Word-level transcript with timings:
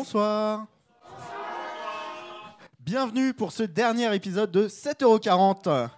Bonsoir. 0.00 0.66
Bienvenue 2.78 3.34
pour 3.34 3.52
ce 3.52 3.64
dernier 3.64 4.14
épisode 4.14 4.50
de 4.50 4.66
7,40€. 4.66 5.90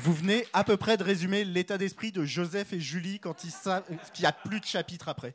Vous 0.00 0.12
venez 0.12 0.46
à 0.52 0.64
peu 0.64 0.76
près 0.76 0.98
de 0.98 1.02
résumer 1.02 1.44
l'état 1.44 1.78
d'esprit 1.78 2.12
de 2.12 2.26
Joseph 2.26 2.74
et 2.74 2.78
Julie 2.78 3.20
quand 3.20 3.42
ils 3.44 3.50
savent 3.50 3.84
qu'il 4.12 4.24
n'y 4.24 4.26
a 4.26 4.32
plus 4.32 4.60
de 4.60 4.66
chapitre 4.66 5.08
après. 5.08 5.32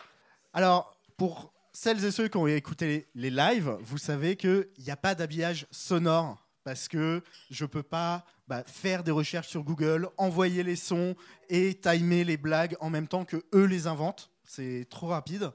Alors, 0.54 0.96
pour 1.18 1.52
celles 1.74 2.06
et 2.06 2.12
ceux 2.12 2.28
qui 2.28 2.38
ont 2.38 2.46
écouté 2.46 3.08
les 3.16 3.32
lives, 3.32 3.76
vous 3.82 3.98
savez 3.98 4.36
qu'il 4.36 4.68
n'y 4.78 4.92
a 4.92 4.96
pas 4.96 5.16
d'habillage 5.16 5.66
sonore 5.72 6.48
parce 6.64 6.88
que 6.88 7.24
je 7.50 7.64
ne 7.64 7.68
peux 7.68 7.82
pas 7.82 8.26
bah, 8.48 8.64
faire 8.68 9.04
des 9.04 9.10
recherches 9.10 9.48
sur 9.48 9.64
Google, 9.64 10.10
envoyer 10.18 10.62
les 10.62 10.76
sons 10.76 11.16
et 11.50 11.74
timer 11.74 12.24
les 12.24 12.38
blagues 12.38 12.78
en 12.80 12.92
même 12.92 13.08
temps 13.08 13.26
que 13.26 13.44
eux 13.56 13.66
les 13.66 13.88
inventent. 13.88 14.31
C'est 14.54 14.86
trop 14.90 15.08
rapide. 15.08 15.50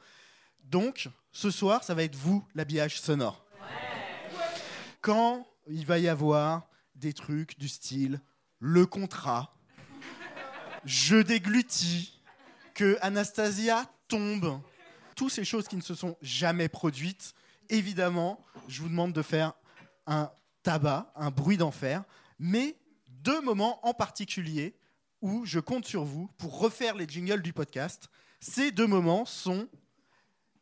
Donc, 0.65 1.11
ce 1.31 1.51
soir, 1.51 1.85
ça 1.85 1.93
va 1.93 2.03
être 2.03 2.15
vous, 2.15 2.43
l'habillage 2.55 2.99
sonore. 2.99 3.45
Quand 5.03 5.47
il 5.69 5.85
va 5.85 5.99
y 5.99 6.09
avoir 6.09 6.67
des 6.95 7.13
trucs 7.13 7.59
du 7.59 7.69
style 7.69 8.23
le 8.59 8.87
contrat, 8.87 9.55
je 10.87 11.17
déglutis, 11.17 12.23
que 12.73 12.97
Anastasia 13.03 13.85
tombe, 14.09 14.63
toutes 15.15 15.33
ces 15.33 15.45
choses 15.45 15.69
qui 15.69 15.77
ne 15.77 15.83
se 15.83 15.95
sont 15.95 16.17
jamais 16.23 16.71
produites, 16.71 17.35
évidemment, 17.69 18.43
je 18.67 18.81
vous 18.81 18.89
demande 18.89 19.13
de 19.13 19.21
faire 19.21 19.53
un 20.07 20.31
tabac, 20.63 21.13
un 21.17 21.31
bruit 21.31 21.59
d'enfer, 21.59 22.03
mais 22.39 22.79
deux 23.11 23.43
moments 23.43 23.87
en 23.87 23.93
particulier 23.93 24.75
où 25.21 25.45
je 25.45 25.61
compte 25.61 25.85
sur 25.85 26.05
vous 26.05 26.31
pour 26.39 26.59
refaire 26.61 26.95
les 26.95 27.07
jingles 27.07 27.43
du 27.43 27.53
podcast. 27.53 28.09
Ces 28.49 28.71
deux 28.71 28.87
moments 28.87 29.25
sont 29.25 29.69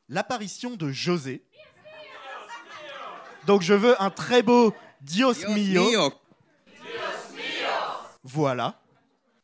l'apparition 0.09 0.75
de 0.75 0.91
José. 0.91 1.45
Donc 3.47 3.61
je 3.61 3.75
veux 3.75 4.01
un 4.03 4.11
très 4.11 4.43
beau 4.43 4.75
Dios, 5.03 5.35
mio. 5.51 6.11
Voilà. 8.23 8.81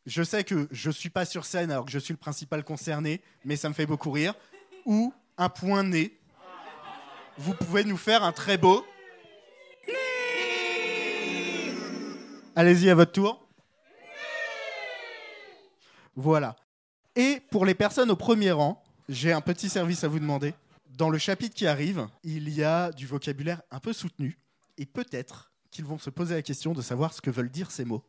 Je 0.07 0.23
sais 0.23 0.43
que 0.43 0.67
je 0.71 0.89
ne 0.89 0.93
suis 0.93 1.11
pas 1.11 1.23
sur 1.23 1.45
scène 1.45 1.69
alors 1.69 1.85
que 1.85 1.91
je 1.91 1.99
suis 1.99 2.13
le 2.13 2.17
principal 2.17 2.63
concerné, 2.63 3.21
mais 3.45 3.55
ça 3.55 3.69
me 3.69 3.75
fait 3.75 3.85
beaucoup 3.85 4.09
rire. 4.09 4.33
Ou 4.85 5.13
un 5.37 5.49
point 5.49 5.83
nez. 5.83 6.19
Vous 7.37 7.53
pouvez 7.53 7.83
nous 7.83 7.97
faire 7.97 8.23
un 8.23 8.31
très 8.31 8.57
beau. 8.57 8.83
Allez-y 12.55 12.89
à 12.89 12.95
votre 12.95 13.11
tour. 13.11 13.47
Voilà. 16.15 16.55
Et 17.15 17.41
pour 17.51 17.65
les 17.65 17.75
personnes 17.75 18.11
au 18.11 18.15
premier 18.15 18.51
rang, 18.51 18.81
j'ai 19.09 19.33
un 19.33 19.41
petit 19.41 19.69
service 19.69 20.03
à 20.03 20.07
vous 20.07 20.19
demander. 20.19 20.53
Dans 20.97 21.09
le 21.09 21.17
chapitre 21.17 21.55
qui 21.55 21.67
arrive, 21.67 22.07
il 22.23 22.49
y 22.49 22.63
a 22.63 22.91
du 22.91 23.05
vocabulaire 23.05 23.61
un 23.71 23.79
peu 23.79 23.91
soutenu. 23.91 24.37
Et 24.77 24.85
peut-être 24.85 25.51
qu'ils 25.71 25.85
vont 25.85 25.97
se 25.97 26.09
poser 26.09 26.35
la 26.35 26.41
question 26.41 26.73
de 26.73 26.81
savoir 26.81 27.13
ce 27.13 27.21
que 27.21 27.29
veulent 27.29 27.49
dire 27.49 27.71
ces 27.71 27.85
mots. 27.85 28.03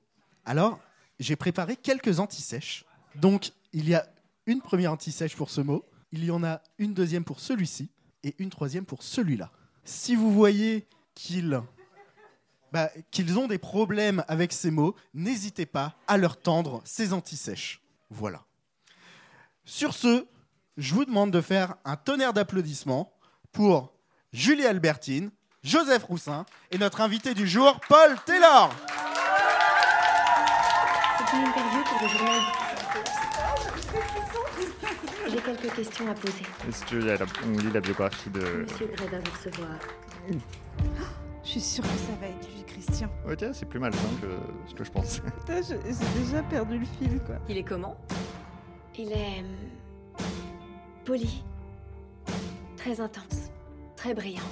Alors, 0.44 0.78
j'ai 1.18 1.36
préparé 1.36 1.76
quelques 1.76 2.20
antisèches. 2.20 2.84
Donc, 3.16 3.52
il 3.72 3.88
y 3.88 3.94
a 3.94 4.06
une 4.46 4.60
première 4.60 4.92
antisèche 4.92 5.36
pour 5.36 5.50
ce 5.50 5.60
mot, 5.60 5.84
il 6.12 6.24
y 6.24 6.30
en 6.30 6.44
a 6.44 6.60
une 6.78 6.94
deuxième 6.94 7.24
pour 7.24 7.40
celui-ci 7.40 7.88
et 8.22 8.34
une 8.38 8.50
troisième 8.50 8.84
pour 8.84 9.02
celui-là. 9.02 9.50
Si 9.84 10.14
vous 10.14 10.32
voyez 10.32 10.86
qu'ils 11.14 11.60
bah, 12.72 12.90
ont 13.36 13.46
des 13.46 13.58
problèmes 13.58 14.24
avec 14.28 14.52
ces 14.52 14.70
mots, 14.70 14.94
n'hésitez 15.14 15.66
pas 15.66 15.96
à 16.06 16.16
leur 16.16 16.36
tendre 16.40 16.82
ces 16.84 17.12
antisèches. 17.12 17.82
Voilà. 18.10 18.44
Sur 19.64 19.94
ce, 19.94 20.26
je 20.76 20.94
vous 20.94 21.04
demande 21.04 21.30
de 21.30 21.40
faire 21.40 21.74
un 21.84 21.96
tonnerre 21.96 22.32
d'applaudissements 22.32 23.12
pour 23.52 23.92
Julie 24.32 24.66
Albertine, 24.66 25.30
Joseph 25.62 26.04
Roussin 26.04 26.44
et 26.70 26.78
notre 26.78 27.00
invité 27.00 27.34
du 27.34 27.46
jour, 27.46 27.78
Paul 27.88 28.16
Taylor. 28.26 28.70
C'est 31.18 31.36
une 31.36 31.44
interview 31.44 31.82
pour 31.84 32.02
le 32.02 32.08
journal. 32.08 32.40
J'ai 35.30 35.38
quelques 35.38 35.74
questions 35.74 36.10
à 36.10 36.14
poser. 36.14 36.42
Est-ce 36.68 36.84
que 36.84 36.96
la- 36.96 37.16
on 37.46 37.52
lit 37.58 37.70
la 37.72 37.80
biographie 37.80 38.30
de. 38.30 38.40
Monsieur 38.68 38.86
Gray 38.88 39.08
va 39.08 39.18
vous 39.18 39.30
recevoir. 39.36 39.78
Je 41.44 41.48
suis 41.48 41.60
sûre 41.60 41.84
que 41.84 41.88
ça 41.90 42.12
va 42.20 42.26
être 42.28 42.48
lui, 42.54 42.64
Christian. 42.64 43.08
Ok, 43.28 43.44
c'est 43.52 43.66
plus 43.66 43.78
malsain 43.80 43.98
que 44.20 44.28
ce 44.68 44.74
que 44.74 44.84
je 44.84 44.90
pensais. 44.90 45.20
Putain, 45.22 45.60
j'ai 45.62 45.78
déjà 46.20 46.42
perdu 46.42 46.78
le 46.78 46.86
fil, 46.86 47.18
quoi. 47.24 47.36
Il 47.48 47.56
est 47.58 47.62
comment? 47.64 47.96
Il 48.98 49.12
est. 49.12 49.40
hum, 49.40 49.56
poli. 51.04 51.42
Très 52.76 53.00
intense. 53.00 53.50
Très 53.96 54.14
brillant. 54.14 54.42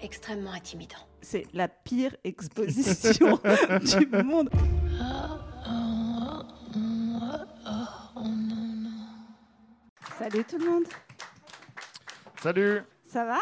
Extrêmement 0.00 0.52
intimidant. 0.52 0.96
C'est 1.20 1.46
la 1.52 1.66
pire 1.68 2.16
exposition 2.24 3.40
du 3.98 4.06
monde. 4.24 4.48
Salut 10.18 10.44
tout 10.44 10.58
le 10.58 10.66
monde, 10.68 10.84
Salut 12.42 12.82
ça 13.08 13.24
va? 13.24 13.38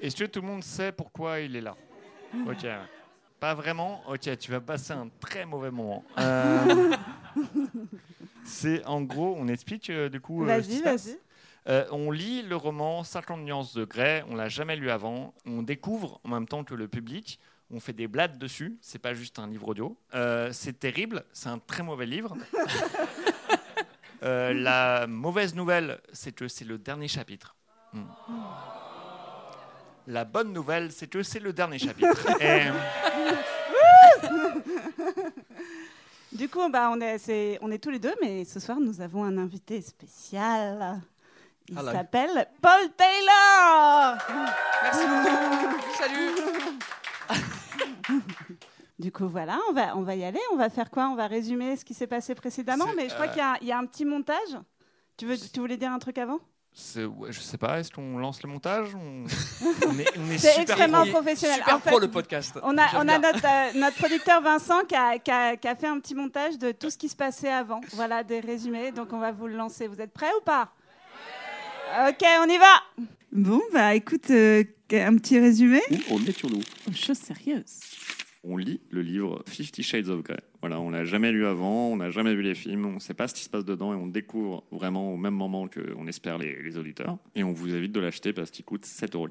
Est-ce 0.00 0.14
que 0.16 0.24
tout 0.24 0.40
le 0.40 0.46
monde 0.46 0.62
sait 0.62 0.92
pourquoi 0.92 1.40
il 1.40 1.56
est 1.56 1.60
là? 1.60 1.74
Ok. 2.46 2.66
Pas 3.40 3.54
vraiment 3.54 4.02
Ok, 4.08 4.36
tu 4.38 4.50
vas 4.50 4.60
passer 4.60 4.92
un 4.92 5.08
très 5.20 5.44
mauvais 5.44 5.70
moment. 5.70 6.04
Euh, 6.18 6.94
c'est 8.44 8.84
en 8.86 9.02
gros, 9.02 9.34
on 9.38 9.48
explique 9.48 9.90
euh, 9.90 10.08
du 10.08 10.20
coup. 10.20 10.44
euh, 10.46 10.62
ce 10.62 10.66
qui 10.68 10.72
Vas-y, 10.72 10.78
se 10.78 10.82
passe. 10.84 11.06
vas-y. 11.06 11.18
Euh, 11.68 11.84
on 11.90 12.10
lit 12.12 12.42
le 12.42 12.54
roman 12.56 13.02
50 13.02 13.40
nuances 13.40 13.74
de 13.74 13.84
Grey, 13.84 14.24
on 14.30 14.36
l'a 14.36 14.48
jamais 14.48 14.76
lu 14.76 14.88
avant. 14.90 15.34
On 15.46 15.62
découvre 15.62 16.20
en 16.24 16.28
même 16.28 16.46
temps 16.46 16.62
que 16.64 16.74
le 16.74 16.86
public. 16.88 17.40
On 17.72 17.80
fait 17.80 17.92
des 17.92 18.06
blagues 18.06 18.38
dessus. 18.38 18.78
C'est 18.80 19.00
pas 19.00 19.12
juste 19.12 19.40
un 19.40 19.48
livre 19.48 19.66
audio. 19.68 19.96
Euh, 20.14 20.50
c'est 20.52 20.78
terrible. 20.78 21.24
C'est 21.32 21.48
un 21.48 21.58
très 21.58 21.82
mauvais 21.82 22.06
livre. 22.06 22.36
Euh, 24.22 24.54
la 24.54 25.06
mauvaise 25.06 25.54
nouvelle, 25.54 26.00
c'est 26.10 26.32
que 26.32 26.48
c'est 26.48 26.64
le 26.64 26.78
dernier 26.78 27.06
chapitre. 27.06 27.54
Hmm. 27.92 28.04
La 30.06 30.24
bonne 30.24 30.52
nouvelle, 30.54 30.90
c'est 30.90 31.06
que 31.06 31.22
c'est 31.22 31.38
le 31.38 31.52
dernier 31.52 31.78
chapitre. 31.78 32.26
Et, 32.40 32.62
Du 36.36 36.48
coup, 36.48 36.68
bah, 36.68 36.90
on, 36.92 37.00
est, 37.00 37.18
c'est- 37.18 37.58
on 37.62 37.70
est 37.70 37.78
tous 37.78 37.90
les 37.90 37.98
deux, 37.98 38.14
mais 38.20 38.44
ce 38.44 38.60
soir, 38.60 38.78
nous 38.80 39.00
avons 39.00 39.24
un 39.24 39.38
invité 39.38 39.80
spécial. 39.80 41.00
Il 41.68 41.76
s'appelle 41.78 42.46
Paul 42.60 42.90
Taylor 42.96 44.18
Merci 44.82 45.04
beaucoup. 45.06 45.76
Salut. 45.98 46.30
Du 48.98 49.12
coup, 49.12 49.28
voilà, 49.28 49.58
on 49.68 49.74
va, 49.74 49.94
on 49.94 50.00
va 50.00 50.14
y 50.14 50.24
aller. 50.24 50.40
On 50.54 50.56
va 50.56 50.70
faire 50.70 50.90
quoi? 50.90 51.08
On 51.10 51.16
va 51.16 51.26
résumer 51.26 51.76
ce 51.76 51.84
qui 51.84 51.92
s'est 51.92 52.06
passé 52.06 52.34
précédemment. 52.34 52.86
Mais 52.96 53.10
je 53.10 53.14
crois 53.14 53.26
euh, 53.26 53.28
qu'il 53.28 53.38
y 53.38 53.42
a, 53.42 53.58
il 53.60 53.66
y 53.66 53.72
a 53.72 53.76
un 53.78 53.84
petit 53.84 54.06
montage. 54.06 54.56
Tu, 55.18 55.26
veux, 55.26 55.36
tu 55.36 55.60
voulais 55.60 55.76
dire 55.76 55.92
un 55.92 55.98
truc 55.98 56.16
avant? 56.16 56.38
Ouais, 57.18 57.32
je 57.32 57.40
sais 57.40 57.56
pas, 57.58 57.80
est-ce 57.80 57.90
qu'on 57.90 58.18
lance 58.18 58.42
le 58.42 58.48
montage 58.50 58.88
on... 58.94 59.24
on 59.88 59.98
est, 59.98 60.06
on 60.18 60.30
est 60.30 60.38
C'est 60.38 60.48
super 60.50 60.62
extrêmement 60.62 61.02
pro. 61.02 61.10
professionnel. 61.12 61.56
Super 61.58 61.76
En 61.76 61.80
fait, 61.80 61.90
pro 61.90 61.98
le 61.98 62.10
podcast. 62.10 62.58
On 62.62 62.76
a, 62.76 62.86
J'aime 62.88 63.00
on 63.00 63.08
a 63.08 63.18
bien. 63.18 63.32
notre, 63.32 63.46
euh, 63.46 63.70
notre 63.80 63.96
producteur 63.96 64.42
Vincent 64.42 64.84
qui 64.84 64.94
a, 64.94 65.18
qui 65.18 65.30
a- 65.30 65.56
qui 65.56 65.68
a 65.68 65.74
fait 65.74 65.86
un 65.86 65.98
petit 66.00 66.14
montage 66.14 66.58
de 66.58 66.72
tout 66.72 66.90
ce 66.90 66.98
qui 66.98 67.08
se 67.08 67.16
passait 67.16 67.50
avant. 67.52 67.80
Voilà, 67.94 68.22
des 68.22 68.40
résumés. 68.40 68.92
Donc, 68.92 69.12
on 69.12 69.18
va 69.18 69.32
vous 69.32 69.46
le 69.46 69.56
lancer. 69.56 69.86
Vous 69.88 70.00
êtes 70.00 70.12
prêts 70.12 70.30
ou 70.38 70.44
pas? 70.44 70.70
Ok, 72.08 72.22
on 72.44 72.48
y 72.48 72.58
va 72.58 72.74
Bon, 73.32 73.60
bah 73.72 73.94
écoute, 73.94 74.30
un 74.30 75.16
petit 75.16 75.38
résumé. 75.38 75.80
on 76.10 76.18
est 76.24 76.36
sur 76.36 76.50
nous? 76.50 76.62
Chose 76.94 77.18
sérieuse. 77.18 77.80
On 78.48 78.56
lit 78.56 78.80
le 78.90 79.02
livre 79.02 79.42
Fifty 79.48 79.82
Shades 79.82 80.08
of 80.08 80.22
Grey. 80.22 80.38
Voilà, 80.60 80.80
on 80.80 80.90
l'a 80.90 81.04
jamais 81.04 81.32
lu 81.32 81.46
avant, 81.46 81.88
on 81.88 81.96
n'a 81.96 82.10
jamais 82.10 82.32
vu 82.34 82.42
les 82.42 82.54
films, 82.54 82.86
on 82.86 82.92
ne 82.94 82.98
sait 83.00 83.12
pas 83.14 83.26
ce 83.26 83.34
qui 83.34 83.42
se 83.42 83.50
passe 83.50 83.64
dedans 83.64 83.92
et 83.92 83.96
on 83.96 84.06
découvre 84.06 84.62
vraiment 84.70 85.12
au 85.12 85.16
même 85.16 85.34
moment 85.34 85.66
que 85.66 85.80
on 85.98 86.06
espère 86.06 86.38
les, 86.38 86.62
les 86.62 86.78
auditeurs. 86.78 87.18
Et 87.34 87.42
on 87.42 87.52
vous 87.52 87.74
invite 87.74 87.90
de 87.90 87.98
l'acheter 87.98 88.32
parce 88.32 88.52
qu'il 88.52 88.64
coûte 88.64 88.84
7,40€. 88.86 89.30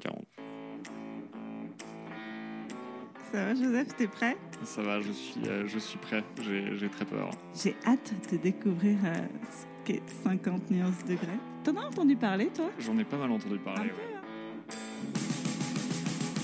Ça 3.32 3.44
va, 3.44 3.54
Joseph, 3.54 3.96
t'es 3.96 4.06
prêt? 4.06 4.36
Ça 4.64 4.82
va, 4.82 5.00
je 5.00 5.12
suis, 5.12 5.40
euh, 5.48 5.66
je 5.66 5.78
suis 5.78 5.98
prêt, 5.98 6.22
j'ai 6.42 6.76
j'ai 6.76 6.88
très 6.88 7.04
peur. 7.06 7.30
J'ai 7.54 7.74
hâte 7.86 8.12
de 8.30 8.36
découvrir 8.36 8.98
euh, 9.04 9.14
ce 9.50 9.84
qu'est 9.92 10.02
50 10.24 10.70
nuances 10.70 11.04
de 11.06 11.14
Grey. 11.14 11.38
T'en 11.64 11.76
as 11.76 11.86
entendu 11.86 12.16
parler, 12.16 12.48
toi? 12.54 12.70
J'en 12.78 12.96
ai 12.98 13.04
pas 13.04 13.16
mal 13.16 13.30
entendu 13.32 13.54
Un 13.56 13.58
parler. 13.58 13.88
peu, 13.90 13.96
ouais. 13.96 14.14
hein 14.14 15.18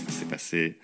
C'est 0.09 0.29
passé 0.29 0.79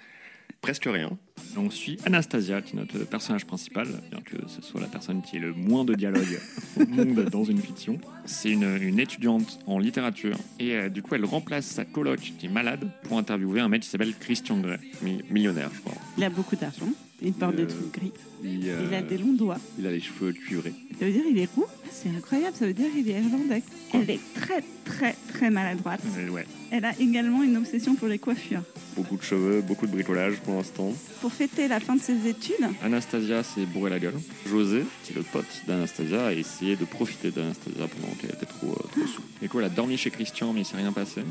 presque 0.60 0.84
rien. 0.84 1.16
On 1.56 1.70
suit 1.70 1.98
Anastasia, 2.04 2.62
qui 2.62 2.76
est 2.76 2.78
notre 2.78 2.98
personnage 3.04 3.44
principal, 3.44 3.88
bien 4.10 4.20
que 4.20 4.36
ce 4.48 4.62
soit 4.62 4.80
la 4.80 4.86
personne 4.86 5.22
qui 5.22 5.36
ait 5.36 5.40
le 5.40 5.52
moins 5.52 5.84
de 5.84 5.94
dialogue 5.94 6.38
au 6.80 6.86
monde 6.86 7.24
dans 7.30 7.44
une 7.44 7.58
fiction. 7.60 7.98
C'est 8.24 8.50
une, 8.50 8.98
étudiante 8.98 9.58
en 9.66 9.78
littérature 9.78 10.36
et 10.60 10.74
euh, 10.76 10.88
du 10.88 11.02
coup 11.02 11.14
elle 11.14 11.24
remplace 11.24 11.66
sa 11.66 11.84
coloc 11.84 12.18
qui 12.38 12.46
est 12.46 12.48
malade 12.48 12.88
pour 13.04 13.18
interviewer 13.18 13.60
un 13.60 13.68
mec 13.68 13.82
qui 13.82 13.88
s'appelle 13.88 14.14
Christian 14.18 14.58
Grey, 14.60 14.78
mi- 15.02 15.22
millionnaire 15.30 15.70
je 15.74 15.80
crois. 15.80 15.94
Il 16.16 16.24
a 16.24 16.30
beaucoup 16.30 16.56
d'argent. 16.56 16.86
Il 17.20 17.32
porte 17.32 17.56
des 17.56 17.62
Euh, 17.64 17.66
trucs 17.66 17.92
gris. 17.92 18.12
Il, 18.44 18.68
euh, 18.68 18.86
Il 18.88 18.94
a 18.94 19.02
des 19.02 19.18
longs 19.18 19.32
doigts. 19.32 19.58
il 19.78 19.84
a 19.86 19.90
les 19.90 20.00
cheveux 20.00 20.32
cuivrés. 20.32 20.72
Ça 21.00 21.04
veut 21.06 21.10
dire 21.12 21.24
il 21.28 21.38
est 21.38 21.48
roux 21.56 21.66
C'est 21.90 22.10
incroyable, 22.10 22.56
ça 22.56 22.66
veut 22.66 22.72
dire 22.72 22.86
il 22.96 23.10
est 23.10 23.20
irlandais. 23.20 23.62
Elle 23.92 24.08
est 24.10 24.20
très 24.34 24.62
très 24.84 25.16
très 25.32 25.50
maladroite. 25.50 26.00
Ouais, 26.30 26.46
Elle 26.70 26.84
a 26.84 26.92
également 27.00 27.42
une 27.42 27.56
obsession 27.56 27.96
pour 27.96 28.06
les 28.06 28.18
coiffures. 28.20 28.62
beaucoup 28.96 29.16
de 29.16 29.22
cheveux, 29.22 29.60
beaucoup 29.62 29.86
de 29.88 29.92
bricolage 29.92 30.36
pour 30.44 30.54
l'instant. 30.54 30.92
Pour 31.20 31.32
fêter 31.32 31.66
la 31.66 31.80
fin 31.80 31.96
de 31.96 32.00
ses 32.00 32.28
études, 32.28 32.54
Anastasia 32.84 33.42
s'est 33.42 33.66
bourré 33.66 33.90
la 33.90 33.98
gueule. 33.98 34.14
José, 34.48 34.84
qui 35.02 35.12
est 35.12 35.16
le 35.16 35.22
pote 35.22 35.46
d'Anastasia, 35.66 36.26
a 36.26 36.32
essayé 36.32 36.76
de 36.76 36.84
profiter 36.84 37.32
d'Anastasia 37.32 37.88
pendant 37.88 38.14
qu'elle 38.14 38.30
était 38.30 38.46
trop, 38.46 38.68
euh, 38.70 38.88
trop 38.92 39.06
sous. 39.08 39.22
Et 39.42 39.48
quoi, 39.48 39.60
elle 39.62 39.66
a 39.66 39.70
dormi 39.74 39.96
chez 39.96 40.10
Christian, 40.10 40.52
mais 40.52 40.60
il 40.60 40.64
s'est 40.64 40.76
rien 40.76 40.92
passé? 40.92 41.22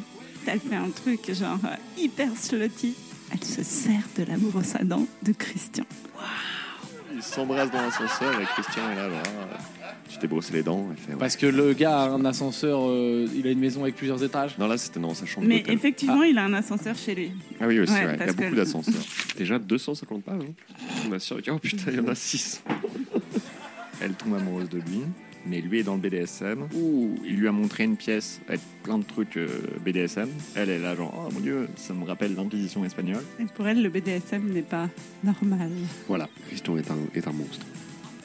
elle 0.50 0.62
fait 0.62 0.76
un 0.76 0.90
truc 0.90 1.20
genre 1.34 1.60
euh, 1.66 1.76
hyper 2.02 2.30
slutty. 2.38 2.94
Elle 3.32 3.44
se 3.44 3.64
sert 3.64 4.02
de 4.18 4.24
la 4.24 4.38
brosse 4.38 4.76
à 4.76 4.84
dents 4.84 5.06
de 5.24 5.32
Christian. 5.34 5.84
Il 7.16 7.24
s'embrasse 7.24 7.72
dans 7.72 7.82
l'ascenseur 7.82 8.40
et 8.40 8.46
Christian 8.46 8.90
est 8.92 8.96
là, 8.96 9.10
ah, 9.84 9.94
tu 10.08 10.18
t'es 10.20 10.28
brossé 10.28 10.54
les 10.54 10.62
dents. 10.64 10.86
Elle 10.92 10.98
fait, 10.98 11.12
ouais. 11.14 11.18
Parce 11.20 11.36
que 11.36 11.48
le 11.48 11.74
gars 11.74 12.04
a 12.04 12.10
un 12.10 12.24
ascenseur, 12.26 12.80
euh, 12.88 13.28
il 13.36 13.48
a 13.48 13.52
une 13.52 13.60
maison 13.60 13.82
avec 13.84 13.96
plusieurs 13.96 14.24
étages. 14.24 14.56
Non, 14.60 14.68
là, 14.68 14.78
c'était 14.78 15.00
dans 15.00 15.14
sa 15.16 15.26
chambre 15.26 15.48
Mais 15.48 15.60
d'hôtel. 15.60 15.74
effectivement, 15.76 16.22
il 16.24 16.38
a 16.38 16.44
un 16.46 16.54
ascenseur 16.54 16.96
chez 16.96 17.16
lui. 17.16 17.32
Ah 17.60 17.66
oui, 17.68 17.80
aussi, 17.80 17.92
Ouais, 17.94 18.06
ouais, 18.06 18.14
il 18.16 18.20
y 18.20 18.24
a 18.24 18.28
que- 18.28 18.32
beaucoup 18.34 18.56
d'ascenseurs. 18.56 18.94
Déjà 19.38 19.58
250 19.58 20.24
pages. 20.24 20.42
hein. 20.44 20.76
On 21.10 21.12
a 21.14 21.20
sûr, 21.20 21.38
oh 21.52 21.58
putain, 21.60 21.86
il 21.92 21.96
y 21.96 22.00
en 22.00 22.08
a 22.08 22.16
6. 22.16 22.62
Elle 24.02 24.14
tombe 24.14 24.36
amoureuse 24.36 24.70
de 24.70 24.78
lui, 24.78 25.02
mais 25.50 25.62
lui 25.62 25.80
est 25.80 25.84
dans 25.84 25.96
le 25.96 26.02
BDSM. 26.02 26.68
Ouh, 26.76 27.16
il 27.24 27.38
lui 27.38 27.48
a 27.48 27.52
montré 27.52 27.84
une 27.84 27.98
pièce 27.98 28.40
avec 28.48 28.62
plein 28.84 28.98
de 28.98 29.04
trucs 29.04 29.38
euh, 29.38 29.48
BDSM. 29.86 30.30
Elle 30.56 30.70
est 30.70 30.80
là, 30.80 30.96
genre, 30.96 31.14
oh 31.28 31.34
mon 31.34 31.40
dieu, 31.40 31.68
ça 31.76 31.94
me 31.94 32.06
rappelle 32.06 32.36
l'Inquisition 32.36 32.84
espagnole. 32.86 33.24
Et 33.40 33.46
pour 33.46 33.68
elle, 33.68 33.82
le 33.82 33.90
BDSM 33.90 34.50
n'est 34.52 34.62
pas 34.62 34.90
normal. 35.24 35.70
Voilà, 36.08 36.28
Christian 36.48 36.78
est 36.78 36.90
un, 36.92 36.98
est 37.14 37.28
un 37.28 37.34
monstre. 37.34 37.66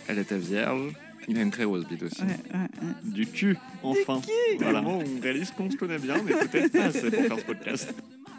Elle 0.08 0.18
était 0.18 0.38
vierge. 0.38 0.92
Il 1.28 1.38
a 1.38 1.42
une 1.42 1.52
très 1.52 1.64
grosse 1.64 1.86
bite 1.86 2.02
aussi. 2.02 2.20
Ouais, 2.22 2.28
ouais, 2.52 2.60
ouais. 2.60 2.94
Du 3.04 3.26
cul, 3.26 3.56
enfin. 3.82 4.20
Voilà, 4.58 4.82
on 4.82 5.02
réalise 5.22 5.52
qu'on 5.52 5.70
se 5.70 5.76
connaît 5.76 5.98
bien, 5.98 6.16
mais 6.24 6.32
peut-être 6.32 6.72
pas 6.72 6.84
assez 6.86 7.10
pour 7.10 7.22
faire 7.22 7.38
ce 7.38 7.44
podcast. 7.44 7.94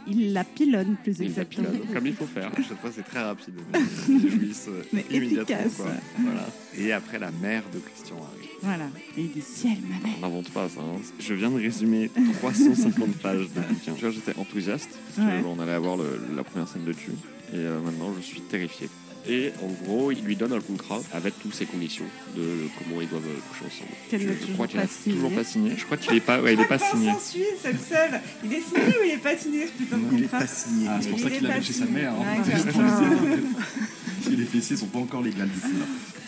Il 0.08 0.34
la 0.34 0.44
pilonne 0.44 0.96
plus 1.02 1.16
Il 1.20 1.26
exactement. 1.28 1.70
comme 1.94 2.08
il 2.08 2.14
faut 2.14 2.26
faire. 2.26 2.52
Chaque 2.58 2.80
fois, 2.82 2.92
c'est 2.94 3.04
très 3.04 3.22
rapide. 3.24 3.54
Mais 3.74 3.80
ils 4.10 4.30
jouissent 4.30 4.68
euh, 4.70 4.84
Mais 4.92 5.06
immédiatement. 5.10 5.56
efficace. 5.58 5.76
Quoi. 5.78 5.92
Voilà. 6.20 6.48
Et 6.78 6.92
après, 6.92 7.20
la 7.20 7.32
mère 7.32 7.64
de 7.74 7.80
Christian 7.80 8.16
arrive. 8.18 8.50
Voilà. 8.62 8.86
Et 9.18 9.22
il 9.22 9.32
dit 9.32 9.42
ciel, 9.42 9.78
ma 9.84 10.06
mère. 10.08 10.16
On 10.18 10.22
n'invente 10.22 10.50
pas 10.52 10.68
ça. 10.70 10.82
hein. 10.82 11.00
Je 11.20 11.34
viens 11.34 11.50
de 11.52 11.58
résumer 11.60 12.10
350 12.40 13.16
pages 13.18 13.42
de 13.42 13.60
bouquin. 13.62 13.94
Tu 13.96 14.02
vois, 14.02 14.10
j'étais 14.12 14.38
enthousiaste. 14.38 14.90
Parce 15.16 15.28
Ouais. 15.28 15.42
qu'on 15.42 15.60
allait 15.62 15.72
avoir 15.74 15.98
le- 15.98 16.20
la 16.36 16.44
première 16.44 16.68
scène 16.68 16.84
de 16.86 16.94
tu. 16.94 17.12
Et 17.54 17.56
euh, 17.58 17.80
maintenant, 17.82 18.14
je 18.18 18.22
suis 18.26 18.42
terrifié. 18.42 18.90
Et 19.30 19.54
en 19.64 19.68
gros, 19.86 20.12
il 20.12 20.22
lui 20.24 20.36
donne 20.36 20.52
un 20.52 20.60
contrat 20.60 21.00
avec 21.14 21.34
toutes 21.42 21.54
ses 21.54 21.66
conditions 21.66 22.04
de 22.36 22.68
comment 22.78 23.00
ils 23.02 23.08
doivent 23.08 23.24
euh, 23.26 23.40
coucher 23.50 23.66
ensemble. 23.66 23.92
Je 24.12 24.48
je 24.48 24.54
crois 24.54 24.68
qu'il 24.68 24.80
a 24.80 24.88
signé. 24.88 25.16
toujours 25.16 25.32
pas 25.32 25.44
signé. 25.46 25.72
Je 25.78 25.86
crois 25.86 25.98
qu'il 25.98 26.14
est 26.16 26.20
pas, 26.20 26.42
ouais, 26.42 26.54
il 26.56 26.60
est 26.60 26.66
pas 26.66 26.78
signé. 26.80 27.10
Il 28.44 28.54
est 28.54 28.62
signé 28.62 28.98
ou 29.00 29.04
il 29.06 29.12
est 29.12 29.18
pas 29.18 29.38
signé? 29.38 29.68
Ce 29.68 29.72
putain 29.72 29.98
de 29.98 30.04
Il 30.18 30.24
est 30.26 30.28
pas 30.28 30.46
signé. 30.46 30.88
Ah, 30.90 31.00
c'est 31.02 31.10
pour 31.10 31.20
Il 31.20 31.24
ça 31.24 31.30
qu'il 31.30 31.48
l'a 31.48 31.62
chez 31.62 31.74
sa 31.74 31.86
mère. 31.86 32.12
hein. 32.14 32.44
Les 34.30 34.46
fessiers 34.46 34.78
sont 34.78 34.88
pas 34.88 35.00
encore 35.00 35.22
légales 35.22 35.48
là. 35.48 35.86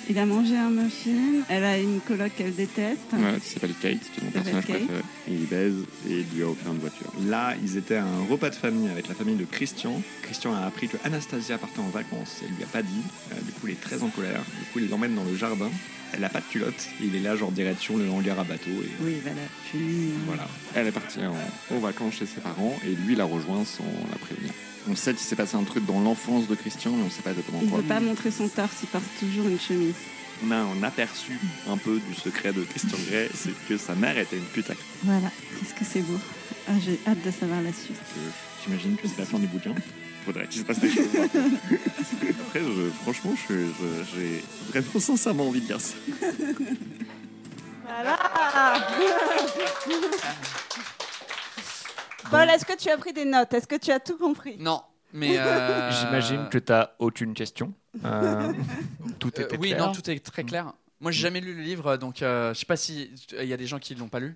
Il 0.07 0.19
a 0.19 0.25
mangé 0.27 0.55
un 0.55 0.69
muffin. 0.69 1.43
Elle 1.49 1.63
a 1.63 1.79
une 1.79 1.99
coloc 1.99 2.31
qu'elle 2.37 2.53
déteste. 2.53 2.99
Ouais, 3.13 3.39
qui 3.41 3.49
s'appelle 3.49 3.73
Kate, 3.81 3.99
qui 4.13 4.21
est 4.21 4.23
mon 4.23 4.29
personnage 4.31 4.65
Kate. 4.65 4.75
préféré. 4.77 5.01
Et 5.27 5.33
il 5.33 5.45
baise 5.47 5.73
et 6.07 6.19
il 6.19 6.25
lui 6.35 6.43
a 6.43 6.47
offert 6.49 6.71
une 6.71 6.77
voiture. 6.79 7.11
Là, 7.27 7.55
ils 7.63 7.75
étaient 7.77 7.95
à 7.95 8.05
un 8.05 8.23
repas 8.29 8.51
de 8.51 8.55
famille 8.55 8.87
avec 8.89 9.07
la 9.07 9.15
famille 9.15 9.35
de 9.35 9.45
Christian. 9.45 9.99
Christian 10.21 10.53
a 10.53 10.59
appris 10.65 10.89
que 10.89 10.97
Anastasia 11.03 11.57
partait 11.57 11.79
en 11.79 11.87
vacances. 11.89 12.41
Elle 12.43 12.55
lui 12.55 12.63
a 12.63 12.67
pas 12.67 12.83
dit. 12.83 13.01
Euh, 13.31 13.35
du 13.43 13.51
coup, 13.53 13.67
il 13.67 13.71
est 13.71 13.81
très 13.81 14.03
en 14.03 14.09
colère. 14.09 14.41
Du 14.59 14.65
coup, 14.71 14.79
il 14.79 14.89
l'emmène 14.89 15.15
dans 15.15 15.23
le 15.23 15.35
jardin. 15.35 15.71
Elle 16.13 16.23
a 16.23 16.29
pas 16.29 16.39
de 16.41 16.45
culotte. 16.45 16.87
Et 17.01 17.05
il 17.07 17.15
est 17.15 17.19
là, 17.21 17.35
genre 17.35 17.51
direction 17.51 17.97
le 17.97 18.07
hangar 18.07 18.39
à 18.39 18.43
bateau. 18.43 18.69
Et 18.69 18.91
Oui, 19.03 19.15
voilà. 19.23 19.41
Fini. 19.71 20.11
voilà. 20.27 20.47
Elle 20.75 20.85
est 20.85 20.91
partie 20.91 21.19
en, 21.21 21.35
aux 21.75 21.79
vacances 21.79 22.13
chez 22.13 22.27
ses 22.27 22.41
parents 22.41 22.77
et 22.85 22.93
lui 23.07 23.15
l'a 23.15 23.25
rejoint 23.25 23.65
sans 23.65 23.83
la 24.11 24.17
prévenir. 24.19 24.51
On 24.89 24.95
sait 24.95 25.13
qu'il 25.13 25.25
s'est 25.25 25.35
passé 25.35 25.55
un 25.55 25.63
truc 25.63 25.85
dans 25.85 25.99
l'enfance 25.99 26.47
de 26.47 26.55
Christian, 26.55 26.91
mais 26.91 27.03
on 27.03 27.09
sait 27.09 27.21
pas 27.23 27.31
exactement 27.31 27.59
Il 27.63 27.69
quoi. 27.69 27.79
veut 27.79 27.83
pas 27.85 27.99
montrer 27.99 28.29
son 28.31 28.47
torse, 28.47 28.71
il 28.83 28.87
porte 28.87 29.03
toujours 29.19 29.47
une 29.47 29.59
chemise. 29.59 29.95
On 30.45 30.51
a 30.51 30.57
un 30.57 30.83
aperçu 30.83 31.39
un 31.67 31.77
peu 31.77 31.99
du 31.99 32.13
secret 32.13 32.53
de 32.53 32.61
Christian 32.63 32.97
Grey, 33.09 33.29
c'est 33.33 33.53
que 33.67 33.77
sa 33.77 33.95
mère 33.95 34.17
était 34.17 34.37
une 34.37 34.43
putac. 34.43 34.77
Voilà. 35.03 35.31
Qu'est-ce 35.59 35.73
que 35.73 35.85
c'est 35.85 36.01
beau? 36.01 36.19
Ah, 36.67 36.73
j'ai 36.83 36.99
hâte 37.07 37.21
de 37.23 37.31
savoir 37.31 37.61
la 37.61 37.71
suite. 37.73 37.95
J'imagine 38.63 38.95
que 38.97 39.07
c'est 39.07 39.19
la 39.19 39.25
fin 39.25 39.39
du 39.39 39.47
bouquin. 39.47 39.73
Faudrait 40.25 40.47
qu'il 40.47 40.61
se 40.61 40.65
passe 40.65 40.79
des 40.79 40.91
choses. 40.91 41.05
Après, 41.23 42.59
je- 42.59 42.89
franchement, 43.03 43.33
je- 43.47 43.53
je- 43.55 44.15
j'ai 44.15 44.43
vraiment 44.71 44.99
sincèrement 44.99 45.47
envie 45.47 45.61
de 45.61 45.67
lire 45.67 45.81
ça. 45.81 45.95
Voilà 47.83 48.19
Paul, 52.37 52.49
est-ce 52.49 52.65
que 52.65 52.77
tu 52.77 52.89
as 52.89 52.97
pris 52.97 53.13
des 53.13 53.25
notes? 53.25 53.53
Est-ce 53.53 53.67
que 53.67 53.75
tu 53.75 53.91
as 53.91 53.99
tout 53.99 54.17
compris? 54.17 54.57
Non, 54.59 54.81
mais. 55.13 55.35
euh, 55.39 55.91
J'imagine 55.91 56.49
que 56.49 56.57
tu 56.57 56.71
n'as 56.71 56.89
aucune 56.99 57.33
question. 57.33 57.73
Euh, 58.03 58.51
tout 59.19 59.31
euh, 59.37 59.43
était 59.43 59.57
oui, 59.57 59.69
clair. 59.69 59.85
non, 59.85 59.91
tout 59.93 60.09
est 60.09 60.19
très 60.19 60.43
clair. 60.43 60.73
Moi, 61.01 61.11
j'ai 61.11 61.21
jamais 61.21 61.41
lu 61.41 61.53
le 61.53 61.61
livre, 61.61 61.97
donc 61.97 62.21
euh, 62.21 62.53
je 62.53 62.59
sais 62.59 62.65
pas 62.65 62.77
si 62.77 63.11
il 63.39 63.45
y 63.45 63.53
a 63.53 63.57
des 63.57 63.67
gens 63.67 63.79
qui 63.79 63.95
l'ont 63.95 64.07
pas 64.07 64.19
lu. 64.19 64.35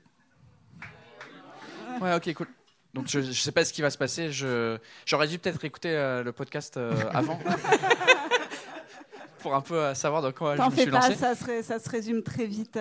Ouais, 2.01 2.13
ok, 2.13 2.34
cool. 2.34 2.48
Donc 2.94 3.07
je, 3.07 3.22
je 3.22 3.31
sais 3.34 3.51
pas 3.51 3.63
ce 3.66 3.72
qui 3.74 3.81
va 3.81 3.90
se 3.90 3.98
passer. 3.98 4.31
Je 4.31 4.78
j'aurais 5.06 5.28
dû 5.28 5.38
peut-être 5.38 5.63
écouter 5.63 5.92
euh, 5.92 6.24
le 6.24 6.31
podcast 6.31 6.75
euh, 6.78 6.94
avant 7.13 7.40
pour 9.40 9.56
un 9.56 9.62
peu 9.62 9.75
euh, 9.75 9.94
savoir 9.94 10.22
dans 10.22 10.31
quoi 10.31 10.56
je 10.56 10.62
me 10.62 10.72
suis 10.72 10.86
pas, 10.90 11.00
lancé. 11.00 11.16
ça 11.16 11.36
se, 11.36 11.44
ré- 11.44 11.63
ça 11.63 11.80
se 11.80 11.90
résume 11.90 12.24
très 12.24 12.45
vite. 12.45 12.80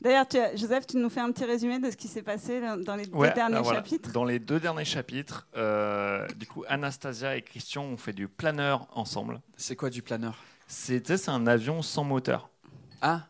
D'ailleurs, 0.00 0.26
Joseph, 0.54 0.86
tu 0.86 0.96
nous 0.96 1.10
fais 1.10 1.18
un 1.20 1.32
petit 1.32 1.44
résumé 1.44 1.80
de 1.80 1.90
ce 1.90 1.96
qui 1.96 2.06
s'est 2.06 2.22
passé 2.22 2.60
dans 2.84 2.94
les 2.94 3.08
Ouais, 3.08 3.28
deux 3.30 3.34
derniers 3.34 3.58
voilà. 3.60 3.80
chapitres? 3.80 4.12
Dans 4.12 4.24
les 4.24 4.38
deux 4.38 4.60
derniers 4.60 4.84
chapitres, 4.84 5.48
euh, 5.56 6.24
du 6.36 6.46
coup, 6.46 6.62
Anastasia 6.68 7.34
et 7.36 7.42
Christian 7.42 7.82
ont 7.82 7.96
fait 7.96 8.12
du 8.12 8.28
planeur 8.28 8.86
ensemble. 8.92 9.40
C'est 9.56 9.74
quoi 9.74 9.90
du 9.90 10.02
planeur? 10.02 10.36
C'est 10.68 11.04
c'est 11.16 11.30
un 11.30 11.46
avion 11.48 11.82
sans 11.82 12.04
moteur. 12.04 12.48
Ah, 13.02 13.22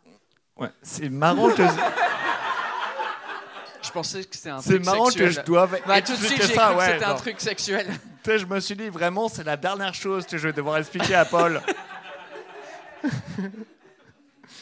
Ouais, 0.59 0.69
c'est 0.83 1.09
marrant 1.09 1.49
que 1.51 1.63
je 3.83 3.91
pensais 3.93 4.25
que 4.25 4.37
c'était 4.37 4.51
un 4.51 4.61
c'est 4.61 4.71
truc 4.75 4.85
marrant 4.85 5.05
que 5.07 5.13
sexuel. 5.13 5.33
je 5.33 5.41
doive 5.43 5.81
Bah, 5.87 6.03
tout 6.03 6.13
de 6.13 6.17
suite, 6.19 6.43
j'ai 6.43 6.55
ça. 6.55 6.65
cru 6.67 6.75
que 6.75 6.79
Ouais, 6.81 6.93
c'était 6.93 7.05
un 7.05 7.15
truc 7.15 7.41
sexuel. 7.41 7.87
tu 8.25 8.31
sais, 8.31 8.39
je 8.41 8.47
me 8.47 8.59
suis 8.61 8.75
dit 8.77 8.89
vraiment, 8.89 9.29
c'est 9.29 9.45
la 9.45 9.57
dernière 9.57 9.95
chose 9.95 10.27
que 10.27 10.37
je 10.37 10.49
vais 10.49 10.53
devoir 10.53 10.77
expliquer 10.79 11.15
à 11.15 11.25
Paul. 11.25 11.63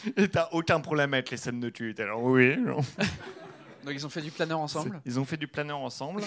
Et 0.17 0.29
t'as 0.29 0.49
aucun 0.53 0.81
problème 0.81 1.15
avec 1.15 1.31
les 1.31 1.37
scènes 1.37 1.61
de 1.61 1.71
tu. 1.71 1.95
Genre, 1.97 2.23
oui. 2.23 2.57
non. 2.57 2.77
Donc 3.85 3.95
ils 3.95 4.05
ont 4.05 4.11
fait 4.11 4.23
du 4.23 4.31
planeur 4.31 4.59
ensemble? 4.59 5.01
Ils 5.05 5.21
ont 5.21 5.25
fait 5.25 5.37
du 5.37 5.47
planeur 5.47 5.79
ensemble. 5.79 6.23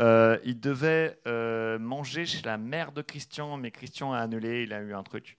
Euh, 0.00 0.38
ils 0.44 0.60
devaient 0.60 1.18
euh, 1.26 1.78
manger 1.78 2.24
chez 2.24 2.42
la 2.42 2.56
mère 2.56 2.92
de 2.92 3.02
Christian, 3.02 3.56
mais 3.56 3.72
Christian 3.72 4.12
a 4.12 4.18
annulé, 4.20 4.62
il 4.62 4.72
a 4.72 4.80
eu 4.80 4.94
un 4.94 5.02
truc. 5.02 5.38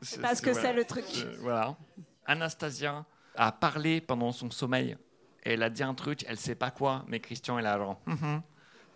C'est 0.00 0.20
Parce 0.20 0.40
que 0.40 0.50
voilà. 0.50 0.68
c'est 0.68 0.74
le 0.74 0.84
truc. 0.84 1.04
Euh, 1.16 1.36
voilà. 1.40 1.76
Anastasia 2.24 3.04
a 3.34 3.50
parlé 3.50 4.00
pendant 4.00 4.30
son 4.30 4.50
sommeil. 4.50 4.96
Elle 5.42 5.64
a 5.64 5.70
dit 5.70 5.82
un 5.82 5.94
truc, 5.94 6.24
elle 6.28 6.38
sait 6.38 6.54
pas 6.54 6.70
quoi, 6.70 7.04
mais 7.08 7.18
Christian 7.18 7.58
est 7.58 7.62
là 7.62 7.76
genre, 7.78 8.00
hum. 8.06 8.42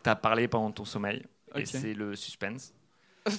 t'as 0.04 0.14
parlé 0.14 0.46
pendant 0.46 0.70
ton 0.70 0.84
sommeil. 0.84 1.24
Et 1.56 1.66
c'est 1.66 1.94
le 1.94 2.14
suspense. 2.14 2.72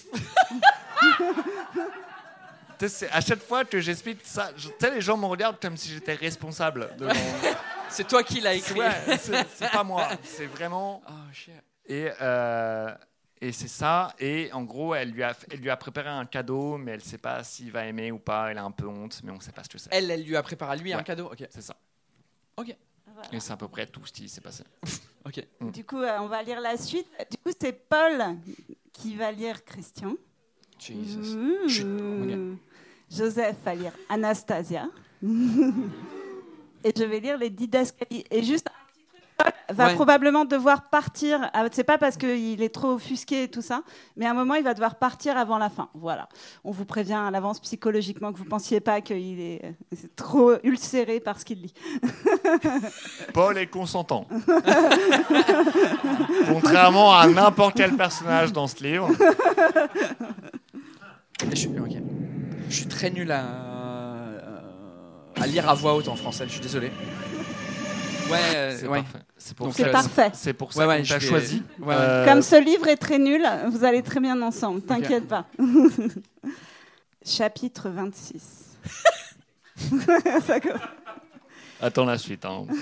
À 3.11 3.21
chaque 3.21 3.41
fois 3.41 3.65
que 3.65 3.79
j'explique 3.79 4.19
ça, 4.23 4.51
je- 4.55 4.69
tu 4.69 4.73
sais, 4.79 4.91
les 4.93 5.01
gens 5.01 5.17
me 5.17 5.25
regardent 5.25 5.59
comme 5.59 5.77
si 5.77 5.89
j'étais 5.89 6.13
responsable. 6.13 6.89
C'est 7.89 8.05
toi 8.07 8.21
qui 8.23 8.41
l'as 8.41 8.53
écrit. 8.53 8.79
Ouais, 8.79 9.17
c'est 9.17 9.71
pas 9.71 9.83
moi, 9.83 10.09
c'est 10.23 10.45
vraiment. 10.45 11.01
Oh 11.09 11.13
shit. 11.33 11.53
Et, 11.85 12.09
euh, 12.21 12.93
et 13.39 13.53
c'est 13.53 13.69
ça. 13.69 14.13
Et 14.19 14.49
en 14.51 14.63
gros, 14.63 14.93
elle 14.93 15.11
lui, 15.11 15.23
a, 15.23 15.33
elle 15.49 15.59
lui 15.59 15.69
a 15.69 15.77
préparé 15.77 16.09
un 16.09 16.25
cadeau, 16.25 16.77
mais 16.77 16.91
elle 16.91 17.01
sait 17.01 17.17
pas 17.17 17.45
s'il 17.45 17.71
va 17.71 17.85
aimer 17.85 18.11
ou 18.11 18.19
pas. 18.19 18.51
Elle 18.51 18.57
a 18.57 18.63
un 18.65 18.71
peu 18.71 18.85
honte, 18.87 19.21
mais 19.23 19.31
on 19.31 19.39
sait 19.39 19.53
pas 19.53 19.63
ce 19.63 19.69
que 19.69 19.77
c'est. 19.77 19.89
Elle, 19.93 20.11
elle 20.11 20.23
lui 20.23 20.35
a 20.35 20.43
préparé 20.43 20.73
à 20.73 20.75
lui 20.75 20.91
un 20.91 21.01
cadeau. 21.01 21.27
Ok. 21.31 21.47
C'est 21.49 21.61
ça. 21.61 21.77
Ok. 22.57 22.75
Voilà. 23.05 23.29
Et 23.33 23.39
c'est 23.39 23.53
à 23.53 23.57
peu 23.57 23.69
près 23.69 23.87
tout 23.87 24.05
ce 24.05 24.11
qui 24.11 24.27
s'est 24.29 24.41
passé. 24.41 24.63
Ok. 25.25 25.45
Du 25.73 25.83
coup, 25.83 26.01
euh, 26.01 26.17
on 26.21 26.27
va 26.27 26.41
lire 26.43 26.61
la 26.61 26.77
suite. 26.77 27.07
Du 27.29 27.37
coup, 27.37 27.51
c'est 27.59 27.73
Paul 27.73 28.37
qui 28.93 29.15
va 29.17 29.29
lire 29.31 29.65
Christian. 29.65 30.13
Jesus. 30.79 31.35
Mmh. 31.35 31.67
Chut. 31.67 31.85
Ok. 31.85 32.59
Joseph 33.09 33.55
va 33.63 33.75
lire 33.75 33.91
Anastasia. 34.09 34.87
Et 36.83 36.93
je 36.95 37.03
vais 37.03 37.19
lire 37.19 37.37
les 37.37 37.49
didascalies. 37.49 38.23
Et 38.29 38.43
juste 38.43 38.67
un 38.69 38.91
petit 38.91 39.03
truc, 39.09 39.23
Paul 39.37 39.51
va 39.75 39.87
Ouais. 39.87 39.95
probablement 39.95 40.45
devoir 40.45 40.89
partir. 40.89 41.49
Ah, 41.53 41.65
C'est 41.71 41.83
pas 41.83 41.97
parce 41.97 42.17
qu'il 42.17 42.61
est 42.61 42.73
trop 42.73 42.93
offusqué 42.93 43.43
et 43.43 43.47
tout 43.47 43.61
ça, 43.61 43.81
mais 44.15 44.25
à 44.25 44.31
un 44.31 44.33
moment, 44.33 44.55
il 44.55 44.63
va 44.63 44.73
devoir 44.73 44.95
partir 44.95 45.37
avant 45.37 45.57
la 45.57 45.69
fin. 45.69 45.89
Voilà. 45.95 46.29
On 46.63 46.71
vous 46.71 46.85
prévient 46.85 47.13
à 47.13 47.31
l'avance 47.31 47.59
psychologiquement 47.59 48.31
que 48.31 48.37
vous 48.37 48.45
pensiez 48.45 48.79
pas 48.79 49.01
qu'il 49.01 49.39
est, 49.39 49.75
trop 50.15 50.53
ulcéré 50.63 51.19
par 51.19 51.39
ce 51.39 51.45
qu'il 51.45 51.61
lit. 51.61 51.73
Paul 53.33 53.57
est 53.57 53.67
consentant. 53.67 54.27
Contrairement 56.47 57.13
à 57.13 57.27
n'importe 57.27 57.75
quel 57.75 57.95
personnage 57.95 58.53
dans 58.53 58.67
ce 58.67 58.83
livre. 58.83 59.09
je 61.49 61.55
suis, 61.55 61.69
ok. 61.69 61.97
Je 62.69 62.75
suis 62.75 62.87
très 62.87 63.09
nul 63.09 63.31
à, 63.31 63.45
à 65.35 65.47
lire 65.47 65.69
à 65.69 65.73
voix 65.73 65.95
haute 65.95 66.07
en 66.07 66.15
français, 66.15 66.45
je 66.47 66.51
suis 66.53 66.61
désolé. 66.61 66.91
Ouais, 68.29 68.37
euh, 68.55 68.77
C'est 68.77 68.87
ouais. 68.87 69.01
parfait. 69.03 69.19
C'est 69.37 69.55
pour 69.55 69.67
Donc, 69.67 69.75
ça. 69.77 69.83
C'est 69.85 69.91
parfait. 69.91 70.31
C'est 70.33 70.53
pour 70.53 70.73
ça 70.73 70.87
Ouais, 70.87 70.97
qu'on 71.01 71.07
t'a 71.07 71.19
choisi. 71.19 71.63
Ouais, 71.79 71.87
ouais. 71.87 71.95
Euh, 71.97 72.25
Comme 72.25 72.41
ce 72.41 72.61
livre 72.61 72.87
est 72.87 72.97
très 72.97 73.19
nul, 73.19 73.41
vous 73.69 73.85
allez 73.85 74.01
très 74.03 74.19
bien 74.19 74.41
ensemble, 74.41 74.81
t'inquiète 74.81 75.27
pas. 75.27 75.45
Chapitre 77.25 77.89
26. 77.89 78.41
Ça 80.45 80.59
commence. 80.59 80.81
Attends 81.79 82.05
la 82.05 82.17
suite. 82.17 82.43
hein. 82.45 82.65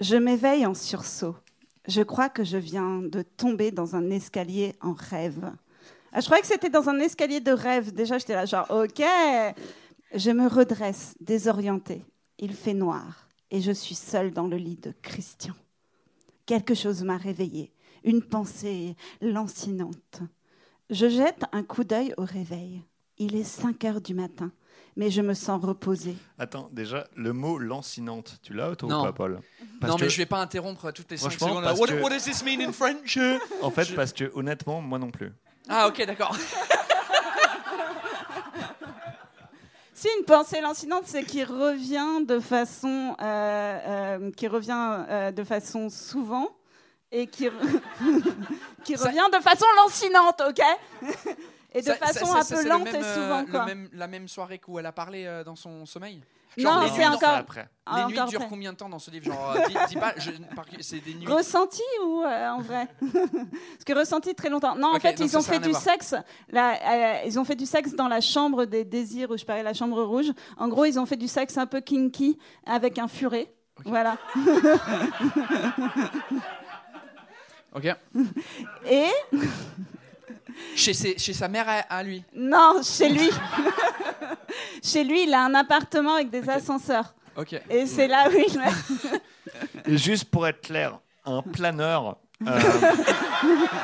Je 0.00 0.16
m'éveille 0.16 0.66
en 0.66 0.74
sursaut. 0.74 1.36
Je 1.86 2.02
crois 2.02 2.28
que 2.28 2.44
je 2.44 2.56
viens 2.56 3.00
de 3.02 3.22
tomber 3.22 3.70
dans 3.70 3.94
un 3.96 4.10
escalier 4.10 4.74
en 4.80 4.94
rêve. 4.94 5.50
Ah, 6.16 6.20
je 6.20 6.26
croyais 6.26 6.42
que 6.42 6.46
c'était 6.46 6.70
dans 6.70 6.88
un 6.88 6.98
escalier 7.00 7.40
de 7.40 7.50
rêve. 7.50 7.92
Déjà, 7.92 8.18
j'étais 8.18 8.34
là, 8.34 8.46
genre, 8.46 8.66
ok. 8.70 9.02
Je 10.14 10.30
me 10.30 10.46
redresse, 10.48 11.16
désorientée. 11.20 12.04
Il 12.38 12.54
fait 12.54 12.72
noir 12.74 13.26
et 13.50 13.60
je 13.60 13.72
suis 13.72 13.96
seule 13.96 14.32
dans 14.32 14.46
le 14.46 14.56
lit 14.56 14.76
de 14.76 14.92
Christian. 15.02 15.54
Quelque 16.46 16.74
chose 16.74 17.02
m'a 17.02 17.16
réveillée, 17.16 17.72
une 18.04 18.22
pensée 18.22 18.94
lancinante. 19.20 20.20
Je 20.90 21.08
jette 21.08 21.42
un 21.52 21.62
coup 21.64 21.84
d'œil 21.84 22.14
au 22.16 22.24
réveil. 22.24 22.82
Il 23.18 23.34
est 23.36 23.44
5 23.44 23.84
heures 23.84 24.00
du 24.00 24.14
matin, 24.14 24.52
mais 24.96 25.10
je 25.10 25.20
me 25.22 25.34
sens 25.34 25.64
reposée. 25.64 26.16
Attends, 26.38 26.68
déjà, 26.72 27.06
le 27.16 27.32
mot 27.32 27.58
lancinante, 27.58 28.38
tu 28.42 28.52
l'as 28.54 28.74
toi 28.76 29.00
ou 29.00 29.02
pas, 29.04 29.12
Paul? 29.12 29.40
Parce 29.80 29.90
non, 29.92 29.96
que- 29.96 30.04
mais 30.04 30.10
je 30.10 30.16
vais 30.18 30.26
pas 30.26 30.40
interrompre 30.40 30.90
toutes 30.92 31.10
les 31.10 31.16
5 31.16 31.30
Franchement, 31.30 31.48
secondes. 31.48 31.64
parce 31.64 31.80
What, 31.80 31.86
que- 31.88 32.02
what 32.02 32.10
does 32.10 32.24
this 32.24 32.44
mean 32.44 32.60
in 32.60 32.72
French? 32.72 33.18
En 33.62 33.70
fait, 33.70 33.94
parce 33.94 34.12
que 34.12 34.30
honnêtement, 34.34 34.80
moi 34.80 34.98
non 34.98 35.10
plus. 35.10 35.32
Ah, 35.68 35.88
ok, 35.88 36.04
d'accord. 36.06 36.36
Si 39.96 40.08
une 40.18 40.24
pensée 40.24 40.60
lancinante, 40.60 41.04
c'est 41.06 41.22
qui 41.22 41.44
revient 41.44 42.24
de 42.26 42.40
façon, 42.40 43.16
euh, 43.22 43.78
euh, 43.86 44.30
qui 44.32 44.48
revient 44.48 45.04
euh, 45.08 45.30
de 45.30 45.44
façon 45.44 45.88
souvent 45.88 46.48
et 47.12 47.26
qui, 47.28 47.46
re- 47.48 47.80
qui 48.84 48.96
revient 48.96 49.24
de 49.32 49.38
façon 49.40 49.64
lancinante, 49.76 50.42
ok? 50.48 50.60
Et 51.72 51.80
de 51.80 51.86
Ça- 51.86 51.94
façon 51.94 52.26
ça- 52.26 52.42
ça- 52.42 52.56
un 52.58 52.62
peu 52.62 52.68
lente 52.68 52.84
même, 52.84 52.96
et 52.96 53.14
souvent, 53.14 53.44
quoi. 53.46 53.64
même- 53.66 53.88
la 53.92 54.08
même 54.08 54.26
soirée 54.28 54.60
où 54.66 54.78
elle 54.78 54.86
a 54.86 54.92
parlé 54.92 55.42
dans 55.46 55.56
son 55.56 55.86
sommeil? 55.86 56.20
Non, 56.58 56.80
les 56.82 56.88
c'est 56.88 56.98
nuits- 56.98 57.06
encore- 57.06 57.34
après. 57.34 57.68
Ah, 57.86 57.98
Les 57.98 58.04
nuits 58.06 58.14
encore 58.18 58.28
durent 58.30 58.40
après. 58.40 58.48
combien 58.50 58.72
de 58.72 58.78
temps 58.78 58.88
dans 58.88 58.98
ce 58.98 59.10
livre 59.10 59.26
Genre, 59.26 59.50
euh, 59.56 59.66
dis, 59.68 59.74
dis 59.90 59.96
pas, 59.96 60.14
c'est 60.80 61.00
des 61.00 61.14
nuits. 61.14 61.26
Ressenti 61.26 61.82
ou 62.04 62.22
euh, 62.22 62.48
en 62.50 62.60
vrai? 62.60 62.88
Parce 63.00 63.84
que 63.86 63.92
ressenti 63.98 64.34
très 64.34 64.48
longtemps. 64.48 64.74
Non, 64.76 64.94
en 64.94 65.00
fait, 65.00 65.18
ils 65.20 65.36
ont 65.36 65.42
fait 65.42 65.58
du 65.58 65.72
sexe. 65.74 66.14
Là, 66.50 66.78
euh, 66.82 67.16
ils 67.26 67.38
ont 67.38 67.44
fait 67.44 67.56
du 67.56 67.66
sexe 67.66 67.92
dans 67.94 68.08
la 68.08 68.20
chambre 68.22 68.64
des 68.64 68.84
désirs, 68.84 69.30
ou 69.30 69.36
je 69.36 69.44
parlais 69.44 69.62
la 69.62 69.74
chambre 69.74 70.02
rouge. 70.02 70.32
En 70.56 70.68
gros, 70.68 70.84
ils 70.86 70.98
ont 70.98 71.04
fait 71.06 71.16
du 71.16 71.28
sexe 71.28 71.58
un 71.58 71.66
peu 71.66 71.80
kinky 71.80 72.38
avec 72.66 72.98
un 72.98 73.08
furet. 73.08 73.52
Voilà. 73.84 74.16
Ok. 77.76 77.86
Et 78.88 79.08
Chez, 80.76 80.92
ses- 80.94 81.18
chez 81.18 81.32
sa 81.32 81.48
mère 81.48 81.68
à, 81.68 81.78
à 81.96 82.02
lui. 82.02 82.22
non, 82.34 82.80
chez 82.82 83.08
lui, 83.08 83.30
chez 84.82 85.04
lui, 85.04 85.24
il 85.24 85.34
a 85.34 85.44
un 85.44 85.54
appartement 85.54 86.14
avec 86.14 86.30
des 86.30 86.48
ascenseurs. 86.48 87.14
Ok. 87.36 87.60
Et 87.70 87.86
c'est 87.86 88.06
là 88.06 88.28
où 88.28 88.32
il. 88.32 89.92
Et 89.92 89.98
juste 89.98 90.26
pour 90.26 90.46
être 90.46 90.60
clair, 90.60 90.98
un 91.24 91.42
planeur. 91.42 92.16
euh, 92.46 92.60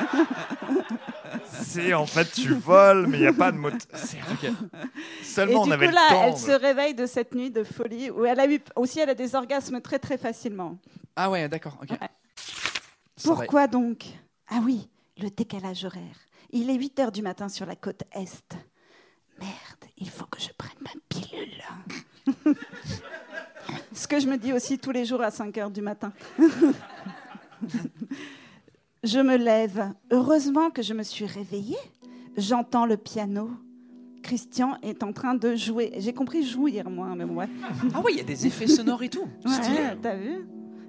c'est 1.51 1.93
en 1.93 2.05
fait 2.05 2.31
tu 2.31 2.53
voles, 2.53 3.07
mais 3.07 3.17
il 3.17 3.21
n'y 3.21 3.27
a 3.27 3.33
pas 3.33 3.51
de 3.51 3.57
moteur. 3.57 3.79
Ok. 4.33 4.43
Et 4.43 5.23
Seulement 5.23 5.61
on 5.61 5.65
du 5.67 5.73
avait 5.73 5.87
coup 5.87 5.91
le 5.91 5.95
là, 5.95 6.09
temps. 6.09 6.23
elle 6.27 6.33
de- 6.33 6.37
se 6.39 6.51
réveille 6.51 6.93
de 6.93 7.05
cette 7.05 7.33
nuit 7.35 7.51
de 7.51 7.63
folie 7.63 8.09
où 8.09 8.25
elle 8.25 8.39
a 8.39 8.47
eu 8.47 8.59
aussi, 8.75 8.99
elle 8.99 9.09
a 9.09 9.15
des 9.15 9.35
orgasmes 9.35 9.81
très 9.81 9.99
très 9.99 10.17
facilement. 10.17 10.77
Ah 11.15 11.29
ouais, 11.29 11.47
d'accord. 11.49 11.77
Ouais. 11.89 11.97
Pourquoi 13.23 13.67
donc? 13.67 14.05
Ah 14.49 14.59
oui, 14.63 14.87
le 15.17 15.29
décalage 15.29 15.85
horaire. 15.85 16.15
Il 16.51 16.69
est 16.69 16.75
8 16.75 16.99
heures 16.99 17.11
du 17.11 17.21
matin 17.21 17.49
sur 17.49 17.65
la 17.65 17.75
côte 17.75 18.03
Est. 18.11 18.57
Merde, 19.39 19.91
il 19.97 20.09
faut 20.09 20.25
que 20.25 20.39
je 20.39 20.49
prenne 20.57 20.77
ma 20.81 20.91
pilule. 21.09 21.63
Ce 23.93 24.07
que 24.07 24.19
je 24.19 24.27
me 24.27 24.37
dis 24.37 24.51
aussi 24.53 24.77
tous 24.77 24.91
les 24.91 25.05
jours 25.05 25.21
à 25.21 25.31
5 25.31 25.57
heures 25.57 25.71
du 25.71 25.81
matin. 25.81 26.11
je 29.03 29.19
me 29.19 29.37
lève. 29.37 29.93
Heureusement 30.11 30.69
que 30.71 30.81
je 30.81 30.93
me 30.93 31.03
suis 31.03 31.25
réveillée. 31.25 31.77
J'entends 32.35 32.85
le 32.85 32.97
piano. 32.97 33.49
Christian 34.21 34.77
est 34.83 35.03
en 35.03 35.13
train 35.13 35.35
de 35.35 35.55
jouer. 35.55 35.93
J'ai 35.97 36.13
compris 36.13 36.45
jouir, 36.45 36.89
moi, 36.89 37.13
mais 37.15 37.25
bon, 37.25 37.35
ouais. 37.35 37.49
Ah 37.93 38.01
oui, 38.03 38.11
il 38.13 38.17
y 38.17 38.21
a 38.21 38.25
des 38.25 38.45
effets 38.45 38.67
sonores 38.67 39.03
et 39.03 39.09
tout. 39.09 39.27
Ouais, 39.45 39.97
t'as 40.01 40.15
vu? 40.15 40.45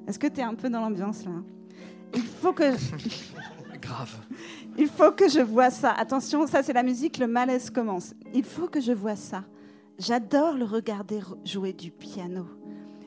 Est-ce 0.06 0.18
que 0.18 0.26
t'es 0.26 0.42
un 0.42 0.54
peu 0.54 0.68
dans 0.68 0.80
l'ambiance, 0.80 1.24
là? 1.24 1.32
Il 2.14 2.22
faut 2.22 2.52
que... 2.52 2.64
Grave. 3.82 4.14
Il 4.78 4.88
faut 4.88 5.10
que 5.12 5.28
je 5.28 5.40
vois 5.40 5.70
ça. 5.70 5.90
Attention, 5.92 6.46
ça 6.46 6.62
c'est 6.62 6.72
la 6.72 6.82
musique, 6.82 7.18
le 7.18 7.26
malaise 7.26 7.68
commence. 7.68 8.14
Il 8.32 8.44
faut 8.44 8.68
que 8.68 8.80
je 8.80 8.92
vois 8.92 9.16
ça. 9.16 9.42
J'adore 9.98 10.54
le 10.54 10.64
regarder 10.64 11.20
jouer 11.44 11.72
du 11.72 11.90
piano. 11.90 12.46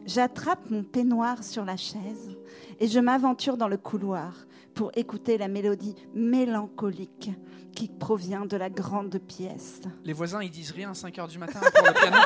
J'attrape 0.05 0.69
mon 0.69 0.83
peignoir 0.83 1.43
sur 1.43 1.65
la 1.65 1.77
chaise 1.77 2.37
et 2.79 2.87
je 2.87 2.99
m'aventure 2.99 3.57
dans 3.57 3.67
le 3.67 3.77
couloir 3.77 4.33
pour 4.75 4.91
écouter 4.95 5.37
la 5.37 5.47
mélodie 5.47 5.95
mélancolique 6.13 7.31
qui 7.73 7.87
provient 7.89 8.45
de 8.45 8.55
la 8.55 8.69
grande 8.69 9.17
pièce. 9.17 9.81
Les 10.03 10.13
voisins, 10.13 10.41
ils 10.43 10.51
disent 10.51 10.71
rien 10.71 10.91
à 10.91 10.93
5h 10.93 11.27
du 11.29 11.39
matin 11.39 11.59
pour 11.73 11.87
le 11.87 11.93
piano. 11.93 12.17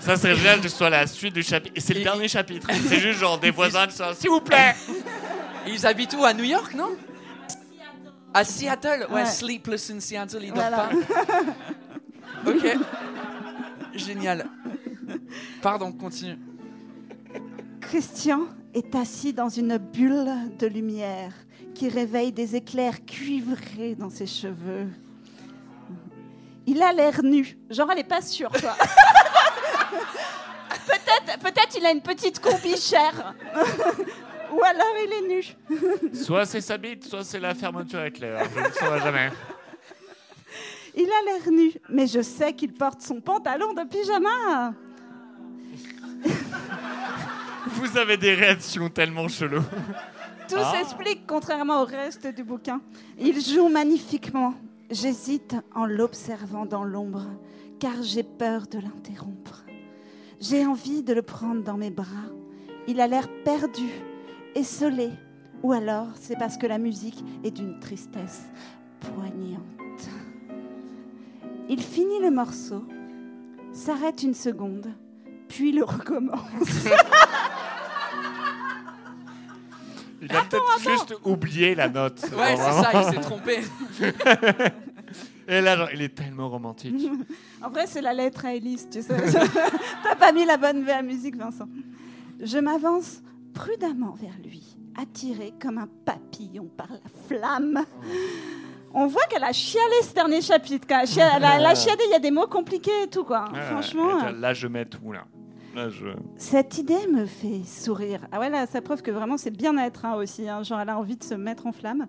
Ça 0.00 0.16
serait 0.16 0.34
génial 0.34 0.60
que 0.60 0.68
ce 0.68 0.76
soit 0.76 0.90
la 0.90 1.06
suite 1.06 1.32
du 1.34 1.42
chapitre. 1.42 1.74
Et 1.76 1.80
c'est 1.80 1.94
le 1.94 2.00
Et- 2.00 2.04
dernier 2.04 2.28
chapitre. 2.28 2.68
C'est 2.88 2.98
juste 3.00 3.20
genre 3.20 3.38
des 3.38 3.50
voisins 3.50 3.86
qui 3.86 3.94
sont 3.96 4.12
s'il 4.14 4.30
vous 4.30 4.40
plaît. 4.40 4.74
Ils 5.66 5.86
habitent 5.86 6.14
où? 6.14 6.24
À 6.24 6.32
New 6.34 6.44
York, 6.44 6.74
non? 6.74 6.90
À 8.32 8.44
Seattle 8.44 9.06
Ouais, 9.10 9.14
Ouais. 9.22 9.26
Sleepless 9.26 9.90
in 9.90 10.00
Seattle, 10.00 10.40
ils 10.42 10.52
dorment 10.52 10.70
Voilà. 10.70 10.88
pas. 10.88 12.50
Ok. 12.50 12.76
Génial. 13.94 14.46
Pardon, 15.62 15.92
continue. 15.92 16.36
Christian 17.80 18.40
est 18.74 18.94
assis 18.94 19.32
dans 19.32 19.48
une 19.48 19.78
bulle 19.78 20.30
de 20.58 20.66
lumière 20.66 21.32
qui 21.74 21.88
réveille 21.88 22.32
des 22.32 22.54
éclairs 22.56 23.04
cuivrés 23.06 23.94
dans 23.94 24.10
ses 24.10 24.26
cheveux. 24.26 24.88
Il 26.66 26.82
a 26.82 26.92
l'air 26.92 27.22
nu. 27.22 27.56
Genre, 27.70 27.88
elle 27.90 27.98
n'est 27.98 28.04
pas 28.04 28.20
sûre, 28.22 28.50
quoi. 28.50 28.74
peut-être, 30.86 31.38
peut-être 31.40 31.76
il 31.78 31.86
a 31.86 31.92
une 31.92 32.02
petite 32.02 32.40
combichère. 32.40 33.34
Ou 34.54 34.62
alors 34.62 34.94
il 35.04 35.12
est 35.12 35.28
nu. 35.28 36.14
Soit 36.14 36.46
c'est 36.46 36.60
sa 36.60 36.76
bite, 36.78 37.04
soit 37.04 37.24
c'est 37.24 37.40
la 37.40 37.54
fermeture 37.54 38.04
éclair. 38.04 38.46
Je 38.54 38.60
ne 38.60 38.70
saurai 38.72 39.00
jamais. 39.00 39.30
Il 40.96 41.08
a 41.10 41.32
l'air 41.32 41.50
nu, 41.50 41.72
mais 41.88 42.06
je 42.06 42.22
sais 42.22 42.52
qu'il 42.52 42.72
porte 42.72 43.00
son 43.02 43.20
pantalon 43.20 43.72
de 43.74 43.82
pyjama. 43.82 44.72
Vous 47.66 47.98
avez 47.98 48.16
des 48.16 48.34
réactions 48.34 48.88
tellement 48.88 49.26
cheloues. 49.28 49.62
Tout 50.48 50.56
Ah. 50.58 50.72
s'explique 50.76 51.26
contrairement 51.26 51.82
au 51.82 51.84
reste 51.84 52.26
du 52.28 52.44
bouquin. 52.44 52.80
Il 53.18 53.40
joue 53.40 53.68
magnifiquement. 53.68 54.54
J'hésite 54.90 55.56
en 55.74 55.86
l'observant 55.86 56.66
dans 56.66 56.84
l'ombre, 56.84 57.26
car 57.80 58.02
j'ai 58.02 58.22
peur 58.22 58.66
de 58.70 58.78
l'interrompre. 58.78 59.64
J'ai 60.40 60.64
envie 60.66 61.02
de 61.02 61.14
le 61.14 61.22
prendre 61.22 61.62
dans 61.62 61.76
mes 61.78 61.90
bras. 61.90 62.28
Il 62.86 63.00
a 63.00 63.06
l'air 63.06 63.26
perdu, 63.44 63.88
essolé, 64.54 65.10
ou 65.62 65.72
alors 65.72 66.08
c'est 66.14 66.38
parce 66.38 66.56
que 66.56 66.66
la 66.66 66.78
musique 66.78 67.24
est 67.42 67.50
d'une 67.50 67.78
tristesse 67.80 68.42
poignante. 69.00 69.60
Il 71.68 71.82
finit 71.82 72.20
le 72.20 72.30
morceau, 72.30 72.84
s'arrête 73.72 74.22
une 74.22 74.34
seconde, 74.34 74.88
puis 75.48 75.72
le 75.72 75.84
recommence. 75.84 76.84
Il 80.22 80.34
a 80.34 80.42
peut-être 80.42 80.78
juste 80.78 81.14
oublié 81.24 81.74
la 81.74 81.88
note. 81.88 82.22
Ouais, 82.34 82.56
c'est 82.56 82.56
ça, 82.56 82.90
il 82.94 83.14
s'est 83.14 83.20
trompé. 83.20 83.60
Et 85.46 85.60
là, 85.60 85.76
genre, 85.76 85.90
il 85.92 86.00
est 86.00 86.14
tellement 86.14 86.48
romantique. 86.48 86.94
En 87.62 87.70
vrai, 87.70 87.86
c'est 87.86 88.02
la 88.02 88.12
lettre 88.12 88.44
à 88.44 88.54
Elise, 88.54 88.88
tu 88.90 89.00
sais. 89.00 89.16
T'as 90.02 90.16
pas 90.16 90.32
mis 90.32 90.44
la 90.44 90.58
bonne 90.58 90.84
V 90.84 90.92
à 90.92 91.00
musique, 91.02 91.36
Vincent. 91.36 91.66
Je 92.42 92.58
m'avance 92.58 93.22
prudemment 93.54 94.12
vers 94.12 94.36
lui, 94.42 94.76
attiré 95.00 95.52
comme 95.60 95.78
un 95.78 95.88
papillon 96.04 96.68
par 96.76 96.88
la 96.90 97.08
flamme. 97.28 97.84
On 98.92 99.06
voit 99.06 99.24
qu'elle 99.30 99.44
a 99.44 99.52
chialé 99.52 99.94
ce 100.02 100.14
dernier 100.14 100.40
chapitre. 100.40 100.86
quand 100.88 100.96
Elle 100.96 101.02
a, 101.02 101.06
chia- 101.06 101.36
elle 101.36 101.44
a- 101.44 101.56
elle 101.58 101.66
a 101.66 101.74
chialé, 101.74 102.02
il 102.06 102.10
y 102.12 102.14
a 102.14 102.18
des 102.20 102.30
mots 102.30 102.46
compliqués 102.46 103.02
et 103.04 103.08
tout, 103.08 103.24
quoi. 103.24 103.46
Franchement. 103.70 104.24
euh, 104.26 104.32
Là, 104.32 104.54
je 104.54 104.66
mets 104.68 104.84
tout, 104.86 105.10
là. 105.12 105.24
Là, 105.74 105.88
je... 105.88 106.06
Cette 106.36 106.78
idée 106.78 107.06
me 107.08 107.26
fait 107.26 107.64
sourire. 107.64 108.28
Ah 108.30 108.38
ouais, 108.38 108.48
là, 108.50 108.66
ça 108.66 108.80
prouve 108.80 109.02
que 109.02 109.10
vraiment 109.10 109.36
c'est 109.36 109.50
bien-être 109.50 110.04
hein, 110.04 110.14
aussi. 110.14 110.48
hein. 110.48 110.62
Genre, 110.62 110.78
elle 110.80 110.88
a 110.90 110.96
envie 110.98 111.16
de 111.16 111.24
se 111.24 111.34
mettre 111.34 111.66
en 111.66 111.72
flamme. 111.72 112.06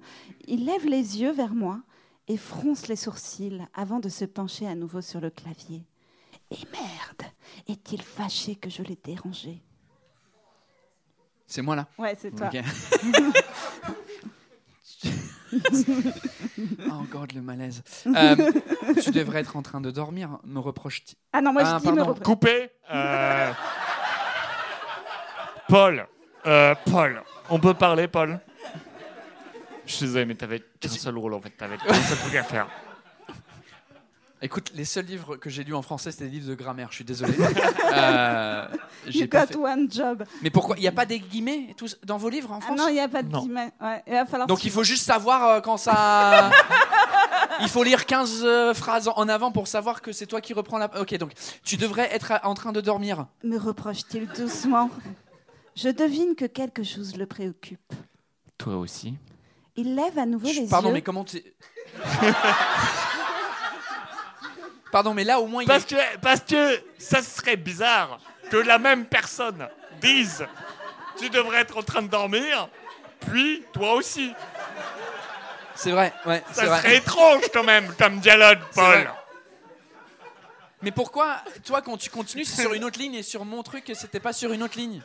Il 0.47 0.65
lève 0.65 0.85
les 0.85 1.19
yeux 1.21 1.31
vers 1.31 1.55
moi 1.55 1.79
et 2.27 2.37
fronce 2.37 2.87
les 2.87 2.95
sourcils 2.95 3.59
avant 3.73 3.99
de 3.99 4.09
se 4.09 4.23
pencher 4.25 4.67
à 4.67 4.75
nouveau 4.75 5.01
sur 5.01 5.19
le 5.19 5.31
clavier. 5.31 5.83
Et 6.51 6.57
merde, 6.71 7.31
est-il 7.67 8.03
fâché 8.03 8.53
que 8.55 8.69
je 8.69 8.83
l'ai 8.83 8.99
dérangé? 9.03 9.63
C'est 11.47 11.61
moi 11.61 11.75
là. 11.75 11.87
Ouais, 11.97 12.15
c'est 12.19 12.31
toi. 12.35 12.47
Ok. 12.47 12.61
oh 16.89 17.03
god, 17.11 17.33
le 17.33 17.41
malaise. 17.41 17.83
Euh, 18.07 18.51
tu 19.01 19.11
devrais 19.11 19.39
être 19.41 19.55
en 19.55 19.61
train 19.61 19.81
de 19.81 19.91
dormir, 19.91 20.39
me 20.43 20.59
reproche-t-il. 20.59 21.15
Ah 21.33 21.41
non, 21.41 21.53
moi 21.53 21.61
Ah, 21.65 21.77
je 21.81 21.87
dis 21.89 21.93
me 21.95 22.01
repre- 22.03 22.23
Coupé. 22.23 22.69
euh, 22.93 23.51
Paul. 25.67 26.07
euh, 26.45 26.75
Paul. 26.85 27.21
On 27.49 27.59
peut 27.59 27.73
parler, 27.73 28.07
Paul? 28.07 28.39
Je 29.85 29.93
suis 29.93 30.05
désolé, 30.07 30.25
mais 30.25 30.35
t'avais 30.35 30.61
qu'un 30.79 30.89
seul 30.89 31.17
rôle 31.17 31.33
en 31.35 31.41
fait. 31.41 31.51
T'avais 31.51 31.77
qu'un 31.77 31.93
seul 31.93 32.17
truc 32.17 32.35
à 32.35 32.43
faire. 32.43 32.67
Écoute, 34.45 34.71
les 34.75 34.85
seuls 34.85 35.05
livres 35.05 35.37
que 35.37 35.49
j'ai 35.49 35.63
lus 35.63 35.73
en 35.73 35.81
français, 35.81 36.11
c'était 36.11 36.25
des 36.25 36.31
livres 36.31 36.47
de 36.49 36.53
grammaire. 36.55 36.89
Je 36.91 36.95
suis 36.95 37.03
désolé. 37.03 37.33
Euh, 37.97 38.67
You 39.07 39.27
got 39.27 39.45
fait- 39.47 39.55
one 39.55 39.89
job. 39.89 40.23
Mais 40.41 40.49
pourquoi 40.49 40.75
Il 40.77 40.81
n'y 40.81 40.87
a 40.87 40.91
pas 40.91 41.05
des 41.05 41.19
guillemets 41.19 41.73
dans 42.03 42.17
vos 42.17 42.27
livres 42.29 42.51
en 42.51 42.57
Ah 42.57 42.61
France 42.61 42.77
non, 42.77 42.87
il 42.89 42.93
n'y 42.95 42.99
a 42.99 43.07
pas 43.07 43.23
de 43.23 43.29
Non. 43.31 43.39
guillemets. 43.41 43.71
Ouais, 43.81 44.03
il 44.05 44.13
va 44.13 44.25
falloir 44.25 44.47
Donc 44.47 44.65
il 44.65 44.71
faut 44.71 44.83
juste 44.83 45.05
savoir 45.05 45.43
euh, 45.47 45.61
quand 45.61 45.77
ça. 45.77 46.49
il 47.61 47.69
faut 47.69 47.83
lire 47.83 48.05
15 48.05 48.41
euh, 48.43 48.73
phrases 48.73 49.07
en 49.15 49.29
avant 49.29 49.51
pour 49.51 49.67
savoir 49.67 50.01
que 50.01 50.11
c'est 50.11 50.25
toi 50.25 50.41
qui 50.41 50.53
reprends 50.53 50.77
la. 50.77 50.89
Ok, 50.99 51.15
donc 51.17 51.31
tu 51.63 51.77
devrais 51.77 52.13
être 52.13 52.33
à- 52.33 52.45
en 52.47 52.53
train 52.53 52.73
de 52.73 52.81
dormir. 52.81 53.27
Me 53.43 53.57
reproche-t-il 53.57 54.27
doucement? 54.27 54.89
Je 55.75 55.89
devine 55.89 56.35
que 56.35 56.45
quelque 56.45 56.83
chose 56.83 57.15
le 57.15 57.25
préoccupe. 57.25 57.93
Toi 58.57 58.75
aussi. 58.77 59.15
Il 59.77 59.95
lève 59.95 60.17
à 60.19 60.25
nouveau 60.25 60.47
les 60.47 60.67
Pardon, 60.67 60.89
yeux. 60.89 60.93
mais 60.95 61.01
comment 61.01 61.23
tu. 61.23 61.41
Pardon, 64.95 65.13
mais 65.13 65.25
là 65.25 65.41
au 65.41 65.47
moins 65.47 65.61
il 65.61 65.67
Parce 65.67 65.83
que, 65.83 66.17
parce 66.21 66.39
que 66.39 66.81
ça 66.97 67.21
serait 67.21 67.57
bizarre 67.57 68.17
que 68.49 68.55
la 68.55 68.79
même 68.79 69.05
personne 69.05 69.67
dise 69.99 70.47
tu 71.17 71.29
devrais 71.29 71.57
être 71.59 71.75
en 71.77 71.83
train 71.83 72.01
de 72.01 72.07
dormir, 72.07 72.69
puis 73.19 73.65
toi 73.73 73.95
aussi. 73.95 74.31
C'est 75.75 75.91
vrai, 75.91 76.13
ouais, 76.25 76.41
c'est 76.53 76.61
Ça 76.61 76.67
vrai. 76.67 76.77
serait 76.77 76.95
étrange 76.95 77.41
quand 77.51 77.65
même 77.65 77.93
comme 77.99 78.21
dialogue, 78.21 78.59
Paul. 78.73 78.85
vrai. 78.85 79.07
Mais 80.81 80.91
pourquoi, 80.91 81.41
toi, 81.65 81.81
quand 81.81 81.97
tu 81.97 82.09
continues, 82.09 82.45
c'est 82.45 82.61
sur 82.61 82.73
une 82.73 82.85
autre 82.85 82.97
ligne 82.97 83.15
et 83.15 83.23
sur 83.23 83.43
mon 83.43 83.63
truc, 83.63 83.91
c'était 83.95 84.21
pas 84.21 84.31
sur 84.31 84.53
une 84.53 84.63
autre 84.63 84.77
ligne? 84.77 85.01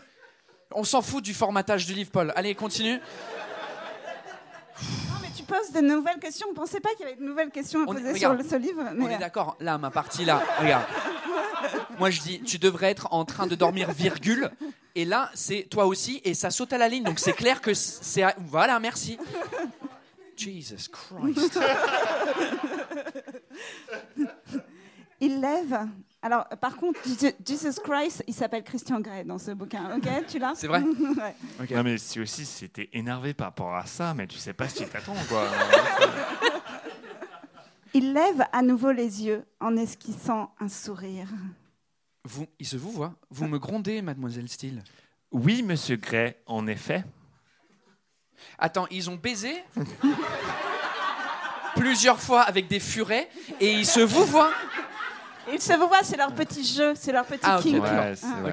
On 0.71 0.85
s'en 0.85 1.03
fout 1.03 1.25
du 1.25 1.35
formatage 1.35 1.85
du 1.85 1.95
livre, 1.95 2.13
Paul. 2.13 2.33
Allez, 2.37 2.55
continue. 2.55 3.01
Poses 5.51 5.73
de 5.73 5.81
nouvelles 5.81 6.19
questions. 6.21 6.47
On 6.51 6.55
pensait 6.55 6.81
pas 6.81 6.91
qu'il 6.91 7.07
y 7.07 7.09
avait 7.09 7.17
de 7.19 7.25
nouvelles 7.25 7.51
questions 7.51 7.81
à 7.81 7.85
On- 7.89 7.95
poser 7.95 8.13
regarde. 8.13 8.37
sur 8.37 8.45
le- 8.45 8.49
ce 8.49 8.57
livre. 8.57 8.83
On 8.99 9.09
est 9.09 9.19
d'accord, 9.19 9.57
là, 9.61 9.79
ma 9.79 9.91
partie, 9.91 10.25
là, 10.25 10.43
regarde. 10.61 10.85
Moi, 11.99 12.11
je 12.11 12.21
dis, 12.21 12.41
tu 12.43 12.59
devrais 12.59 12.91
être 12.91 13.09
en 13.13 13.25
train 13.25 13.47
de 13.47 13.55
dormir, 13.55 13.91
virgule. 13.91 14.51
Et 14.95 15.05
là, 15.05 15.31
c'est 15.35 15.67
toi 15.71 15.87
aussi, 15.87 16.21
et 16.25 16.35
ça 16.35 16.51
saute 16.51 16.73
à 16.73 16.79
la 16.79 16.89
ligne. 16.89 17.05
Donc, 17.05 17.19
c'est 17.19 17.33
clair 17.33 17.61
que 17.61 17.75
c'est. 17.75 18.25
Voilà, 18.39 18.79
merci. 18.81 19.19
Jesus 20.37 20.89
Christ. 20.91 21.61
Il 25.21 25.41
lève. 25.41 25.87
Alors, 26.23 26.47
par 26.61 26.77
contre, 26.77 27.01
Je- 27.07 27.33
Jesus 27.47 27.81
Christ, 27.83 28.23
il 28.27 28.35
s'appelle 28.35 28.63
Christian 28.63 29.01
Grey 29.01 29.25
dans 29.25 29.39
ce 29.39 29.53
bouquin. 29.53 29.97
Ok, 29.97 30.07
tu 30.29 30.39
l'as 30.39 30.53
C'est 30.55 30.67
vrai 30.67 30.83
Ouais. 31.17 31.35
Ok. 31.63 31.71
Non 31.71 31.83
mais 31.83 31.97
si 31.99 32.21
aussi 32.21 32.45
c'était 32.45 32.91
énervé 32.93 33.33
par 33.33 33.49
rapport 33.49 33.75
à 33.75 33.87
ça, 33.87 34.13
mais 34.15 34.27
tu 34.27 34.37
sais 34.37 34.53
pas 34.53 34.69
ce 34.69 34.75
qui 34.77 34.87
t'attend 34.87 35.15
quoi. 35.29 35.47
Il 37.95 38.13
lève 38.13 38.45
à 38.53 38.63
nouveau 38.63 38.93
les 38.93 39.25
yeux 39.25 39.45
en 39.61 39.77
esquissant 39.77 40.55
un 40.61 40.69
sourire. 40.69 41.27
Vous, 42.25 42.47
il 42.61 42.67
se 42.67 42.77
vous 42.77 42.91
voit. 42.93 43.15
Vous 43.31 43.47
me 43.49 43.59
grondez, 43.59 44.01
mademoiselle 44.03 44.49
Steele. 44.49 44.83
oui, 45.33 45.63
monsieur 45.63 45.97
Gray, 45.97 46.37
en 46.47 46.67
effet. 46.69 47.03
Attends, 48.59 48.87
ils 48.91 49.11
ont 49.11 49.17
baisé 49.17 49.53
plusieurs 51.75 52.21
fois 52.21 52.43
avec 52.43 52.69
des 52.69 52.79
furets 52.81 53.29
et 53.61 53.73
ils 53.73 53.87
se 53.87 54.01
vous 54.01 54.25
voient. 54.25 54.53
Ils 55.53 55.61
se 55.61 55.73
voient, 55.75 56.03
c'est 56.03 56.17
leur 56.17 56.33
petit 56.33 56.65
jeu, 56.65 56.95
c'est 56.97 57.13
leur 57.13 57.25
petit 57.25 57.41
Ah, 57.43 57.59
kink. 57.63 57.83
Ouais, 57.83 58.15
Ah. 58.23 58.53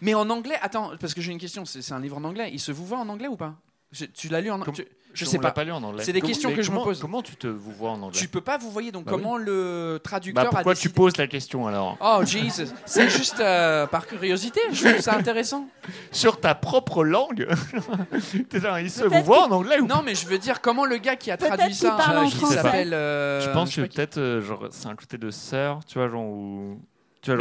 Mais 0.00 0.14
en 0.14 0.28
anglais, 0.30 0.56
attends, 0.60 0.92
parce 1.00 1.14
que 1.14 1.20
j'ai 1.20 1.32
une 1.32 1.38
question, 1.38 1.64
c'est 1.64 1.82
c'est 1.82 1.94
un 1.94 2.00
livre 2.00 2.16
en 2.16 2.24
anglais. 2.24 2.50
Il 2.52 2.60
se 2.60 2.72
vous 2.72 2.84
voit 2.86 2.98
en 2.98 3.08
anglais 3.08 3.28
ou 3.28 3.36
pas? 3.36 3.54
Je- 3.94 4.04
Tu 4.06 4.28
l'as 4.28 4.40
lu 4.40 4.50
en 4.50 4.60
tu- 4.60 4.86
Je 5.14 5.24
On 5.24 5.28
sais 5.28 5.38
pas. 5.38 5.52
pas 5.52 5.62
lu 5.62 5.70
en 5.70 5.80
anglais. 5.80 6.02
C'est 6.04 6.12
des 6.12 6.20
Comment- 6.20 6.28
questions 6.32 6.52
que 6.52 6.60
je 6.62 6.72
me 6.72 6.78
pose. 6.82 6.98
Comment 7.00 7.22
tu 7.22 7.36
te 7.36 7.46
vous 7.46 7.70
vois 7.70 7.90
en 7.90 8.02
anglais 8.02 8.18
Tu 8.18 8.26
peux 8.26 8.40
pas 8.40 8.58
vous 8.58 8.68
voyez, 8.72 8.90
donc 8.90 9.04
Bah 9.04 9.12
comment 9.12 9.36
le 9.36 10.00
traducteur 10.02 10.42
Bah 10.42 10.50
pourquoi 10.50 10.72
a 10.72 10.74
tu 10.74 10.90
poses 10.90 11.16
la 11.18 11.28
question 11.28 11.68
alors 11.68 11.96
Oh 12.00 12.24
Jesus, 12.26 12.72
c'est 12.84 13.08
juste 13.08 13.38
euh, 13.38 13.86
par 13.86 14.08
curiosité, 14.08 14.58
je 14.72 14.88
trouve 14.88 15.00
ça 15.00 15.14
intéressant. 15.16 15.68
Sur 16.10 16.40
ta 16.40 16.56
propre 16.56 17.04
langue 17.04 17.46
Il 18.82 18.90
se 18.90 19.04
vous 19.04 19.22
voit 19.22 19.44
en 19.46 19.52
anglais 19.52 19.78
ou 19.80 19.86
Non, 19.86 20.02
mais 20.04 20.16
je 20.16 20.26
veux 20.26 20.38
dire 20.38 20.60
comment 20.60 20.84
le 20.84 20.96
gars 20.96 21.14
qui 21.14 21.30
a 21.30 21.36
traduit 21.36 21.74
ça, 21.74 21.96
euh, 22.10 22.24
qui 22.24 22.46
s'appelle 22.46 22.92
euh, 22.92 23.40
Je 23.40 23.50
pense 23.50 23.74
que 23.76 23.82
peut-être 23.82 24.40
genre 24.44 24.66
c'est 24.70 24.88
un 24.88 24.96
côté 24.96 25.16
de 25.16 25.30
sœur, 25.30 25.80
tu 25.86 25.98
vois 25.98 26.08
ou 26.08 26.10
genre 26.10 26.76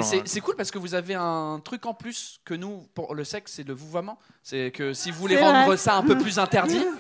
c'est 0.02 0.28
c'est 0.28 0.40
cool 0.42 0.56
parce 0.56 0.72
que 0.72 0.78
vous 0.78 0.94
avez 0.96 1.16
un 1.16 1.60
truc 1.64 1.86
en 1.86 1.94
plus 1.94 2.40
que 2.46 2.54
nous 2.54 2.88
pour 2.94 3.16
le 3.16 3.24
sexe, 3.24 3.54
c'est 3.56 3.68
le 3.68 3.74
vouvoiement. 3.74 4.18
C'est 4.42 4.72
que 4.72 4.94
si 4.94 5.12
vous 5.12 5.20
voulez 5.20 5.38
C'est 5.38 5.44
rendre 5.44 5.66
vrai. 5.68 5.78
ça 5.78 5.96
un 5.96 6.04
peu 6.04 6.18
plus 6.18 6.40
interdit. 6.40 6.86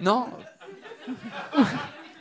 Non, 0.00 0.26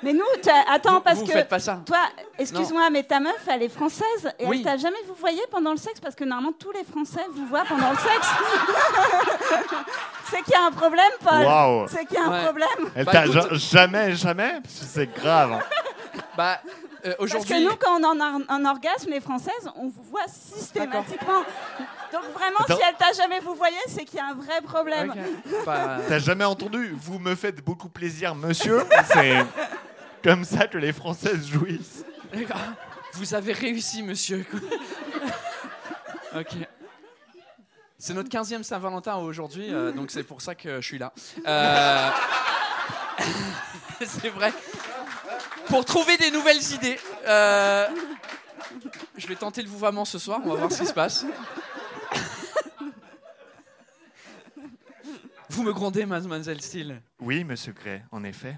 Mais 0.03 0.13
nous, 0.13 0.21
attends, 0.67 0.95
vous, 0.95 0.99
parce 1.01 1.19
vous 1.19 1.25
que 1.25 1.31
faites 1.31 1.49
pas 1.49 1.60
ça. 1.60 1.81
toi, 1.86 1.97
excuse-moi, 2.38 2.89
mais 2.91 3.03
ta 3.03 3.19
meuf, 3.19 3.47
elle 3.47 3.63
est 3.63 3.69
française 3.69 4.31
et 4.39 4.45
Oui. 4.45 4.57
elle 4.60 4.63
t'a 4.63 4.77
jamais 4.77 4.97
vous 5.07 5.13
voyez 5.15 5.41
pendant 5.51 5.71
le 5.71 5.77
sexe? 5.77 5.99
Parce 5.99 6.13
que 6.15 6.23
normalement 6.23 6.53
tous 6.60 6.71
les 6.71 6.84
Français 6.84 7.25
vous 7.34 7.45
voient 7.47 7.63
pendant 7.67 7.89
le 7.91 7.97
sexe. 7.97 8.27
c'est 10.29 10.41
qu'il 10.43 10.53
y 10.53 10.57
a 10.57 10.65
un 10.65 10.71
problème, 10.71 11.12
Paul. 11.23 11.45
Waouh 11.45 11.88
C'est 11.88 12.05
qu'il 12.05 12.17
y 12.17 12.19
a 12.19 12.25
un 12.25 12.31
Ouais. 12.31 12.43
problème. 12.43 12.91
Elle 12.95 13.05
Bah, 13.05 13.12
t'a 13.12 13.25
jamais 13.55 14.15
jamais 14.15 14.53
que 14.63 14.69
c'est 14.69 15.12
grave. 15.13 15.53
hein. 15.53 15.60
Bah 16.38 16.60
euh, 17.05 17.13
Parce 17.17 17.45
que 17.45 17.63
nous, 17.63 17.75
quand 17.77 17.99
on 17.99 18.19
a 18.19 18.25
un, 18.25 18.41
un 18.47 18.65
orgasme, 18.69 19.09
les 19.09 19.19
Françaises, 19.21 19.69
on 19.75 19.87
vous 19.87 20.03
voit 20.03 20.27
systématiquement. 20.27 21.43
Donc 22.13 22.23
vraiment, 22.33 22.57
Attends. 22.59 22.75
si 22.75 22.81
elle 22.87 22.95
t'a 22.95 23.13
jamais 23.13 23.39
vous 23.39 23.55
voyez, 23.55 23.77
c'est 23.87 24.03
qu'il 24.05 24.17
y 24.17 24.21
a 24.21 24.27
un 24.27 24.33
vrai 24.33 24.61
problème. 24.63 25.11
Ok. 25.11 25.63
Bah, 25.65 25.99
T'as 26.07 26.19
jamais 26.19 26.43
entendu 26.43 26.93
Vous 26.99 27.19
me 27.19 27.35
faites 27.35 27.63
beaucoup 27.63 27.89
plaisir, 27.89 28.35
monsieur. 28.35 28.83
C'est 29.13 29.45
comme 30.23 30.43
ça 30.43 30.67
que 30.67 30.77
les 30.77 30.93
Françaises 30.93 31.47
jouissent. 31.47 32.03
d'accord. 32.33 32.57
Vous 33.13 33.33
avez 33.33 33.53
réussi, 33.53 34.03
monsieur. 34.03 34.45
ok. 36.35 36.55
C'est 37.97 38.13
notre 38.15 38.29
15e 38.29 38.63
Saint-Valentin 38.63 39.15
aujourd'hui, 39.17 39.71
euh, 39.71 39.91
donc 39.91 40.09
c'est 40.09 40.23
pour 40.23 40.41
ça 40.41 40.55
que 40.55 40.81
je 40.81 40.85
suis 40.87 40.97
là. 40.97 41.13
Euh, 41.45 42.09
c'est 44.01 44.29
vrai. 44.29 44.51
Pour 45.67 45.86
trouver 45.86 46.17
des 46.17 46.32
nouvelles 46.32 46.62
idées. 46.74 47.00
euh, 47.28 47.88
Je 49.17 49.28
vais 49.28 49.36
tenter 49.36 49.62
le 49.62 49.69
vouvoiement 49.69 50.06
ce 50.06 50.19
soir, 50.19 50.41
on 50.43 50.50
va 50.50 50.56
voir 50.56 50.71
ce 50.71 50.80
qui 50.82 50.88
se 50.88 50.93
passe. 50.93 51.26
Vous 55.50 55.63
me 55.63 55.74
grondez, 55.74 56.06
mademoiselle 56.06 56.62
Steele. 56.62 57.02
Oui, 57.19 57.43
monsieur 57.43 57.74
Gray, 57.74 58.04
en 58.12 58.24
effet. 58.24 58.58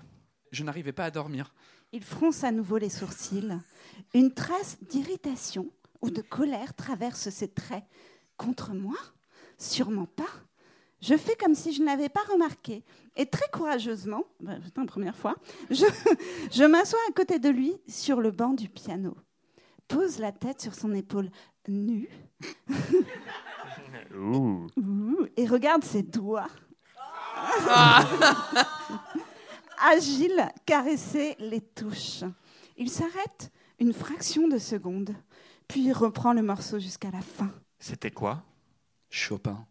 Je 0.51 0.63
n'arrivais 0.63 0.91
pas 0.91 1.05
à 1.05 1.11
dormir. 1.11 1.53
Il 1.91 2.03
fronce 2.03 2.43
à 2.43 2.51
nouveau 2.51 2.77
les 2.77 2.89
sourcils. 2.89 3.57
Une 4.13 4.33
trace 4.33 4.77
d'irritation 4.81 5.67
ou 6.01 6.11
de 6.11 6.21
colère 6.21 6.75
traverse 6.75 7.29
ses 7.29 7.47
traits. 7.47 7.83
Contre 8.37 8.73
moi? 8.73 8.95
Sûrement 9.57 10.05
pas. 10.05 10.29
Je 11.03 11.17
fais 11.17 11.35
comme 11.35 11.53
si 11.53 11.73
je 11.73 11.83
n'avais 11.83 12.07
pas 12.07 12.23
remarqué. 12.31 12.81
Et 13.17 13.25
très 13.25 13.49
courageusement, 13.51 14.23
bah, 14.39 14.55
putain, 14.63 14.85
première 14.85 15.17
fois, 15.17 15.35
je, 15.69 15.85
je 16.51 16.63
m'assois 16.63 16.99
à 17.09 17.11
côté 17.11 17.39
de 17.39 17.49
lui 17.49 17.75
sur 17.89 18.21
le 18.21 18.31
banc 18.31 18.53
du 18.53 18.69
piano. 18.69 19.17
Pose 19.89 20.19
la 20.19 20.31
tête 20.31 20.61
sur 20.61 20.73
son 20.73 20.93
épaule 20.93 21.29
nue 21.67 22.07
Ouh. 24.15 24.67
et 25.35 25.45
regarde 25.45 25.83
ses 25.83 26.03
doigts. 26.03 26.47
Agile, 29.85 30.47
caresser 30.65 31.35
les 31.37 31.59
touches. 31.59 32.23
Il 32.77 32.89
s'arrête 32.89 33.51
une 33.77 33.91
fraction 33.91 34.47
de 34.47 34.57
seconde, 34.57 35.13
puis 35.67 35.81
il 35.81 35.91
reprend 35.91 36.31
le 36.31 36.43
morceau 36.43 36.79
jusqu'à 36.79 37.11
la 37.11 37.21
fin. 37.21 37.51
C'était 37.77 38.11
quoi? 38.11 38.41
Chopin. 39.09 39.67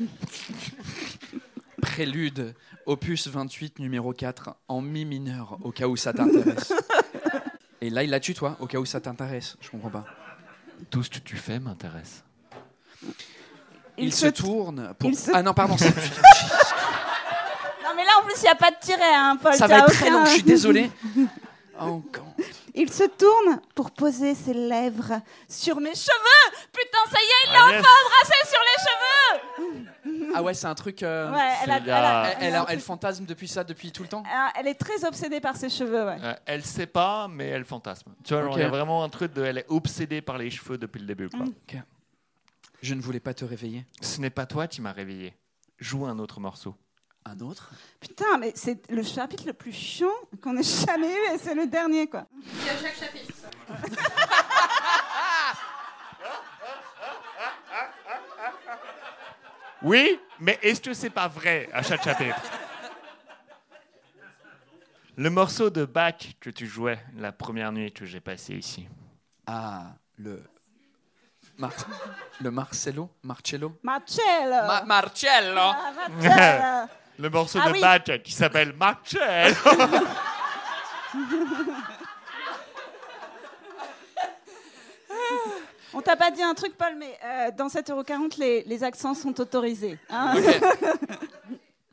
Prélude, 1.82 2.54
opus 2.86 3.28
28, 3.28 3.78
numéro 3.78 4.12
4, 4.12 4.56
en 4.68 4.80
mi 4.80 5.04
mineur, 5.04 5.58
au 5.62 5.70
cas 5.70 5.86
où 5.86 5.96
ça 5.96 6.12
t'intéresse. 6.12 6.72
Et 7.80 7.90
là, 7.90 8.02
il 8.02 8.10
l'a 8.10 8.20
tu 8.20 8.34
toi, 8.34 8.56
au 8.60 8.66
cas 8.66 8.78
où 8.78 8.84
ça 8.86 9.00
t'intéresse. 9.00 9.56
Je 9.60 9.70
comprends 9.70 9.90
pas. 9.90 10.04
Tout 10.90 11.02
ce 11.02 11.10
que 11.10 11.18
tu 11.18 11.36
fais 11.36 11.58
m'intéresse. 11.60 12.24
Il, 13.98 14.12
se, 14.12 14.26
tourne 14.26 14.94
pour. 14.98 15.10
il 15.10 15.16
se- 15.16 15.30
Ah 15.32 15.42
non, 15.42 15.52
pardon. 15.54 15.76
c'est- 15.76 15.88
Non, 17.84 17.90
mais 17.94 18.04
là, 18.04 18.12
en 18.20 18.24
plus, 18.24 18.34
il 18.38 18.42
n'y 18.44 18.48
a 18.48 18.54
pas 18.54 18.70
de 18.70 18.76
tiret, 18.80 19.14
hein, 19.14 19.36
Paul. 19.40 19.54
Ça 19.54 19.66
va 19.66 19.78
être 19.80 19.92
très 19.92 20.10
long, 20.10 20.24
je 20.24 20.30
suis 20.30 20.42
désolé. 20.42 20.90
Encore. 21.78 22.33
Il 22.76 22.92
se 22.92 23.04
tourne 23.04 23.60
pour 23.74 23.92
poser 23.92 24.34
ses 24.34 24.52
lèvres 24.54 25.20
sur 25.48 25.76
mes 25.80 25.94
cheveux. 25.94 26.56
Putain, 26.72 26.98
ça 27.10 27.18
y 27.20 27.24
est, 27.24 27.46
il 27.46 27.52
l'a 27.52 27.58
Ah, 27.60 27.66
enfin 27.66 27.76
yes. 27.76 27.86
embrassé 28.04 28.48
sur 28.48 28.60
les 28.60 29.76
cheveux. 29.78 30.30
Ah 30.34 30.42
ouais, 30.42 30.54
c'est 30.54 30.66
un 30.66 30.74
truc. 30.74 31.02
euh, 31.04 31.30
Ouais, 31.30 31.38
elle 31.62 31.70
a, 31.70 31.74
c'est 31.78 31.82
elle, 31.84 31.90
a- 31.90 32.00
la- 32.02 32.30
Elle, 32.32 32.36
elle, 32.48 32.54
a- 32.56 32.66
elle 32.68 32.80
fantasme 32.80 33.24
depuis 33.26 33.46
ça, 33.46 33.62
depuis 33.62 33.92
tout 33.92 34.02
le 34.02 34.08
temps 34.08 34.24
Ah, 34.28 34.52
elle 34.58 34.66
est 34.66 34.74
très 34.74 35.04
obsédée 35.04 35.40
par 35.40 35.56
ses 35.56 35.68
cheveux, 35.70 36.04
ouais. 36.04 36.16
Euh, 36.22 36.34
elle 36.46 36.64
sait 36.64 36.86
pas, 36.88 37.28
mais 37.28 37.46
elle 37.46 37.64
fantasme. 37.64 38.12
Tu 38.24 38.34
vois, 38.34 38.50
il 38.56 38.58
y 38.58 38.62
a 38.62 38.68
vraiment 38.68 39.04
un 39.04 39.08
truc 39.08 39.32
de. 39.32 39.44
Elle 39.44 39.58
est 39.58 39.66
obsédée 39.68 40.20
par 40.20 40.36
les 40.38 40.50
cheveux 40.50 40.76
depuis 40.76 40.98
le 41.00 41.06
début. 41.06 41.28
Quoi. 41.28 41.40
Mm. 41.46 41.82
Je 42.82 42.94
ne 42.94 43.00
voulais 43.00 43.20
pas 43.20 43.34
te 43.34 43.44
réveiller. 43.44 43.86
Ce 44.00 44.20
n'est 44.20 44.30
pas 44.30 44.46
toi 44.46 44.66
qui 44.66 44.80
m'as 44.82 44.92
réveillé. 44.92 45.34
Joue 45.78 46.06
un 46.06 46.18
autre 46.18 46.40
morceau. 46.40 46.74
Un 47.26 47.40
autre 47.40 47.70
Putain, 48.00 48.36
mais 48.38 48.52
c'est 48.54 48.90
le 48.90 49.02
chapitre 49.02 49.44
le 49.46 49.54
plus 49.54 49.72
chiant 49.72 50.12
qu'on 50.42 50.56
ait 50.58 50.62
jamais 50.62 51.10
eu 51.10 51.34
et 51.34 51.38
c'est 51.38 51.54
le 51.54 51.66
dernier, 51.66 52.06
quoi. 52.06 52.26
Oui, 59.82 60.18
mais 60.40 60.58
est-ce 60.62 60.80
que 60.80 60.94
c'est 60.94 61.10
pas 61.10 61.28
vrai 61.28 61.68
à 61.72 61.82
chaque 61.82 62.02
chapitre? 62.02 62.40
Le 65.16 65.30
morceau 65.30 65.70
de 65.70 65.84
Bach 65.84 66.14
que 66.40 66.50
tu 66.50 66.66
jouais 66.66 66.98
la 67.16 67.30
première 67.32 67.70
nuit 67.70 67.92
que 67.92 68.04
j'ai 68.04 68.20
passée 68.20 68.54
ici. 68.54 68.88
Ah, 69.46 69.92
le. 70.18 70.42
Mar- 71.58 71.72
le 72.40 72.50
Marcello 72.50 73.08
Marcello? 73.22 73.78
Marcello. 73.84 74.66
Ma- 74.66 74.82
Marcello 74.82 75.60
Ah, 75.60 75.92
Marcello. 76.08 76.88
Le 77.18 77.30
morceau 77.30 77.58
Ah 77.62 77.68
de 77.70 77.72
oui. 78.12 78.20
Qui 78.22 78.32
s'appelle 78.32 78.72
Marcel. 78.72 79.54
On 85.96 86.00
t'a 86.00 86.16
pas 86.16 86.30
dit 86.32 86.42
un 86.42 86.54
truc, 86.54 86.76
Paul, 86.76 86.94
mais 86.98 87.16
euh, 87.24 87.50
dans 87.56 87.68
7,40€, 87.68 88.40
les, 88.40 88.62
les 88.64 88.82
accents 88.84 89.14
sont 89.14 89.40
autorisés. 89.40 89.96
hein. 90.10 90.34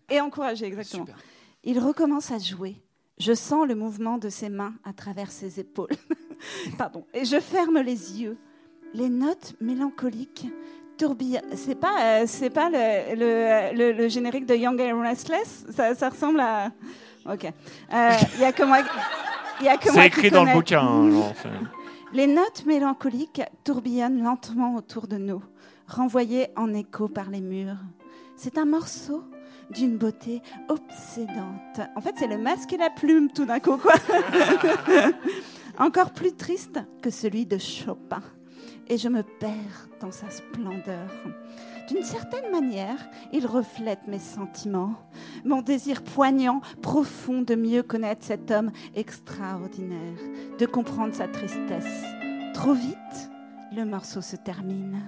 Et 0.10 0.20
encouragés, 0.20 0.66
exactement. 0.66 1.06
Super. 1.06 1.20
Il 1.64 1.80
recommence 1.80 2.32
à 2.32 2.40
jouer. 2.40 2.76
Je 3.20 3.34
sens 3.34 3.68
le 3.68 3.76
mouvement 3.76 4.18
de 4.18 4.30
ses 4.30 4.50
mains 4.50 4.74
à 4.84 4.92
travers 4.94 5.32
ses 5.32 5.60
épaules. 5.60 5.92
Pardon. 6.78 7.06
Et 7.14 7.24
je 7.26 7.40
ferme 7.40 7.80
les 7.80 8.20
yeux. 8.22 8.38
Les 8.94 9.08
notes 9.08 9.54
mélancoliques 9.62 10.48
tourbillonnent. 11.06 11.56
C'est 11.56 11.76
pas, 11.76 11.96
euh, 12.02 12.24
c'est 12.28 12.50
pas 12.50 12.70
le, 12.70 13.16
le, 13.16 13.76
le- 13.78 13.92
le 13.94 14.08
générique 14.08 14.46
de 14.46 14.56
Young 14.56 14.80
and 14.82 15.02
Restless? 15.02 15.66
Ça, 15.76 15.96
ça 15.96 16.10
ressemble 16.10 16.40
à. 16.40 16.72
Ok. 17.32 17.46
Euh, 17.46 18.10
Il 18.36 18.42
y 18.42 18.46
a 18.46 18.52
que 18.52 18.64
moi. 18.64 18.80
Y 19.62 19.68
a 19.68 19.78
que 19.78 19.92
moi 19.92 20.04
C'est 20.04 20.10
qui 20.10 20.20
écrit 20.20 20.32
dans 20.32 20.44
le 20.44 20.54
bouquin. 20.54 20.82
hein, 20.82 21.12
genre, 21.12 21.34
Les 22.14 22.28
notes 22.28 22.66
mélancoliques 22.66 23.42
tourbillonnent 23.64 24.22
lentement 24.24 24.76
autour 24.76 25.08
de 25.08 25.18
nous, 25.18 25.42
renvoyées 25.88 26.48
en 26.56 26.74
écho 26.74 27.08
par 27.08 27.30
les 27.30 27.42
murs. 27.42 27.78
C'est 28.36 28.58
un 28.58 28.66
morceau 28.66 29.24
d'une 29.70 29.98
beauté 29.98 30.42
obsédante. 30.68 31.80
En 31.96 32.02
fait, 32.02 32.14
c'est 32.18 32.28
le 32.28 32.38
masque 32.38 32.74
et 32.74 32.78
la 32.78 32.90
plume 32.90 33.30
tout 33.32 33.46
d'un 33.46 33.60
coup, 33.60 33.78
quoi. 33.78 33.94
Encore 35.80 36.12
plus 36.12 36.34
triste 36.36 36.80
que 37.02 37.10
celui 37.10 37.46
de 37.46 37.58
Chopin. 37.58 38.22
Et 38.88 38.98
je 38.98 39.08
me 39.08 39.24
perds 39.24 39.88
dans 40.02 40.12
sa 40.12 40.30
splendeur. 40.30 41.10
D'une 41.88 42.04
certaine 42.04 42.52
manière, 42.52 42.98
il 43.32 43.46
reflète 43.48 44.08
mes 44.08 44.20
sentiments, 44.20 44.96
mon 45.46 45.62
désir 45.62 46.04
poignant, 46.04 46.62
profond 46.82 47.42
de 47.42 47.56
mieux 47.56 47.84
connaître 47.84 48.24
cet 48.24 48.52
homme 48.52 48.72
extraordinaire, 48.96 50.18
de 50.60 50.66
comprendre 50.66 51.14
sa 51.14 51.28
tristesse. 51.28 52.04
Trop 52.54 52.74
vite, 52.74 53.30
le 53.74 53.86
morceau 53.86 54.22
se 54.22 54.36
termine. 54.36 55.02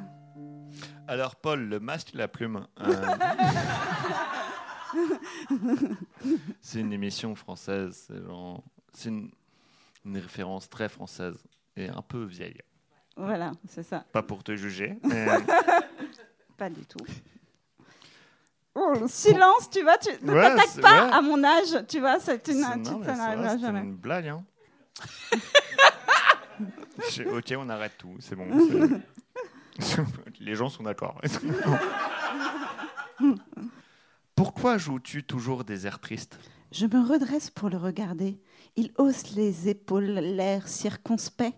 Alors, 1.07 1.35
Paul, 1.35 1.65
le 1.67 1.79
masque 1.79 2.15
et 2.15 2.17
la 2.17 2.27
plume. 2.29 2.65
euh, 2.79 3.15
c'est 6.61 6.79
une 6.79 6.93
émission 6.93 7.35
française. 7.35 8.05
C'est 8.07 8.23
genre- 8.23 8.63
c'est 8.93 9.09
une, 9.09 9.29
une 10.05 10.17
référence 10.17 10.69
très 10.69 10.87
française 10.89 11.37
et 11.75 11.89
un 11.89 12.01
peu 12.01 12.23
vieille. 12.23 12.59
Voilà, 13.15 13.51
c'est 13.67 13.83
ça. 13.83 14.05
Pas 14.11 14.23
pour 14.23 14.43
te 14.43 14.55
juger, 14.55 14.97
mais 15.03 15.25
Pas 16.57 16.69
du 16.69 16.85
tout. 16.85 16.97
Oh, 18.75 18.93
le 18.99 19.07
silence, 19.07 19.69
tu 19.71 19.81
vois, 19.83 19.97
tu 19.99 20.09
ne 20.25 20.33
Ouais, 20.33 20.41
t'attaques 20.41 20.67
c'est- 20.69 20.81
pas 20.81 21.05
ouais. 21.05 21.13
à 21.13 21.21
mon 21.21 21.43
âge, 21.43 21.85
tu 21.87 21.99
vois, 21.99 22.19
c'est 22.19 22.47
une, 22.47 22.63
c'est- 22.63 22.73
tu- 22.81 22.89
non, 22.91 23.03
ça 23.03 23.13
c'est 23.13 23.17
n'arrivera 23.21 23.57
jamais. 23.57 23.79
une 23.81 23.95
blague. 23.95 24.27
Hein. 24.29 24.43
Je- 27.11 27.23
ok, 27.23 27.53
on 27.57 27.69
arrête 27.69 27.93
tout, 27.97 28.15
c'est 28.19 28.35
bon. 28.35 28.47
c'est- 29.79 30.01
Les 30.39 30.55
gens 30.55 30.69
sont 30.69 30.83
d'accord. 30.83 31.19
Pourquoi 34.35 34.77
joues-tu 34.77 35.23
toujours 35.23 35.63
des 35.63 35.85
airs 35.87 35.99
tristes? 35.99 36.37
Je 36.71 36.85
me 36.87 37.07
redresse 37.07 37.49
pour 37.51 37.69
le 37.69 37.77
regarder. 37.77 38.39
Il 38.75 38.91
hausse 38.97 39.35
les 39.35 39.69
épaules, 39.69 40.05
l'air 40.05 40.67
circonspect. 40.67 41.53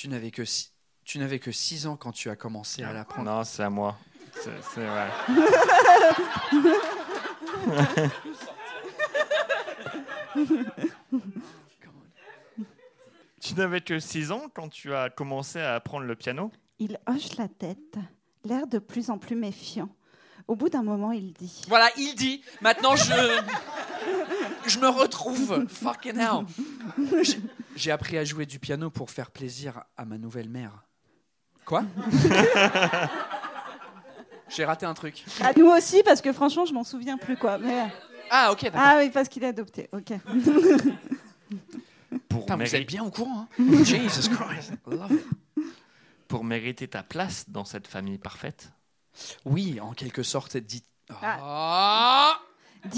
Tu 0.00 0.08
n'avais 0.08 0.30
que 0.30 0.46
six... 0.46 0.72
tu 1.04 1.18
n'avais 1.18 1.38
que 1.38 1.52
6 1.52 1.86
ans 1.86 1.94
quand 1.94 2.12
tu 2.12 2.30
as 2.30 2.36
commencé 2.36 2.82
à 2.82 2.94
l'apprendre. 2.94 3.30
Non, 3.30 3.44
c'est 3.44 3.62
à 3.62 3.68
moi. 3.68 3.98
C'est 4.32 4.48
c'est 4.72 4.86
vrai. 4.86 5.10
tu 13.42 13.52
n'avais 13.56 13.82
que 13.82 14.00
6 14.00 14.32
ans 14.32 14.44
quand 14.54 14.70
tu 14.70 14.94
as 14.94 15.10
commencé 15.10 15.60
à 15.60 15.74
apprendre 15.74 16.06
le 16.06 16.16
piano? 16.16 16.50
Il 16.78 16.98
hoche 17.06 17.36
la 17.36 17.48
tête, 17.48 17.98
l'air 18.44 18.66
de 18.66 18.78
plus 18.78 19.10
en 19.10 19.18
plus 19.18 19.36
méfiant. 19.36 19.90
Au 20.48 20.56
bout 20.56 20.70
d'un 20.70 20.82
moment, 20.82 21.12
il 21.12 21.34
dit 21.34 21.60
Voilà, 21.68 21.90
il 21.98 22.14
dit. 22.14 22.40
Maintenant, 22.62 22.96
je. 22.96 23.12
Je 24.66 24.78
me 24.78 24.88
retrouve. 24.88 25.66
Fucking 25.68 26.16
hell. 26.16 26.46
J'ai- 27.80 27.90
appris 27.90 28.18
à 28.18 28.24
jouer 28.24 28.46
du 28.46 28.58
piano 28.58 28.90
pour 28.90 29.10
faire 29.10 29.30
plaisir 29.30 29.82
à 29.96 30.04
ma 30.04 30.18
nouvelle 30.18 30.48
mère. 30.48 30.84
Quoi 31.64 31.84
J'ai 34.48 34.64
raté 34.64 34.84
un 34.86 34.94
truc. 34.94 35.24
À 35.40 35.52
nous 35.52 35.66
aussi, 35.68 36.02
parce 36.02 36.20
que 36.20 36.32
franchement, 36.32 36.64
je 36.66 36.74
m'en 36.74 36.82
souviens 36.84 37.16
plus, 37.18 37.36
quoi. 37.36 37.58
Mais... 37.58 37.86
Ah, 38.30 38.50
ok, 38.52 38.62
d'accord. 38.64 38.80
Ah 38.82 38.96
oui, 38.98 39.10
parce 39.10 39.28
qu'il 39.28 39.44
est 39.44 39.48
adopté, 39.48 39.88
ok. 39.92 40.12
pour, 42.28 42.40
Putain, 42.40 42.56
vous 42.56 42.74
êtes 42.74 42.86
bien 42.86 43.04
au 43.04 43.10
courant, 43.10 43.46
hein 43.58 43.64
Jesus 43.84 44.28
Christ. 44.28 44.72
I 44.86 44.90
love 44.90 45.12
it. 45.12 45.64
pour 46.28 46.44
mériter 46.44 46.88
ta 46.88 47.02
place 47.02 47.48
dans 47.48 47.64
cette 47.64 47.86
famille 47.86 48.18
parfaite 48.18 48.70
Oui, 49.44 49.78
en 49.80 49.92
quelque 49.92 50.22
sorte, 50.22 50.56
dit. 50.56 50.82
Ah. 51.10 51.38
Ah 51.40 52.40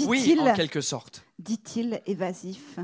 oui, 0.07 0.21
Dit-il, 0.23 0.39
en 0.41 0.53
quelque 0.53 0.81
sorte. 0.81 1.23
dit-il 1.39 2.01
évasif. 2.05 2.79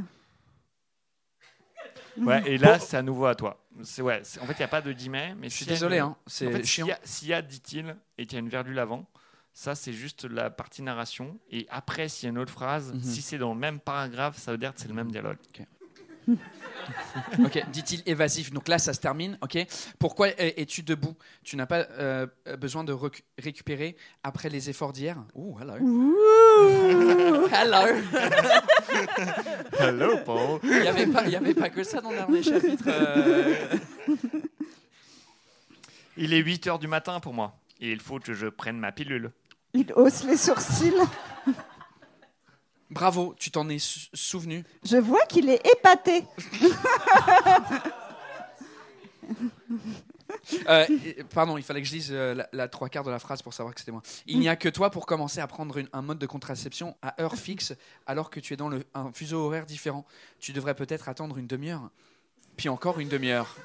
Ouais, 2.26 2.44
et 2.46 2.58
là, 2.58 2.80
c'est 2.80 2.98
à 2.98 3.02
nouveau 3.02 3.26
à 3.26 3.36
toi. 3.36 3.64
C'est 3.84 4.02
ouais, 4.02 4.22
c'est- 4.24 4.40
en 4.42 4.46
fait, 4.46 4.54
il 4.54 4.58
n'y 4.60 4.64
a 4.64 4.68
pas 4.70 4.82
de 4.82 4.92
guillemets. 4.92 5.36
Mais 5.40 5.50
Je 5.50 5.56
suis 5.56 5.66
s'il 5.66 5.68
y 5.68 5.72
a 5.72 5.76
désolé, 5.76 5.98
une- 5.98 6.04
hein, 6.04 6.16
c'est 6.28 6.48
En 6.48 6.52
fait, 6.52 6.66
chiant. 6.66 6.86
S'il 6.86 6.90
y 6.90 6.94
a- 6.94 7.00
s'il 7.04 7.28
y 7.30 7.34
a, 7.34 7.42
dit-il, 7.42 7.96
et 8.18 8.26
qu'il 8.26 8.34
y 8.34 8.36
a 8.38 8.40
une 8.40 8.50
virgule 8.50 8.78
avant, 8.80 9.06
ça, 9.54 9.76
c'est 9.76 9.94
juste 9.94 10.26
la 10.26 10.50
partie 10.50 10.82
narration. 10.82 11.38
Et 11.52 11.66
après, 11.70 12.08
s'il 12.10 12.26
y 12.26 12.28
a 12.28 12.32
une 12.32 12.38
autre 12.40 12.52
phrase, 12.52 12.94
Mhm. 12.94 13.02
si 13.02 13.22
c'est 13.22 13.38
dans 13.38 13.54
le 13.54 13.60
même 13.60 13.80
paragraphe, 13.80 14.38
ça 14.38 14.52
veut 14.52 14.58
dire 14.58 14.74
que 14.74 14.80
c'est 14.82 14.88
le 14.88 14.94
même 14.94 15.12
dialogue. 15.12 15.38
Ok, 17.46 17.64
dit-il 17.72 18.02
évasif. 18.06 18.52
Donc 18.52 18.68
là, 18.68 18.80
ça 18.80 18.94
se 18.94 19.00
termine. 19.00 19.38
Ok. 19.42 19.58
Pourquoi 20.00 20.30
es- 20.30 20.54
es-tu 20.62 20.82
debout? 20.84 21.16
Tu 21.44 21.56
n'as 21.56 21.66
pas 21.66 21.88
euh, 22.00 22.26
besoin 22.60 22.84
de 22.84 22.96
récupérer 23.38 23.96
après 24.24 24.50
les 24.50 24.70
efforts 24.70 24.94
d'hier? 24.94 25.18
Ouh, 25.36 25.58
hello. 25.60 25.74
hello. 27.52 28.02
Hello, 29.80 30.18
Paul. 30.26 30.60
Il 30.64 30.82
n'y 31.30 31.36
avait 31.36 31.54
pas 31.54 31.70
que 31.70 31.84
ça 31.84 32.02
dans 32.02 32.10
le 32.12 32.18
dernier 32.18 32.44
chapitre. 32.44 32.84
euh. 32.88 33.56
Il 36.18 36.34
est 36.34 36.40
8 36.40 36.68
heures 36.68 36.80
du 36.80 36.88
matin 36.88 37.20
pour 37.20 37.34
moi. 37.34 37.56
Et 37.80 37.92
il 37.92 38.00
faut 38.02 38.20
que 38.20 38.34
je 38.34 38.48
prenne 38.48 38.78
ma 38.78 38.92
pilule. 38.92 39.32
Il 39.74 39.94
hausse 39.94 40.24
les 40.24 40.36
sourcils. 40.38 40.94
Bravo, 42.90 43.36
tu 43.38 43.52
t'en 43.52 43.70
es 43.70 43.80
sou- 43.80 44.08
souvenu. 44.14 44.64
Je 44.84 44.98
vois 44.98 45.26
qu'il 45.28 45.50
est 45.50 45.62
épaté. 45.78 46.24
Euh, 50.68 50.86
et- 51.06 51.24
pardon, 51.24 51.58
il 51.58 51.64
fallait 51.64 51.82
que 51.82 51.88
je 51.88 51.92
dise 51.94 52.10
euh, 52.12 52.34
la, 52.36 52.48
la 52.54 52.68
trois 52.68 52.88
quarts 52.90 53.04
de 53.04 53.10
la 53.12 53.20
phrase 53.20 53.42
pour 53.42 53.54
savoir 53.54 53.74
que 53.74 53.82
c'était 53.82 53.92
moi. 53.92 54.02
Il 54.28 54.40
n'y 54.40 54.48
a 54.48 54.56
que 54.56 54.70
toi 54.70 54.90
pour 54.92 55.06
commencer 55.06 55.40
à 55.40 55.48
prendre 55.48 55.78
une- 55.78 55.90
un 55.92 56.02
mode 56.04 56.20
de 56.20 56.26
contraception 56.28 56.96
à 57.02 57.20
heure 57.22 57.36
fixe 57.36 57.74
alors 58.06 58.30
que 58.30 58.40
tu 58.40 58.54
es 58.54 58.58
dans 58.58 58.70
le, 58.70 58.84
un 58.94 59.12
fuseau 59.12 59.40
horaire 59.46 59.66
différent. 59.66 60.06
Tu 60.40 60.52
devrais 60.54 60.76
peut-être 60.76 61.10
attendre 61.10 61.38
une 61.38 61.48
demi-heure, 61.48 61.90
puis 62.58 62.70
encore 62.70 63.00
une 63.00 63.10
demi-heure. 63.10 63.56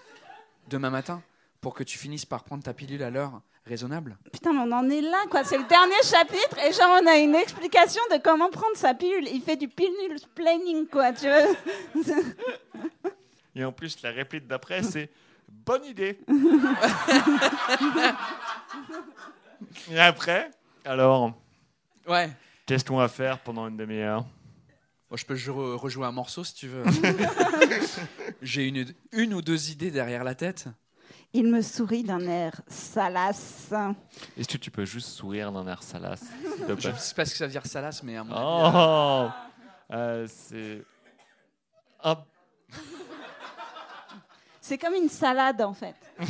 Demain 0.69 0.91
matin, 0.91 1.23
pour 1.61 1.75
que 1.75 1.85
tu 1.85 1.99
finisses 1.99 2.27
par 2.27 2.45
prendre 2.45 2.63
ta 2.63 2.73
pilule 2.75 3.03
à 3.03 3.11
l'heure 3.11 3.41
raisonnable. 3.67 4.17
Putain, 4.33 4.53
mais 4.53 4.61
on 4.61 4.73
en 4.73 4.89
est 4.91 5.01
là, 5.01 5.23
quoi. 5.31 5.43
C'est 5.45 5.57
le 5.59 5.65
dernier 5.65 5.95
chapitre 6.05 6.59
et 6.67 6.73
genre, 6.73 7.01
on 7.03 7.07
a 7.07 7.17
une 7.17 7.35
explication 7.35 8.03
de 8.13 8.19
comment 8.23 8.51
prendre 8.51 8.77
sa 8.77 8.93
pilule. 8.95 9.27
Il 9.33 9.41
fait 9.43 9.57
du 9.57 9.69
pilule 9.69 10.19
planning, 10.35 10.87
quoi, 10.87 11.13
tu 11.13 11.27
vois. 11.27 11.45
Et 13.57 13.65
en 13.65 13.73
plus, 13.73 14.03
la 14.03 14.11
réplique 14.11 14.47
d'après, 14.47 14.83
c'est 14.83 15.11
bonne 15.49 15.85
idée. 15.85 16.19
Et 19.91 19.99
après, 19.99 20.51
alors, 20.85 21.33
Ouais. 22.07 22.31
qu'est-ce 22.67 22.85
qu'on 22.85 22.97
va 22.99 23.09
faire 23.09 23.39
pendant 23.41 23.67
une 23.69 23.77
demi-heure? 23.77 24.25
Bon, 25.11 25.17
je 25.17 25.25
peux 25.25 25.35
re- 25.35 25.77
rejouer 25.77 26.07
un 26.07 26.13
morceau 26.13 26.45
si 26.45 26.55
tu 26.55 26.69
veux. 26.69 26.83
J'ai 28.43 28.67
une, 28.69 28.87
une 29.13 29.35
ou 29.35 29.43
deux 29.43 29.71
idées 29.71 29.91
derrière 29.91 30.25
la 30.25 30.35
tête. 30.35 30.67
Il 31.37 31.49
me 31.49 31.61
sourit 31.63 32.05
d'un 32.05 32.21
air 32.21 32.61
salace. 32.69 33.73
Est-ce 34.37 34.49
que 34.49 34.57
tu 34.57 34.71
peux 34.71 34.85
juste 34.85 35.09
sourire 35.09 35.51
d'un 35.53 35.67
air 35.67 35.83
salace 35.83 36.21
s'il 36.21 36.65
te 36.65 36.69
Je 36.69 36.75
plaît? 36.91 36.95
sais 36.99 37.15
pas 37.15 37.25
ce 37.25 37.33
que 37.33 37.37
ça 37.39 37.47
veut 37.47 37.51
dire 37.51 37.67
salace, 37.67 38.03
mais 38.05 38.17
à 38.17 38.23
mon 38.25 38.33
avis, 38.33 39.33
Oh 39.91 39.95
Euh, 39.95 40.27
C'est. 40.29 40.85
C'est 44.61 44.79
comme 44.79 44.95
une 44.95 45.09
salade, 45.09 45.61
en 45.61 45.75
fait. 45.75 45.97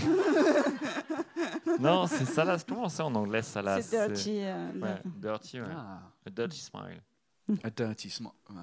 Non, 1.81 2.07
c'est 2.07 2.25
salace. 2.25 2.65
Comment 2.69 2.89
c'est 2.89 3.03
en 3.03 3.15
anglais, 3.15 3.43
salace? 3.43 3.87
C'est 3.87 4.07
dirty. 4.09 4.41
euh, 4.43 4.71
Ouais, 4.81 5.01
dirty, 5.17 5.61
ouais. 5.61 5.67
Ah, 5.75 6.01
A 6.27 6.31
dirty 6.31 6.59
smile. 6.59 7.03
un 7.49 7.69
dirtissement. 7.75 8.35
Ouais. 8.51 8.57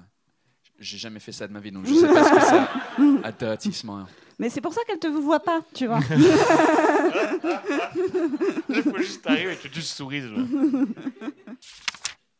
J'ai 0.82 0.98
jamais 0.98 1.20
fait 1.20 1.30
ça 1.30 1.46
de 1.46 1.52
ma 1.52 1.60
vie, 1.60 1.70
donc 1.70 1.86
je 1.86 1.94
sais 1.94 2.08
pas 2.08 2.24
ce 2.24 2.30
que 2.34 2.40
c'est. 2.40 3.24
Un 3.24 3.30
dirtissement. 3.38 4.04
Mais 4.38 4.50
c'est 4.50 4.60
pour 4.60 4.74
ça 4.74 4.80
qu'elle 4.84 4.98
te 4.98 5.06
vous 5.06 5.22
voit 5.22 5.38
pas, 5.38 5.60
tu 5.72 5.86
vois. 5.86 6.00
Il 8.68 8.82
faut 8.82 8.98
juste 8.98 9.24
arriver 9.28 9.52
et 9.52 9.56
que 9.56 9.68
tu 9.68 9.80
souris. 9.80 10.22
là. 10.22 10.42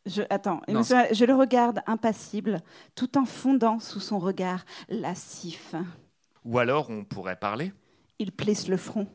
Je, 0.07 0.23
attends, 0.29 0.61
Non, 0.67 0.83
je 0.83 1.25
le 1.25 1.35
regarde 1.35 1.83
impassible, 1.87 2.61
tout 2.97 3.17
en 3.17 3.25
fondant 3.25 3.79
sous 3.79 4.01
son 4.01 4.19
regard 4.19 4.65
lascif. 4.89 5.77
Ou 6.45 6.59
alors, 6.59 6.91
on 6.91 7.05
pourrait 7.05 7.39
parler. 7.39 7.73
Il 8.19 8.33
plisse 8.33 8.67
le 8.67 8.77
front. 8.77 9.07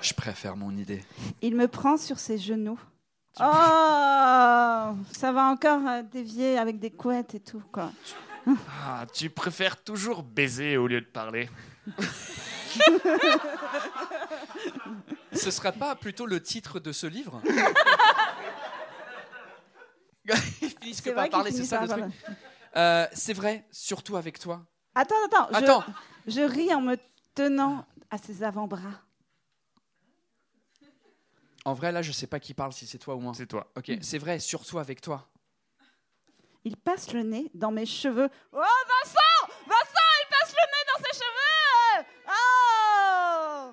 Je 0.00 0.14
préfère 0.14 0.56
mon 0.56 0.76
idée. 0.76 1.02
Il 1.40 1.56
me 1.56 1.66
prend 1.66 1.96
sur 1.96 2.20
ses 2.20 2.38
genoux. 2.38 2.78
Oh 3.40 4.94
Ça 5.12 5.32
va 5.32 5.44
encore 5.44 5.80
euh, 5.86 6.02
dévier 6.02 6.58
avec 6.58 6.78
des 6.78 6.90
couettes 6.90 7.34
et 7.34 7.40
tout, 7.40 7.62
quoi. 7.72 7.90
Ah, 8.84 9.06
tu 9.12 9.30
préfères 9.30 9.82
toujours 9.82 10.22
baiser 10.22 10.76
au 10.76 10.86
lieu 10.86 11.00
de 11.00 11.06
parler. 11.06 11.48
Ce 15.32 15.50
serait 15.50 15.72
pas 15.72 15.94
plutôt 15.94 16.26
le 16.26 16.42
titre 16.42 16.78
de 16.80 16.92
ce 16.92 17.06
livre 17.06 17.40
Ils 20.60 20.68
finissent 20.70 21.00
que 21.00 21.10
par 21.10 21.28
parler, 21.30 21.50
c'est 21.52 21.64
ça 21.64 21.80
le 21.80 21.88
par 21.88 21.98
truc 21.98 22.12
Euh, 22.76 23.06
C'est 23.12 23.32
vrai, 23.32 23.66
surtout 23.70 24.16
avec 24.16 24.38
toi. 24.38 24.64
Attends, 24.94 25.14
attends, 25.26 25.48
je, 25.50 25.56
Attends, 25.56 25.84
je 26.26 26.40
ris 26.42 26.72
en 26.74 26.80
me 26.80 26.96
tenant 27.34 27.86
à 28.10 28.18
ses 28.18 28.42
avant-bras. 28.42 29.00
En 31.64 31.74
vrai, 31.74 31.92
là, 31.92 32.02
je 32.02 32.10
sais 32.12 32.26
pas 32.26 32.40
qui 32.40 32.54
parle, 32.54 32.72
si 32.72 32.86
c'est 32.86 32.98
toi 32.98 33.14
ou 33.14 33.20
moi. 33.20 33.32
C'est 33.34 33.46
toi. 33.46 33.70
Ok, 33.76 33.92
c'est 34.00 34.18
vrai, 34.18 34.38
surtout 34.38 34.78
avec 34.78 35.00
toi. 35.00 35.28
Il 36.64 36.76
passe 36.76 37.12
le 37.12 37.22
nez 37.22 37.50
dans 37.54 37.70
mes 37.70 37.86
cheveux. 37.86 38.28
Oh, 38.52 38.56
Vincent 38.58 39.52
Vincent, 39.66 40.10
il 40.20 40.26
passe 40.30 40.52
le 40.52 40.66
nez 40.70 40.84
dans 40.88 41.00
ses 41.04 41.12
cheveux 41.18 42.06
Oh 42.28 43.72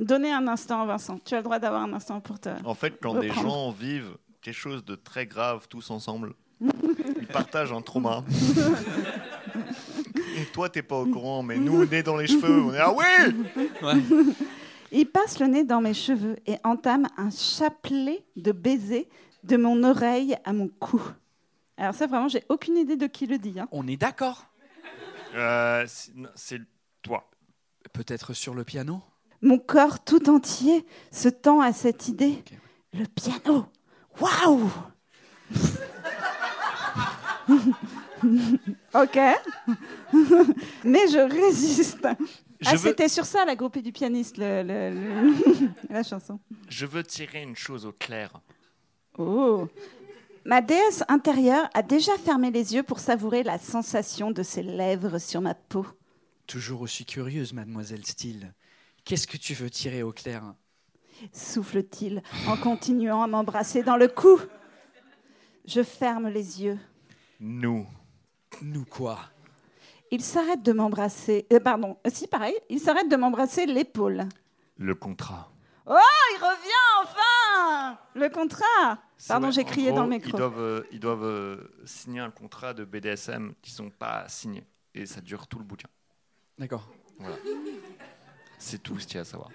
Donnez 0.00 0.32
un 0.32 0.46
instant, 0.48 0.86
Vincent. 0.86 1.18
Tu 1.24 1.34
as 1.34 1.38
le 1.38 1.42
droit 1.42 1.58
d'avoir 1.58 1.82
un 1.82 1.92
instant 1.92 2.20
pour 2.20 2.38
te... 2.38 2.50
En 2.64 2.74
fait, 2.74 2.98
quand 3.00 3.14
des 3.14 3.30
gens 3.30 3.70
vivent 3.70 4.16
quelque 4.42 4.54
chose 4.54 4.84
de 4.84 4.94
très 4.94 5.26
grave 5.26 5.66
tous 5.68 5.90
ensemble, 5.90 6.34
ils 6.60 7.26
partagent 7.26 7.72
un 7.72 7.82
trauma. 7.82 8.22
Et 10.36 10.44
toi, 10.52 10.68
t'es 10.68 10.82
pas 10.82 10.96
au 10.96 11.06
courant, 11.06 11.42
mais 11.42 11.56
nous, 11.56 11.82
on 11.82 11.90
est 11.90 12.02
dans 12.02 12.16
les 12.16 12.28
cheveux. 12.28 12.62
On 12.62 12.72
est 12.72 12.78
ah 12.78 12.92
oui 12.92 13.04
Il 14.92 15.06
passe 15.06 15.38
le 15.38 15.46
nez 15.46 15.64
dans 15.64 15.80
mes 15.80 15.94
cheveux 15.94 16.36
et 16.46 16.56
entame 16.64 17.06
un 17.16 17.30
chapelet 17.30 18.24
de 18.36 18.52
baisers 18.52 19.06
de 19.44 19.56
mon 19.56 19.82
oreille 19.84 20.36
à 20.44 20.52
mon 20.52 20.68
cou. 20.68 21.00
Alors 21.76 21.94
ça, 21.94 22.06
vraiment, 22.06 22.28
j'ai 22.28 22.44
aucune 22.48 22.76
idée 22.76 22.96
de 22.96 23.06
qui 23.06 23.26
le 23.26 23.38
dit. 23.38 23.58
hein. 23.60 23.68
On 23.70 23.86
est 23.86 23.96
d'accord 23.96 24.46
Euh, 25.34 25.84
c'est- 25.86 26.14
non, 26.14 26.28
C'est 26.34 26.60
toi. 27.02 27.28
Peut-être 27.92 28.32
sur 28.32 28.54
le 28.54 28.64
piano? 28.64 29.00
Mon 29.42 29.58
corps 29.58 30.02
tout 30.02 30.28
entier 30.30 30.84
se 31.12 31.28
tend 31.28 31.60
à 31.60 31.72
cette 31.72 32.08
idée. 32.08 32.42
Le 32.94 33.04
piano 33.04 33.66
Waouh 34.20 34.68
Ok. 38.94 39.16
Mais 40.84 41.06
je 41.08 41.18
résiste. 41.30 42.06
Je 42.60 42.68
ah, 42.68 42.72
veux, 42.72 42.78
c'était 42.78 43.08
sur 43.08 43.24
ça 43.24 43.44
la 43.44 43.54
groupie 43.54 43.82
du 43.82 43.92
pianiste, 43.92 44.36
le- 44.38 44.62
le- 44.62 44.90
le- 44.90 45.68
la 45.90 46.02
chanson. 46.02 46.40
je 46.68 46.86
veux 46.86 47.04
tirer 47.04 47.42
une 47.42 47.54
chose 47.56 47.86
au 47.86 47.92
clair. 47.92 48.32
Oh. 49.16 49.68
Ma 50.44 50.60
déesse 50.60 51.04
intérieure 51.08 51.68
a 51.74 51.82
déjà 51.82 52.16
fermé 52.18 52.50
les 52.50 52.74
yeux 52.74 52.82
pour 52.82 53.00
savourer 53.00 53.42
la 53.42 53.58
sensation 53.58 54.30
de 54.30 54.42
ses 54.42 54.62
lèvres 54.62 55.18
sur 55.18 55.40
ma 55.40 55.54
peau. 55.54 55.86
Toujours 56.46 56.80
aussi 56.80 57.04
curieuse, 57.04 57.52
mademoiselle 57.52 58.04
Steele. 58.06 58.54
Qu'est-ce 59.04 59.26
que 59.26 59.36
tu 59.36 59.54
veux 59.54 59.70
tirer 59.70 60.02
au 60.02 60.12
clair? 60.12 60.42
Souffle-t-il 61.32 62.22
en 62.46 62.56
continuant 62.56 63.22
à 63.22 63.26
m'embrasser 63.26 63.82
dans 63.82 63.96
le 63.96 64.08
cou? 64.08 64.40
Je 65.66 65.82
ferme 65.82 66.28
les 66.28 66.62
yeux. 66.62 66.78
Nous. 67.40 67.86
Nous 68.62 68.84
quoi? 68.84 69.18
Il 70.10 70.22
s'arrête 70.22 70.62
de 70.62 70.72
m'embrasser. 70.72 71.46
euh, 71.52 71.60
pardon, 71.60 71.96
euh, 72.06 72.10
si 72.12 72.26
pareil, 72.26 72.54
il 72.70 72.80
s'arrête 72.80 73.08
de 73.10 73.16
m'embrasser 73.16 73.66
l'épaule. 73.66 74.24
Le 74.76 74.94
contrat. 74.94 75.50
Oh, 75.86 75.94
il 76.32 76.36
revient 76.36 77.02
enfin 77.02 77.98
Le 78.14 78.28
contrat 78.28 78.98
Pardon, 79.26 79.50
j'ai 79.50 79.64
crié 79.64 79.88
gros, 79.88 79.96
dans 79.98 80.04
le 80.04 80.10
micro. 80.10 80.30
Ils 80.30 80.36
doivent, 80.38 80.60
euh, 80.60 80.82
ils 80.92 81.00
doivent 81.00 81.24
euh, 81.24 81.56
signer 81.84 82.20
un 82.20 82.30
contrat 82.30 82.74
de 82.74 82.84
BDSM 82.84 83.52
qui 83.62 83.70
sont 83.70 83.90
pas 83.90 84.24
signés. 84.28 84.66
Et 84.94 85.06
ça 85.06 85.20
dure 85.20 85.46
tout 85.46 85.58
le 85.58 85.64
bouquin. 85.64 85.88
D'accord. 86.58 86.88
C'est 88.58 88.82
tout 88.82 88.98
ce 88.98 89.06
qu'il 89.06 89.16
y 89.16 89.18
a 89.18 89.22
à 89.22 89.24
savoir. 89.24 89.50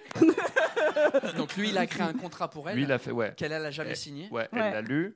Donc 1.38 1.56
lui, 1.56 1.70
il 1.70 1.78
a 1.78 1.86
créé 1.88 2.04
un 2.04 2.14
contrat 2.14 2.50
pour 2.50 2.70
elle, 2.70 2.76
Lui, 2.78 2.84
il 2.84 2.92
a 2.92 2.98
fait, 3.00 3.12
ouais. 3.12 3.34
qu'elle 3.36 3.52
elle 3.52 3.66
a 3.66 3.72
jamais 3.72 3.96
signé. 3.96 4.30
Ouais, 4.32 4.48
elle 4.52 4.60
Ouais. 4.60 4.72
l'a 4.72 4.82
lu 4.82 5.16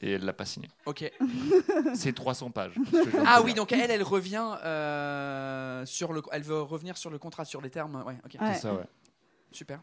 et 0.00 0.12
elle 0.12 0.24
l'a 0.24 0.32
pas 0.32 0.44
signé. 0.44 0.68
Ok. 0.86 1.10
C'est 1.94 2.12
300 2.14 2.50
pages. 2.50 2.74
Ah 3.26 3.42
oui, 3.42 3.54
donc 3.54 3.72
elle, 3.72 3.90
elle 3.90 4.02
revient 4.02 4.56
euh, 4.64 5.84
sur 5.86 6.12
le, 6.12 6.22
elle 6.32 6.42
veut 6.42 6.60
revenir 6.62 6.96
sur 6.96 7.10
le 7.10 7.18
contrat, 7.18 7.44
sur 7.44 7.60
les 7.60 7.70
termes. 7.70 8.02
Ouais, 8.06 8.16
ok. 8.24 8.40
Ouais. 8.40 8.54
C'est 8.54 8.60
ça, 8.60 8.74
ouais. 8.74 8.84
Super. 9.50 9.80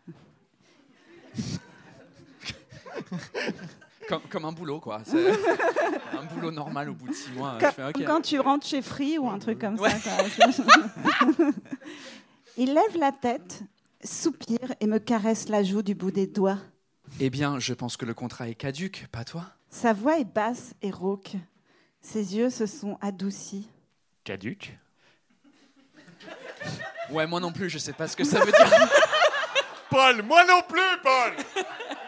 comme, 4.07 4.21
comme 4.29 4.45
un 4.45 4.51
boulot, 4.51 4.79
quoi. 4.79 5.01
C'est 5.05 5.27
un 6.17 6.23
boulot 6.33 6.51
normal 6.51 6.89
au 6.89 6.93
bout 6.93 7.07
de 7.07 7.13
six 7.13 7.31
mois. 7.31 7.57
Quand, 7.59 7.69
Je 7.69 7.73
fais, 7.73 7.85
ok. 7.87 8.05
quand 8.05 8.21
tu 8.21 8.39
rentres 8.39 8.65
chez 8.67 8.81
Free 8.81 9.17
ou 9.17 9.29
un 9.29 9.39
truc 9.39 9.59
comme 9.59 9.79
Ouais. 9.79 9.89
ça. 9.91 10.17
il 12.57 12.73
lève 12.73 12.97
la 12.97 13.11
tête, 13.11 13.63
soupire 14.03 14.73
et 14.79 14.87
me 14.87 14.99
caresse 14.99 15.49
la 15.49 15.63
joue 15.63 15.81
du 15.81 15.95
bout 15.95 16.11
des 16.11 16.27
doigts. 16.27 16.59
Eh 17.19 17.29
bien, 17.29 17.59
je 17.59 17.73
pense 17.73 17.97
que 17.97 18.05
le 18.05 18.13
contrat 18.13 18.49
est 18.49 18.55
caduque, 18.55 19.07
pas 19.11 19.23
toi? 19.23 19.45
Sa 19.75 19.91
voix 19.91 20.19
est 20.19 20.23
basse 20.23 20.73
et 20.81 20.89
rauque. 20.89 21.33
Ses 22.01 22.37
yeux 22.37 22.49
se 22.49 22.65
sont 22.65 22.97
adoucis. 23.01 23.67
Caduc. 24.23 24.79
Ouais, 27.09 27.27
moi 27.27 27.41
non 27.41 27.51
plus, 27.51 27.69
je 27.69 27.77
sais 27.77 27.91
pas 27.91 28.07
ce 28.07 28.15
que 28.15 28.23
ça 28.23 28.39
veut 28.39 28.53
dire. 28.53 28.89
Paul, 29.89 30.21
moi 30.21 30.45
non 30.45 30.61
plus, 30.61 31.01
Paul 31.03 31.33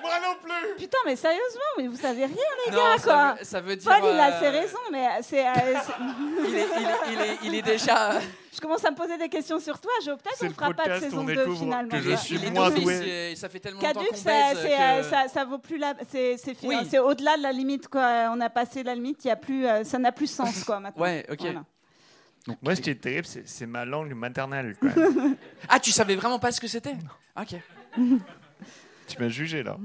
Moi 0.07 0.19
non 0.29 0.35
plus 0.41 0.75
Putain, 0.77 0.97
mais 1.05 1.15
sérieusement, 1.15 1.71
mais 1.77 1.87
vous 1.87 1.95
savez 1.97 2.25
rien, 2.25 2.35
les 2.65 2.71
non, 2.71 2.77
gars, 2.77 2.97
ça 2.97 3.03
quoi. 3.03 3.33
veut, 3.33 3.43
ça 3.45 3.61
veut 3.61 3.75
dire. 3.75 3.91
Paul, 3.91 4.09
il 4.13 4.19
a 4.19 4.31
euh, 4.35 4.39
ses 4.39 4.49
raisons, 4.49 4.77
mais 4.91 5.07
c'est, 5.21 5.47
euh, 5.47 5.51
c'est- 5.85 5.93
Il 6.47 6.55
est, 6.55 6.67
il 6.77 6.83
est- 6.83 7.13
il 7.13 7.21
est- 7.21 7.37
il 7.43 7.55
est 7.55 7.61
déjà. 7.61 8.19
je 8.53 8.59
commence 8.59 8.83
à 8.85 8.91
me 8.91 8.95
poser 8.95 9.17
des 9.17 9.29
questions 9.29 9.59
sur 9.59 9.79
toi. 9.79 9.91
Je, 10.03 10.11
peut-être 10.11 10.35
C'est 10.37 10.45
on 10.45 10.49
le 10.49 10.53
fera 10.55 10.67
pas 10.67 10.73
de 10.73 10.77
podcast, 10.89 11.03
saison 11.03 11.19
on 11.21 11.23
2 11.25 11.35
découvre 11.35 11.59
finalement. 11.59 11.89
que 11.89 11.97
je 11.99 12.03
il 12.07 12.11
est- 12.13 12.17
suis 12.17 12.35
il 12.35 12.45
est 12.45 12.51
moins 12.51 12.69
doué. 12.69 13.35
Ça 13.35 13.49
fait 13.49 13.59
tellement 13.59 13.81
longtemps 13.81 13.93
Caduc, 13.99 14.09
qu'on 14.11 14.17
ça, 14.17 14.29
baise 14.31 14.57
c'est, 14.61 14.69
que- 14.69 14.81
euh, 14.81 15.03
ça, 15.03 15.27
ça 15.27 15.45
vaut 15.45 15.57
plus 15.59 15.77
la, 15.77 15.93
c'est, 16.09 16.37
c'est, 16.37 16.53
fini. 16.55 16.75
Oui. 16.75 16.87
c'est 16.89 16.99
au-delà 16.99 17.37
de 17.37 17.43
la 17.43 17.51
limite, 17.51 17.87
quoi. 17.87 18.29
On 18.31 18.39
a 18.41 18.49
passé 18.49 18.83
la 18.83 18.95
limite, 18.95 19.23
il 19.25 19.27
y 19.27 19.31
a 19.31 19.35
plus, 19.35 19.65
euh, 19.67 19.83
ça 19.83 19.97
n'a 19.99 20.11
plus 20.11 20.27
sens, 20.27 20.63
quoi, 20.63 20.79
maintenant. 20.79 21.03
Ouais, 21.03 21.25
ok. 21.29 21.39
Voilà. 21.41 21.63
Donc, 22.47 22.57
Moi, 22.61 22.75
ce 22.77 22.81
qui 22.81 22.89
est 22.91 22.95
terrible, 22.95 23.25
c'est 23.27 23.45
c'est 23.47 23.65
ma 23.65 23.83
langue 23.83 24.13
maternelle, 24.13 24.75
quand 24.81 24.95
même. 24.95 25.35
Ah, 25.69 25.79
tu 25.81 25.91
savais 25.91 26.15
vraiment 26.15 26.39
pas 26.39 26.51
ce 26.53 26.61
que 26.61 26.67
c'était? 26.67 26.95
Ok. 27.39 27.55
tu 29.07 29.21
m'as 29.21 29.29
jugé, 29.29 29.63
là. 29.63 29.77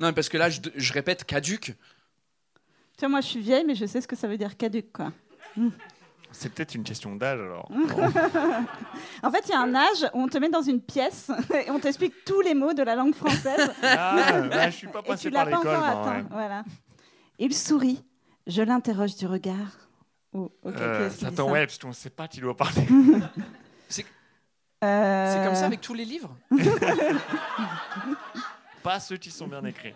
Non, 0.00 0.12
parce 0.12 0.28
que 0.28 0.36
là, 0.38 0.50
je, 0.50 0.60
je 0.74 0.92
répète 0.92 1.24
caduque. 1.24 1.74
Tu 2.96 3.00
vois, 3.00 3.08
moi, 3.08 3.20
je 3.20 3.26
suis 3.26 3.40
vieille, 3.40 3.64
mais 3.66 3.74
je 3.74 3.86
sais 3.86 4.00
ce 4.00 4.08
que 4.08 4.16
ça 4.16 4.28
veut 4.28 4.36
dire 4.38 4.56
caduc, 4.56 4.92
quoi. 4.92 5.12
C'est 6.34 6.50
peut-être 6.52 6.74
une 6.74 6.82
question 6.82 7.14
d'âge 7.14 7.38
alors. 7.40 7.70
En 9.22 9.30
fait, 9.30 9.44
il 9.48 9.50
y 9.50 9.54
a 9.54 9.60
un 9.60 9.74
âge 9.74 10.04
où 10.14 10.20
on 10.22 10.28
te 10.28 10.38
met 10.38 10.48
dans 10.48 10.62
une 10.62 10.80
pièce 10.80 11.30
et 11.66 11.70
on 11.70 11.78
t'explique 11.78 12.24
tous 12.24 12.40
les 12.40 12.54
mots 12.54 12.72
de 12.72 12.82
la 12.82 12.94
langue 12.96 13.14
française. 13.14 13.70
Ah, 13.82 14.40
bah, 14.42 14.70
je 14.70 14.76
suis 14.76 14.86
pas 14.88 15.00
et 15.00 15.08
passé 15.08 15.28
tu 15.28 15.30
par 15.30 15.44
l'as 15.44 15.50
pas 15.50 15.56
l'école. 15.58 16.14
ouais. 16.16 16.24
Voilà. 16.30 16.64
Il 17.38 17.54
sourit. 17.54 18.02
Je 18.46 18.62
l'interroge 18.62 19.14
du 19.16 19.26
regard. 19.26 19.88
Oh, 20.32 20.50
ok, 20.62 20.74
qui 20.74 20.82
Euh, 20.82 21.08
qui 21.10 21.24
parce 21.36 21.78
qu'on 21.78 21.92
sait 21.92 22.10
pas, 22.10 22.26
tu 22.26 22.40
dois 22.40 22.56
parler. 22.56 22.86
C'est 24.82 24.88
Euh, 24.88 25.32
c'est 25.38 25.44
comme 25.46 25.54
ça 25.54 25.66
avec 25.66 25.80
tous 25.80 25.94
les 25.94 26.04
livres 26.04 26.36
pas 28.82 28.98
ceux 28.98 29.16
qui 29.16 29.30
sont 29.30 29.46
bien 29.46 29.64
écrits. 29.64 29.94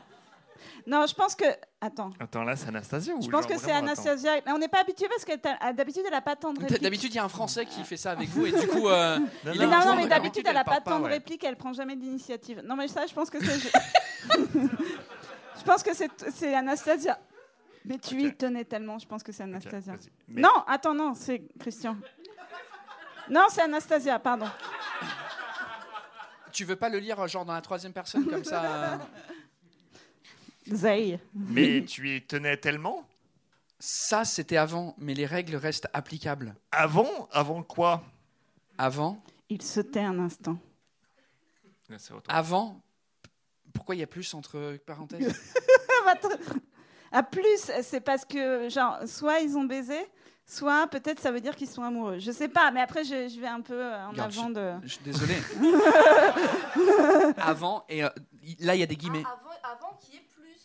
Non, 0.86 1.04
je 1.08 1.14
pense 1.14 1.34
que. 1.34 1.44
Attends. 1.80 2.12
Attends, 2.20 2.44
là, 2.44 2.54
c'est 2.54 2.68
Anastasia 2.68 3.14
ou 3.14 3.20
Je 3.22 3.28
pense 3.28 3.44
que 3.46 3.58
c'est. 3.58 3.72
Anastasia. 3.72 4.34
Mais 4.46 4.52
on 4.52 4.58
n'est 4.58 4.68
pas 4.68 4.80
habitué 4.82 5.08
parce 5.08 5.24
que 5.24 5.34
t'as- 5.36 5.72
d'habitude, 5.72 6.02
elle 6.06 6.12
n'a 6.12 6.20
pas 6.20 6.36
tant 6.36 6.52
de 6.52 6.60
répliques. 6.60 6.80
D'habitude, 6.80 7.12
il 7.12 7.16
y 7.16 7.18
a 7.18 7.24
un 7.24 7.28
Français 7.28 7.66
qui 7.66 7.82
fait 7.82 7.96
ça 7.96 8.12
avec 8.12 8.28
vous 8.28 8.46
et 8.46 8.52
du 8.52 8.66
coup, 8.68 8.86
euh, 8.88 9.18
Non, 9.18 9.26
il 9.52 9.60
non, 9.60 9.96
mais 9.96 10.06
d'habitude, 10.06 10.46
elle 10.46 10.54
n'a 10.54 10.62
pas 10.62 10.80
parle 10.80 11.00
tant 11.00 11.00
de 11.00 11.12
répliques, 11.12 11.42
elle 11.42 11.56
prend 11.56 11.72
jamais 11.72 11.96
d'initiative. 11.96 12.62
Non, 12.64 12.76
mais 12.76 12.86
ça, 12.86 13.04
je 13.06 13.12
pense 13.14 13.28
que 13.28 13.44
c'est. 13.44 13.72
je 14.38 15.64
pense 15.64 15.82
que 15.82 15.92
c'est 15.94 16.10
c'est 16.32 16.54
Anastasia. 16.54 17.18
Mais 17.84 17.98
tu 17.98 18.20
y 18.22 18.34
tenais 18.34 18.64
tellement, 18.64 18.98
je 18.98 19.06
pense 19.06 19.22
que 19.24 19.32
c'est 19.32 19.42
Anastasia. 19.42 19.94
Mais- 20.28 20.40
Non, 20.40 20.62
attends, 20.68 20.94
non, 20.94 21.14
c'est 21.14 21.42
Christian. 21.58 21.96
Non, 23.28 23.46
c'est 23.50 23.62
Anastasia, 23.62 24.20
pardon. 24.20 24.46
Tu 26.56 26.64
veux 26.64 26.76
pas 26.76 26.88
le 26.88 26.98
lire 26.98 27.28
genre 27.28 27.44
dans 27.44 27.52
la 27.52 27.60
troisième 27.60 27.92
personne 27.92 28.24
comme 28.26 28.42
ça 28.42 28.94
euh, 28.94 28.96
Zay. 30.74 31.20
Mais 31.34 31.84
tu 31.84 32.16
y 32.16 32.22
tenais 32.22 32.56
tellement? 32.56 33.06
Ça, 33.78 34.24
c'était 34.24 34.56
avant, 34.56 34.94
mais 34.96 35.12
les 35.12 35.26
règles 35.26 35.56
restent 35.56 35.86
applicables. 35.92 36.54
Avant? 36.72 37.28
Avant 37.30 37.62
quoi? 37.62 38.02
Avant, 38.78 39.22
Il 39.50 39.60
se 39.60 39.80
tait 39.80 40.00
un 40.00 40.18
instant. 40.18 40.58
Là, 41.90 41.98
avant. 42.26 42.80
Pourquoi 43.74 43.94
il 43.94 43.98
y 43.98 44.02
a 44.02 44.06
plus 44.06 44.32
entre 44.32 44.78
parenthèses? 44.86 45.38
À 47.12 47.22
plus, 47.22 47.70
c'est 47.82 48.00
parce 48.00 48.24
que, 48.24 48.68
genre, 48.68 48.98
soit 49.06 49.40
ils 49.40 49.56
ont 49.56 49.64
baisé, 49.64 49.98
soit 50.46 50.86
peut-être 50.88 51.20
ça 51.20 51.30
veut 51.32 51.40
dire 51.40 51.56
qu'ils 51.56 51.68
sont 51.68 51.82
amoureux. 51.82 52.18
Je 52.18 52.30
sais 52.30 52.48
pas, 52.48 52.70
mais 52.70 52.80
après, 52.80 53.02
je, 53.04 53.28
je 53.28 53.40
vais 53.40 53.46
un 53.48 53.60
peu 53.60 53.74
euh, 53.74 54.06
en 54.06 54.16
avant 54.18 54.50
de. 54.50 54.72
Je 54.84 54.88
suis 54.88 55.00
désolé. 55.04 55.34
avant, 57.38 57.84
et 57.88 58.04
euh, 58.04 58.08
là, 58.60 58.74
il 58.74 58.80
y 58.80 58.82
a 58.82 58.86
des 58.86 58.96
guillemets. 58.96 59.24
Avant, 59.24 59.50
avant 59.86 59.98
qu'il 60.00 60.14
y 60.14 60.18
ait 60.18 60.26
plus. 60.34 60.60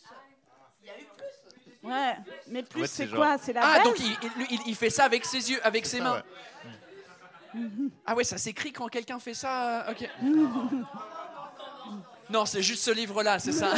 Il 0.82 0.86
y 0.86 0.90
a 0.90 0.98
eu 0.98 1.04
plus. 1.16 1.88
Ouais, 1.88 2.16
mais 2.48 2.62
plus, 2.62 2.82
fait, 2.82 2.86
c'est 2.86 3.08
quoi 3.08 3.36
C'est 3.42 3.52
la 3.52 3.60
Ah, 3.64 3.80
donc 3.82 3.98
il, 3.98 4.16
il- 4.50 4.60
il- 4.66 4.76
fait 4.76 4.90
ça 4.90 5.04
avec 5.04 5.24
ses 5.24 5.50
yeux, 5.50 5.58
avec 5.66 5.84
ses 5.84 5.98
Ça, 5.98 6.04
mains. 6.04 6.22
ouais. 7.54 7.60
Ah 8.06 8.14
ouais, 8.14 8.24
ça 8.24 8.38
s'écrit 8.38 8.72
quand 8.72 8.88
quelqu'un 8.88 9.18
fait 9.18 9.34
ça. 9.34 9.80
euh, 9.88 9.92
Ok. 9.92 10.08
Non, 12.30 12.46
c'est 12.46 12.62
juste 12.62 12.84
ce 12.84 12.90
livre-là, 12.92 13.38
c'est 13.40 13.52
ça. 13.52 13.74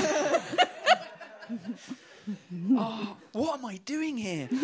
oh, 2.77 2.93
what 3.35 3.55
am 3.55 3.71
I 3.71 3.81
doing 3.81 4.17
here? 4.19 4.49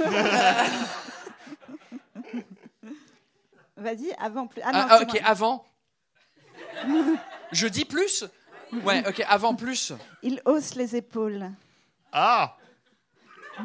Vas-y, 3.81 4.13
avant 4.19 4.47
plus. 4.47 4.63
Ah 4.65 4.73
non, 4.73 4.79
Ah, 4.83 4.87
ah, 4.91 5.03
ok, 5.03 5.21
avant. 5.25 5.65
Je 7.53 7.67
dis 7.67 7.85
plus? 7.85 8.25
Ouais, 8.85 9.03
ok, 9.09 9.25
avant 9.29 9.57
plus. 9.57 9.93
Il 10.23 10.41
hausse 10.45 10.77
les 10.77 10.95
épaules. 10.95 11.51
Ah 12.13 12.57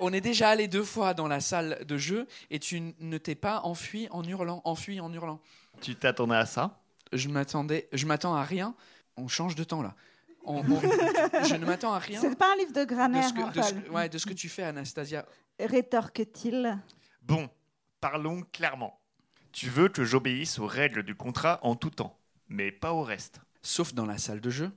On 0.00 0.12
est 0.12 0.20
déjà 0.20 0.50
allé 0.50 0.68
deux 0.68 0.84
fois 0.84 1.12
dans 1.12 1.26
la 1.26 1.40
salle 1.40 1.84
de 1.84 1.98
jeu 1.98 2.28
et 2.50 2.60
tu 2.60 2.94
ne 3.00 3.18
t'es 3.18 3.34
pas 3.34 3.62
enfui 3.64 4.06
en 4.12 4.22
hurlant, 4.22 4.60
enfui 4.64 5.00
en 5.00 5.12
hurlant. 5.12 5.40
Tu 5.80 5.96
t'attendais 5.96 6.36
à 6.36 6.46
ça? 6.46 6.78
Je 7.12 7.28
m'attendais, 7.28 7.88
je 7.92 8.06
m'attends 8.06 8.36
à 8.36 8.44
rien. 8.44 8.76
On 9.16 9.26
change 9.26 9.56
de 9.56 9.64
temps 9.64 9.82
là. 9.82 9.94
On- 10.44 10.58
on- 10.60 11.42
je 11.44 11.54
ne 11.56 11.66
m'attends 11.66 11.92
à 11.94 11.98
rien. 11.98 12.20
C'est 12.20 12.36
pas 12.38 12.52
un 12.52 12.56
livre 12.56 12.72
de 12.72 12.80
De 12.80 12.84
grammaire, 12.84 13.24
ce, 13.28 13.32
que, 13.34 13.38
de, 13.48 13.54
ce, 13.54 13.58
Raphaël. 13.58 13.90
ouais, 13.90 14.08
de 14.08 14.18
ce 14.18 14.26
que 14.26 14.34
tu 14.34 14.48
fais, 14.48 14.62
Anastasia. 14.62 15.26
Rétorque-t-il? 15.58 16.78
Bon, 17.28 17.50
parlons 18.00 18.42
clairement. 18.54 18.98
Tu 19.52 19.68
veux 19.68 19.90
que 19.90 20.02
j'obéisse 20.02 20.58
aux 20.58 20.66
règles 20.66 21.02
du 21.02 21.14
contrat 21.14 21.60
en 21.62 21.76
tout 21.76 21.90
temps, 21.90 22.18
mais 22.48 22.72
pas 22.72 22.94
au 22.94 23.02
reste. 23.02 23.42
Sauf 23.60 23.92
dans 23.92 24.06
la 24.06 24.16
salle 24.16 24.40
de 24.40 24.48
jeu. 24.48 24.70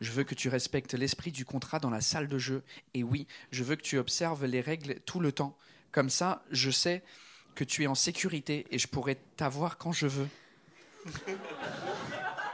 Je 0.00 0.10
veux 0.10 0.24
que 0.24 0.34
tu 0.34 0.48
respectes 0.48 0.94
l'esprit 0.94 1.32
du 1.32 1.44
contrat 1.44 1.80
dans 1.80 1.90
la 1.90 2.00
salle 2.00 2.28
de 2.28 2.38
jeu. 2.38 2.62
Et 2.94 3.02
oui, 3.02 3.26
je 3.50 3.62
veux 3.62 3.76
que 3.76 3.82
tu 3.82 3.98
observes 3.98 4.46
les 4.46 4.62
règles 4.62 5.00
tout 5.00 5.20
le 5.20 5.32
temps. 5.32 5.54
Comme 5.90 6.08
ça, 6.08 6.42
je 6.50 6.70
sais 6.70 7.02
que 7.54 7.62
tu 7.62 7.82
es 7.82 7.86
en 7.86 7.94
sécurité 7.94 8.66
et 8.70 8.78
je 8.78 8.88
pourrai 8.88 9.16
t'avoir 9.36 9.76
quand 9.76 9.92
je 9.92 10.06
veux. 10.06 10.28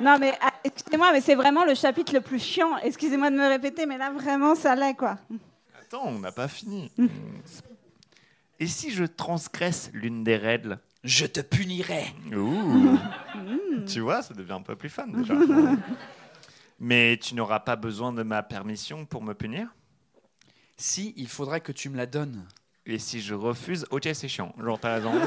Non, 0.00 0.16
mais 0.20 0.32
ah, 0.40 0.52
excusez-moi, 0.62 1.10
mais 1.12 1.20
c'est 1.20 1.34
vraiment 1.34 1.64
le 1.64 1.74
chapitre 1.74 2.14
le 2.14 2.20
plus 2.20 2.38
chiant. 2.38 2.76
Excusez-moi 2.78 3.30
de 3.32 3.36
me 3.36 3.48
répéter, 3.48 3.84
mais 3.84 3.98
là, 3.98 4.12
vraiment, 4.12 4.54
ça 4.54 4.76
l'est, 4.76 4.94
quoi. 4.94 5.18
Attends, 5.76 6.04
on 6.06 6.20
n'a 6.20 6.30
pas 6.30 6.46
fini. 6.46 6.88
Et 8.60 8.66
si 8.66 8.90
je 8.90 9.04
transgresse 9.04 9.90
l'une 9.92 10.24
des 10.24 10.36
règles? 10.36 10.78
Je 11.04 11.26
te 11.26 11.40
punirai. 11.40 12.06
Ouh. 12.34 12.98
Tu 13.86 14.00
vois, 14.00 14.22
ça 14.22 14.34
devient 14.34 14.52
un 14.52 14.62
peu 14.62 14.74
plus 14.76 14.88
fun 14.88 15.06
déjà. 15.06 15.34
Mais 16.80 17.16
tu 17.20 17.34
n'auras 17.34 17.60
pas 17.60 17.76
besoin 17.76 18.12
de 18.12 18.22
ma 18.22 18.42
permission 18.42 19.04
pour 19.06 19.22
me 19.22 19.34
punir? 19.34 19.68
Si, 20.76 21.12
il 21.16 21.28
faudra 21.28 21.60
que 21.60 21.72
tu 21.72 21.88
me 21.88 21.96
la 21.96 22.06
donnes. 22.06 22.44
Et 22.86 22.98
si 22.98 23.20
je 23.20 23.34
refuse, 23.34 23.86
ok, 23.90 24.08
c'est 24.14 24.28
chiant. 24.28 24.54
Genre, 24.62 24.78
t'as 24.78 24.94
raison. 24.94 25.12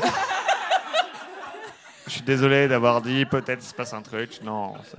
Je 2.07 2.11
suis 2.11 2.21
désolé 2.23 2.67
d'avoir 2.67 3.01
dit 3.01 3.25
peut-être 3.25 3.63
il 3.63 3.67
se 3.67 3.73
passe 3.73 3.93
un 3.93 4.01
truc. 4.01 4.41
Non, 4.43 4.73
c'est- 4.83 4.97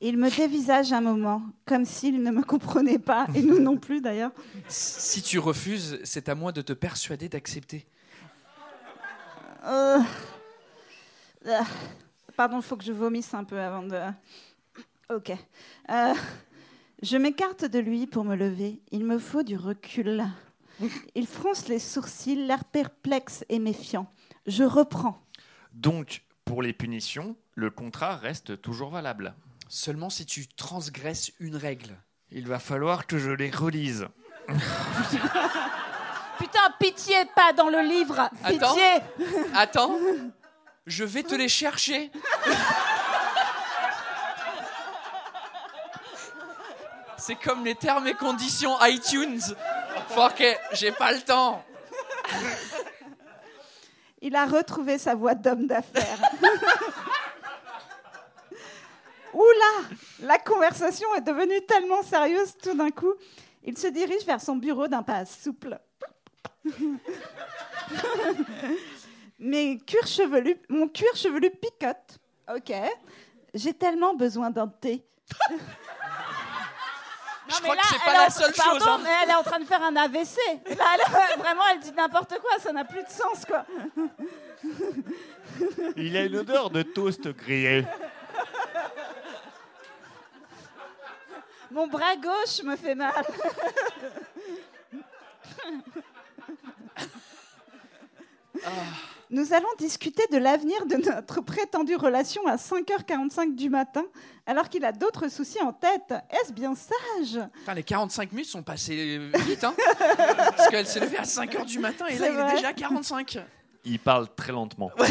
Il 0.00 0.18
me 0.18 0.28
dévisage 0.28 0.92
un 0.92 1.00
moment, 1.00 1.42
comme 1.64 1.84
s'il 1.84 2.22
ne 2.22 2.30
me 2.30 2.42
comprenait 2.42 2.98
pas, 2.98 3.26
et 3.34 3.42
nous 3.42 3.58
non 3.58 3.76
plus 3.76 4.00
d'ailleurs. 4.00 4.32
Si 4.68 5.22
tu 5.22 5.38
refuses, 5.38 5.98
c'est 6.04 6.28
à 6.28 6.34
moi 6.34 6.52
de 6.52 6.62
te 6.62 6.72
persuader 6.72 7.28
d'accepter. 7.28 7.86
Euh, 9.64 9.98
euh, 11.46 11.60
Pardon, 12.36 12.58
il 12.58 12.62
faut 12.62 12.76
que 12.76 12.84
je 12.84 12.92
vomisse 12.92 13.32
un 13.32 13.44
peu 13.44 13.58
avant 13.58 13.82
de... 13.82 13.98
Ok. 15.14 15.30
Euh, 15.90 16.14
Je 17.02 17.16
m'écarte 17.16 17.64
de 17.64 17.78
lui 17.78 18.06
pour 18.06 18.24
me 18.24 18.34
lever. 18.34 18.80
Il 18.90 19.04
me 19.04 19.18
faut 19.18 19.42
du 19.42 19.56
recul. 19.56 20.24
Il 21.14 21.26
fronce 21.26 21.68
les 21.68 21.78
sourcils, 21.78 22.46
l'air 22.46 22.64
perplexe 22.64 23.44
et 23.48 23.58
méfiant. 23.58 24.10
Je 24.46 24.64
reprends. 24.64 25.22
Donc, 25.72 26.22
pour 26.44 26.62
les 26.62 26.72
punitions, 26.72 27.36
le 27.54 27.70
contrat 27.70 28.16
reste 28.16 28.60
toujours 28.60 28.90
valable. 28.90 29.34
Seulement 29.68 30.10
si 30.10 30.26
tu 30.26 30.46
transgresses 30.46 31.32
une 31.40 31.56
règle. 31.56 31.96
Il 32.30 32.46
va 32.46 32.58
falloir 32.58 33.06
que 33.06 33.18
je 33.18 33.30
les 33.30 33.50
relise. 33.50 34.06
Putain, 36.38 36.70
pitié, 36.78 37.24
pas 37.34 37.52
dans 37.52 37.68
le 37.68 37.80
livre. 37.80 38.28
Attends. 38.42 38.74
Pitié. 38.74 39.00
Attends, 39.54 39.96
je 40.86 41.04
vais 41.04 41.22
te 41.22 41.34
les 41.34 41.48
chercher. 41.48 42.10
C'est 47.16 47.36
comme 47.36 47.64
les 47.64 47.74
termes 47.74 48.06
et 48.06 48.12
conditions 48.14 48.76
iTunes. 48.82 49.40
Fuck 50.10 50.42
j'ai 50.72 50.92
pas 50.92 51.12
le 51.12 51.22
temps. 51.22 51.64
Il 54.20 54.36
a 54.36 54.44
retrouvé 54.44 54.98
sa 54.98 55.14
voix 55.14 55.34
d'homme 55.34 55.66
d'affaires. 55.66 56.18
Oula 59.34 59.88
La 60.22 60.38
conversation 60.38 61.12
est 61.16 61.20
devenue 61.22 61.60
tellement 61.66 62.02
sérieuse 62.02 62.56
tout 62.62 62.74
d'un 62.74 62.90
coup. 62.90 63.12
Il 63.64 63.76
se 63.76 63.86
dirige 63.88 64.24
vers 64.24 64.40
son 64.40 64.56
bureau 64.56 64.86
d'un 64.88 65.02
pas 65.02 65.24
souple. 65.24 65.78
Mes 69.38 69.78
cuirs 69.78 70.06
chevelus, 70.06 70.56
mon 70.68 70.88
cuir 70.88 71.14
chevelu 71.16 71.50
picote. 71.50 72.18
Ok. 72.54 72.72
J'ai 73.52 73.74
tellement 73.74 74.14
besoin 74.14 74.50
d'un 74.50 74.68
thé. 74.68 75.04
Je 77.46 77.52
Non, 77.52 77.58
mais 77.62 77.68
crois 77.68 77.74
là, 77.76 77.82
que 77.82 77.88
c'est 77.88 77.94
elle 77.96 78.00
pas 78.06 78.12
est 78.12 78.16
la 78.16 78.26
en- 78.26 78.30
seule 78.30 78.52
pardon, 78.54 78.78
chose. 78.78 78.88
hein. 78.88 79.00
mais 79.02 79.10
elle 79.22 79.28
est 79.30 79.34
en 79.34 79.42
train 79.42 79.58
de 79.60 79.64
faire 79.66 79.82
un 79.82 79.94
AVC. 79.96 80.38
Là, 80.78 80.84
elle- 80.94 81.38
vraiment, 81.40 81.62
elle 81.72 81.80
dit 81.80 81.92
n'importe 81.92 82.38
quoi, 82.40 82.58
ça 82.58 82.72
n'a 82.72 82.86
plus 82.86 83.02
de 83.02 83.08
sens, 83.10 83.44
quoi. 83.44 83.66
Il 85.96 86.16
a 86.16 86.24
une 86.24 86.36
odeur 86.36 86.70
de 86.70 86.80
toast 86.82 87.28
grillé. 87.28 87.84
Mon 91.74 91.88
bras 91.88 92.14
gauche 92.14 92.62
me 92.62 92.76
fait 92.76 92.94
mal. 92.94 93.12
Nous 99.30 99.52
allons 99.52 99.66
discuter 99.78 100.22
de 100.30 100.38
l'avenir 100.38 100.86
de 100.86 100.94
notre 100.94 101.40
prétendue 101.40 101.96
relation 101.96 102.46
à 102.46 102.54
5h45 102.54 103.56
du 103.56 103.70
matin, 103.70 104.04
alors 104.46 104.68
qu'il 104.68 104.84
a 104.84 104.92
d'autres 104.92 105.26
soucis 105.28 105.60
en 105.62 105.72
tête. 105.72 106.14
Est-ce 106.30 106.52
bien 106.52 106.76
sage? 106.76 107.44
Putain, 107.52 107.74
les 107.74 107.82
45 107.82 108.30
minutes 108.30 108.46
sont 108.50 108.62
passées 108.62 109.18
vite, 109.40 109.64
hein 109.64 109.74
Parce 110.56 110.68
qu'elle 110.68 110.86
s'est 110.86 111.00
levée 111.00 111.18
à 111.18 111.24
5h 111.24 111.64
du 111.64 111.80
matin 111.80 112.06
et 112.06 112.18
là, 112.18 112.28
il 112.28 112.38
est 112.38 112.54
déjà 112.54 112.72
45. 112.72 113.38
Il 113.84 113.98
parle 113.98 114.28
très 114.36 114.52
lentement. 114.52 114.92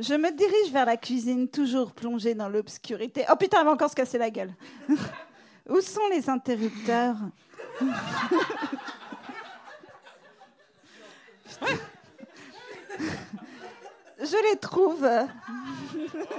Je 0.00 0.14
me 0.14 0.32
dirige 0.32 0.72
vers 0.72 0.86
la 0.86 0.96
cuisine, 0.96 1.46
toujours 1.46 1.92
plongée 1.92 2.34
dans 2.34 2.48
l'obscurité. 2.48 3.26
Oh 3.30 3.36
putain, 3.36 3.58
elle 3.60 3.66
va 3.66 3.72
encore 3.72 3.90
se 3.90 3.94
casser 3.94 4.16
la 4.16 4.30
gueule. 4.30 4.54
Où 5.68 5.78
sont 5.82 6.08
les 6.10 6.30
interrupteurs? 6.30 7.16
Je 14.22 14.50
les 14.50 14.56
trouve. 14.58 15.06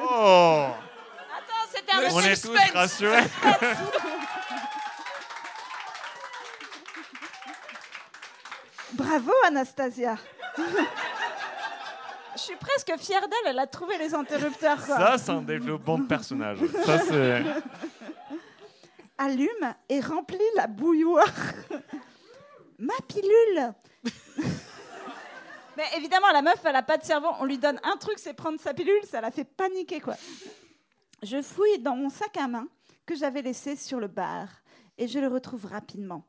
Oh 0.02 0.68
Attends, 1.38 1.68
c'était 1.72 1.94
un 1.94 2.12
On 2.14 2.22
est 2.22 2.42
tous 2.42 2.58
rassurés. 2.74 3.24
Bravo, 8.94 9.32
Anastasia. 9.46 10.18
Je 12.42 12.46
suis 12.48 12.56
presque 12.56 12.92
fière 12.98 13.22
d'elle, 13.22 13.52
elle 13.52 13.60
a 13.60 13.68
trouvé 13.68 14.00
les 14.00 14.16
interrupteurs. 14.16 14.84
quoi. 14.84 14.98
Ça, 14.98 15.18
c'est 15.20 15.30
un 15.30 15.44
développement 15.44 16.00
de 16.00 16.06
personnage. 16.08 16.58
Ça, 16.86 16.98
c'est. 17.00 17.44
allume 19.20 19.76
et 19.90 20.00
remplit 20.00 20.40
la 20.56 20.66
bouilloire. 20.66 21.32
Ma 22.80 22.96
pilule 23.08 23.74
Mais 25.78 25.84
évidemment, 25.98 26.32
la 26.34 26.42
meuf, 26.42 26.60
elle 26.66 26.76
a 26.76 26.82
pas 26.82 26.98
de 26.98 27.04
cerveau. 27.04 27.28
On 27.40 27.46
lui 27.46 27.60
donne 27.60 27.80
un 27.84 27.96
truc, 27.98 28.18
c'est 28.18 28.34
prendre 28.34 28.60
sa 28.60 28.74
pilule, 28.74 29.04
ça 29.10 29.22
la 29.22 29.30
fait 29.30 29.44
paniquer, 29.46 30.00
quoi. 30.02 30.16
Je 31.22 31.44
fouille 31.44 31.78
dans 31.80 31.96
mon 31.96 32.10
sac 32.10 32.36
à 32.38 32.48
main 32.48 32.68
que 33.06 33.16
j'avais 33.16 33.44
laissé 33.44 33.76
sur 33.76 34.00
le 34.00 34.08
bar 34.08 34.48
et 34.98 35.08
je 35.08 35.20
le 35.20 35.28
retrouve 35.28 35.66
rapidement. 35.68 36.26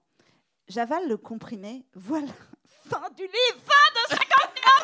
J'avale 0.68 1.08
le 1.08 1.16
comprimé. 1.16 1.86
Voilà. 1.94 2.28
Fin 2.90 3.08
du 3.16 3.22
livre. 3.22 3.62
Fin 3.64 4.14
de 4.14 4.16
51 4.16 4.20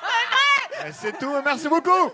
Eh, 0.03 0.58
C'est 0.93 1.19
tout, 1.19 1.31
merci 1.45 1.69
beaucoup. 1.69 2.11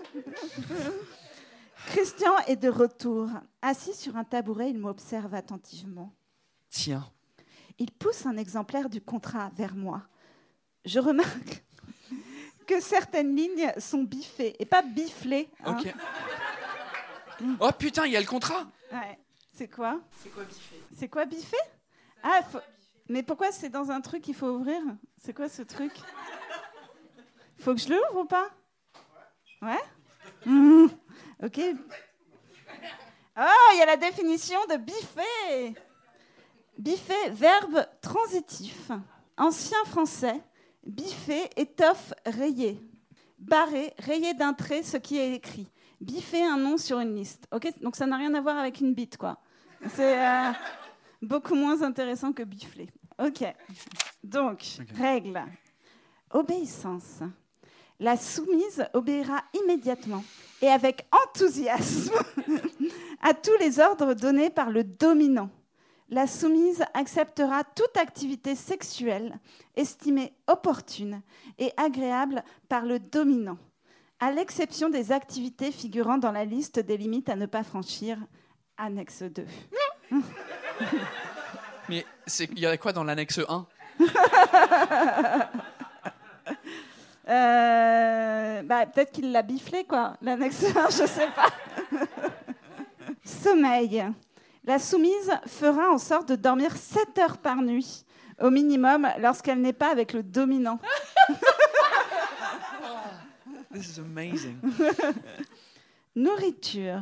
Christian 1.87 2.35
est 2.47 2.55
de 2.55 2.69
retour. 2.69 3.29
Assis 3.61 3.93
sur 3.93 4.15
un 4.17 4.23
tabouret, 4.23 4.69
il 4.69 4.77
m'observe 4.79 5.33
attentivement. 5.35 6.13
Tiens. 6.69 7.07
Il 7.77 7.91
pousse 7.91 8.25
un 8.25 8.37
exemplaire 8.37 8.89
du 8.89 9.01
contrat 9.01 9.51
vers 9.55 9.75
moi. 9.75 10.01
Je 10.85 10.99
remarque 10.99 11.63
que 12.67 12.79
certaines 12.79 13.35
lignes 13.35 13.71
sont 13.77 14.03
biffées 14.03 14.55
et 14.59 14.65
pas 14.65 14.81
biflées. 14.81 15.49
hein. 15.63 15.77
Ok. 15.79 15.93
Oh 17.59 17.69
putain, 17.77 18.05
il 18.05 18.13
y 18.13 18.17
a 18.17 18.21
le 18.21 18.25
contrat 18.25 18.65
Ouais. 18.91 19.19
C'est 19.53 19.67
quoi? 19.67 19.99
C'est 20.23 20.29
quoi 20.29 20.43
biffé? 20.43 20.75
C'est 20.97 21.07
quoi 21.09 21.25
biffé? 21.25 21.57
Ah, 22.23 22.41
faut- 22.49 22.59
mais 23.09 23.23
pourquoi 23.23 23.51
c'est 23.51 23.69
dans 23.69 23.91
un 23.91 24.01
truc 24.01 24.23
qu'il 24.23 24.35
faut 24.35 24.47
ouvrir? 24.49 24.81
C'est 25.23 25.33
quoi 25.33 25.47
ce 25.49 25.61
truc? 25.61 25.91
Faut 27.65 27.73
que 27.73 27.81
je 27.81 27.89
le 27.89 27.99
ouvre 28.11 28.21
ou 28.21 28.25
pas? 28.25 28.47
Ouais. 29.63 29.81
Ok. 31.43 31.59
Oh, 33.37 33.69
il 33.73 33.79
y 33.79 33.81
a 33.81 33.87
la 33.87 33.97
définition 33.97 34.59
de 34.69 34.77
biffer. 34.77 35.73
Biffer, 36.77 37.31
verbe 37.31 37.87
transitif. 38.01 38.91
Ancien 39.35 39.83
français, 39.85 40.39
biffer, 40.85 41.49
étoffe, 41.57 42.13
rayer. 42.27 42.79
Barrer, 43.39 43.95
rayer 43.97 44.35
d'un 44.35 44.53
trait 44.53 44.83
ce 44.83 44.97
qui 44.97 45.17
est 45.17 45.33
écrit. 45.33 45.67
Biffer 45.99 46.43
un 46.43 46.57
nom 46.57 46.77
sur 46.77 46.99
une 46.99 47.15
liste. 47.15 47.47
Ok, 47.51 47.67
donc 47.81 47.95
ça 47.95 48.05
n'a 48.05 48.17
rien 48.17 48.35
à 48.35 48.41
voir 48.41 48.59
avec 48.59 48.79
une 48.79 48.93
bite, 48.93 49.17
quoi. 49.17 49.39
C'est 49.95 50.23
euh, 50.23 50.51
beaucoup 51.19 51.55
moins 51.55 51.81
intéressant 51.81 52.31
que 52.31 52.43
bifler. 52.43 52.91
Ok. 53.17 53.43
Donc, 54.23 54.63
règle. 54.95 55.41
Obéissance. 56.29 57.23
La 57.99 58.17
soumise 58.17 58.85
obéira 58.93 59.41
immédiatement 59.53 60.23
et 60.61 60.67
avec 60.67 61.07
enthousiasme 61.11 62.13
à 63.21 63.33
tous 63.33 63.57
les 63.59 63.79
ordres 63.79 64.13
donnés 64.13 64.49
par 64.49 64.69
le 64.69 64.83
dominant. 64.83 65.49
La 66.09 66.27
soumise 66.27 66.83
acceptera 66.93 67.63
toute 67.63 67.97
activité 67.97 68.53
sexuelle 68.55 69.39
estimée 69.75 70.33
opportune 70.47 71.21
et 71.57 71.71
agréable 71.77 72.43
par 72.69 72.85
le 72.85 72.99
dominant, 72.99 73.57
à 74.19 74.31
l'exception 74.31 74.89
des 74.89 75.11
activités 75.11 75.71
figurant 75.71 76.17
dans 76.17 76.31
la 76.31 76.45
liste 76.45 76.79
des 76.79 76.97
limites 76.97 77.29
à 77.29 77.35
ne 77.35 77.45
pas 77.47 77.63
franchir, 77.63 78.17
annexe 78.77 79.23
2. 79.23 79.45
Mais 81.89 82.05
il 82.39 82.59
y 82.59 82.65
a 82.65 82.77
quoi 82.77 82.93
dans 82.93 83.03
l'annexe 83.03 83.39
1 83.47 83.65
Euh, 87.27 88.61
bah, 88.63 88.85
Peut-être 88.85 89.11
qu'il 89.11 89.31
l'a 89.31 89.41
biflé, 89.41 89.83
quoi. 89.83 90.17
L'annexe 90.21 90.63
1, 90.75 90.89
je 90.89 91.05
sais 91.07 91.29
pas. 91.35 91.49
Sommeil. 93.23 94.05
La 94.63 94.79
soumise 94.79 95.31
fera 95.47 95.91
en 95.91 95.97
sorte 95.97 96.29
de 96.29 96.35
dormir 96.35 96.75
7 96.75 97.17
heures 97.19 97.37
par 97.37 97.57
nuit, 97.57 98.05
au 98.41 98.49
minimum, 98.49 99.07
lorsqu'elle 99.19 99.61
n'est 99.61 99.73
pas 99.73 99.91
avec 99.91 100.13
le 100.13 100.23
dominant. 100.23 100.79
This 103.73 103.97
is 103.97 103.99
amazing. 103.99 104.57
Nourriture. 106.15 107.01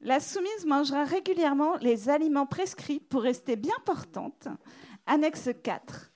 La 0.00 0.18
soumise 0.18 0.66
mangera 0.66 1.04
régulièrement 1.04 1.76
les 1.80 2.08
aliments 2.08 2.46
prescrits 2.46 2.98
pour 2.98 3.22
rester 3.22 3.54
bien 3.54 3.76
portante. 3.84 4.48
Annexe 5.06 5.50
4. 5.62 6.11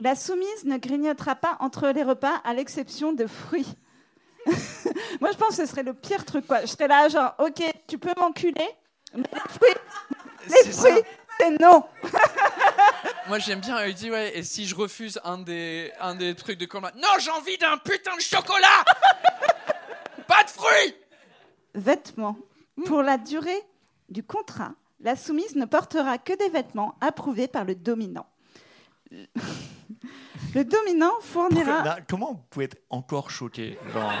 La 0.00 0.16
soumise 0.16 0.64
ne 0.64 0.76
grignotera 0.76 1.36
pas 1.36 1.56
entre 1.60 1.88
les 1.88 2.02
repas 2.02 2.40
à 2.44 2.52
l'exception 2.52 3.12
de 3.12 3.26
fruits. 3.26 3.74
Moi, 5.20 5.30
je 5.32 5.36
pense 5.36 5.50
que 5.50 5.54
ce 5.54 5.66
serait 5.66 5.84
le 5.84 5.94
pire 5.94 6.24
truc. 6.24 6.46
Quoi. 6.46 6.62
Je 6.62 6.66
serais 6.66 6.88
là, 6.88 7.08
genre, 7.08 7.34
ok, 7.38 7.62
tu 7.86 7.98
peux 7.98 8.12
m'enculer, 8.18 8.68
mais 9.14 9.24
les 9.32 9.40
fruits, 9.48 9.74
les 10.48 10.72
fruits, 10.72 11.02
c'est 11.38 11.58
non. 11.60 11.84
Moi 13.28 13.38
j'aime 13.38 13.60
bien, 13.60 13.84
il 13.86 13.94
dit 13.94 14.10
ouais, 14.10 14.36
et 14.36 14.42
si 14.42 14.66
je 14.66 14.74
refuse 14.74 15.18
un 15.24 15.38
des, 15.38 15.90
un 16.00 16.14
des 16.14 16.34
trucs 16.34 16.58
de 16.58 16.66
combat 16.66 16.92
Non, 16.96 17.08
j'ai 17.18 17.30
envie 17.30 17.56
d'un 17.56 17.78
putain 17.78 18.14
de 18.16 18.20
chocolat 18.20 18.84
Pas 20.28 20.44
de 20.44 20.50
fruits 20.50 20.94
Vêtements. 21.74 22.36
Pour 22.86 23.02
la 23.02 23.18
durée 23.18 23.62
du 24.08 24.22
contrat, 24.22 24.72
la 25.00 25.16
soumise 25.16 25.56
ne 25.56 25.64
portera 25.64 26.18
que 26.18 26.36
des 26.36 26.48
vêtements 26.48 26.96
approuvés 27.00 27.48
par 27.48 27.64
le 27.64 27.74
dominant. 27.74 28.26
Le 30.54 30.64
dominant 30.64 31.12
fournira. 31.20 31.82
Là, 31.84 31.98
comment 32.08 32.32
vous 32.34 32.42
pouvez 32.50 32.66
être 32.66 32.76
encore 32.90 33.30
choqué 33.30 33.78
Genre, 33.92 34.12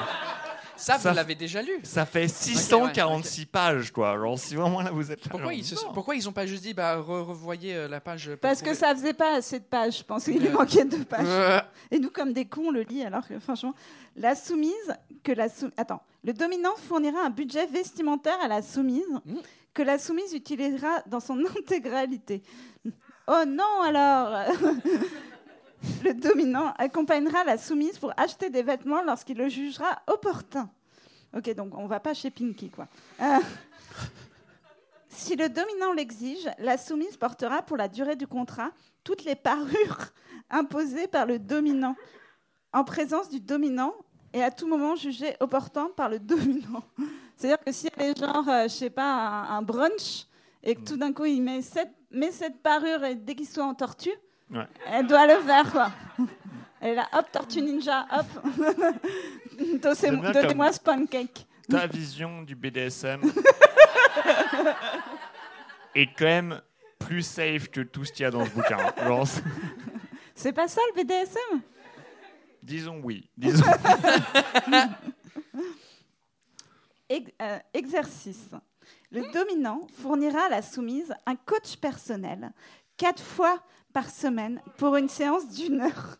Ça, 0.76 0.98
Ça- 0.98 1.10
vous 1.10 1.16
l'avez 1.16 1.34
déjà 1.36 1.62
lu 1.62 1.72
Ça 1.84 2.04
fait 2.06 2.26
646 2.28 3.46
pages, 3.46 3.92
quoi. 3.92 4.16
Genre, 4.16 4.38
si 4.38 4.56
vraiment 4.56 4.82
là 4.82 4.90
vous 4.90 5.12
êtes 5.12 5.24
là. 5.24 5.30
Pourquoi 5.30 5.50
genre, 5.50 5.52
ils, 5.52 5.64
se, 5.64 5.74
pourquoi 5.94 6.16
ils 6.16 6.28
ont 6.28 6.32
pas 6.32 6.46
juste 6.46 6.62
dit 6.64 6.74
bah 6.74 6.96
re- 6.96 7.22
revoyez 7.22 7.76
euh, 7.76 7.88
la 7.88 8.00
page 8.00 8.30
Parce 8.40 8.62
que 8.62 8.74
ça 8.74 8.92
faisait 8.94 9.12
pas 9.12 9.36
assez 9.36 9.60
de 9.60 9.64
pages, 9.64 9.98
je 9.98 10.02
pense. 10.04 10.26
Il 10.26 10.38
lui 10.40 10.48
Ouais. 10.48 10.52
manquait 10.54 10.84
deux 10.84 11.04
pages. 11.04 11.20
Euh, 11.26 11.60
Et 11.92 11.98
nous, 12.00 12.10
comme 12.10 12.32
des 12.32 12.44
cons, 12.46 12.64
on 12.66 12.70
le 12.72 12.82
lit, 12.82 13.04
alors 13.04 13.26
que 13.26 13.38
franchement, 13.38 13.74
la 14.16 14.34
soumise, 14.34 14.72
que 15.22 15.32
la 15.32 15.48
sou- 15.48 15.70
Attends, 15.76 16.02
le 16.24 16.32
dominant 16.32 16.74
fournira 16.88 17.20
un 17.24 17.30
budget 17.30 17.66
vestimentaire 17.66 18.38
à 18.42 18.48
la 18.48 18.60
soumise, 18.62 19.04
Mm. 19.24 19.34
que 19.72 19.82
la 19.82 19.98
soumise 19.98 20.32
utilisera 20.34 21.02
dans 21.06 21.20
son 21.20 21.38
intégralité. 21.58 22.42
Oh 23.28 23.42
non, 23.46 23.80
alors 23.84 24.36
Le 26.02 26.14
dominant 26.14 26.72
accompagnera 26.78 27.44
la 27.44 27.58
soumise 27.58 27.98
pour 27.98 28.12
acheter 28.16 28.50
des 28.50 28.62
vêtements 28.62 29.02
lorsqu'il 29.02 29.36
le 29.36 29.48
jugera 29.48 30.02
opportun. 30.06 30.70
Ok, 31.36 31.52
donc 31.54 31.76
on 31.76 31.86
va 31.86 32.00
pas 32.00 32.14
chez 32.14 32.30
Pinky, 32.30 32.70
quoi. 32.70 32.86
Euh, 33.20 33.38
si 35.08 35.34
le 35.36 35.48
dominant 35.48 35.92
l'exige, 35.92 36.48
la 36.58 36.78
soumise 36.78 37.16
portera 37.16 37.62
pour 37.62 37.76
la 37.76 37.88
durée 37.88 38.16
du 38.16 38.26
contrat 38.26 38.70
toutes 39.02 39.24
les 39.24 39.34
parures 39.34 40.12
imposées 40.50 41.08
par 41.08 41.26
le 41.26 41.38
dominant, 41.38 41.96
en 42.72 42.84
présence 42.84 43.28
du 43.28 43.40
dominant 43.40 43.94
et 44.32 44.42
à 44.42 44.50
tout 44.50 44.66
moment 44.66 44.96
jugées 44.96 45.36
opportun 45.40 45.90
par 45.96 46.08
le 46.08 46.18
dominant. 46.18 46.84
C'est-à-dire 47.36 47.64
que 47.64 47.72
si 47.72 47.88
elle 47.96 48.10
est 48.10 48.18
genre, 48.18 48.48
euh, 48.48 48.64
je 48.64 48.68
sais 48.74 48.90
pas, 48.90 49.12
un, 49.12 49.56
un 49.58 49.62
brunch, 49.62 50.26
et 50.62 50.74
que 50.74 50.80
tout 50.80 50.96
d'un 50.96 51.12
coup 51.12 51.26
il 51.26 51.42
met 51.42 51.62
cette, 51.62 51.94
met 52.10 52.32
cette 52.32 52.62
parure 52.62 53.04
et 53.04 53.14
dès 53.14 53.34
qu'il 53.34 53.46
soit 53.46 53.64
en 53.64 53.74
tortue, 53.74 54.14
Ouais. 54.50 54.66
elle 54.86 55.06
doit 55.06 55.26
le 55.26 55.40
faire, 55.42 55.70
quoi. 55.72 55.90
Elle 56.80 56.90
est 56.90 56.94
là, 56.96 57.08
hop, 57.12 57.26
tortue 57.32 57.62
ninja, 57.62 58.06
hop. 58.12 58.26
Donnez-moi 59.82 60.72
ce 60.72 60.80
pancake. 60.80 61.46
Ta 61.68 61.86
vision 61.86 62.42
du 62.42 62.54
BDSM 62.54 63.22
est 65.94 66.06
quand 66.14 66.24
même 66.24 66.60
plus 66.98 67.22
safe 67.22 67.68
que 67.70 67.80
tout 67.80 68.04
ce 68.04 68.12
qu'il 68.12 68.24
y 68.24 68.26
a 68.26 68.30
dans 68.30 68.44
ce 68.44 68.50
bouquin. 68.50 68.76
Genre, 69.02 69.26
c'est- 69.26 69.42
C'est 70.34 70.52
pas 70.52 70.68
ça 70.68 70.80
le 70.94 71.02
BDSM 71.02 71.60
Disons 72.62 73.00
oui. 73.02 73.30
Disons. 73.36 73.64
Ex- 77.08 77.30
euh, 77.40 77.58
exercice. 77.72 78.50
Le 79.10 79.30
dominant 79.32 79.80
fournira 80.00 80.46
à 80.46 80.48
la 80.48 80.62
soumise 80.62 81.14
un 81.26 81.36
coach 81.36 81.76
personnel 81.76 82.50
quatre 82.96 83.22
fois 83.22 83.62
par 83.94 84.10
semaine 84.10 84.60
pour 84.76 84.96
une 84.96 85.08
séance 85.08 85.48
d'une 85.48 85.80
heure, 85.80 86.18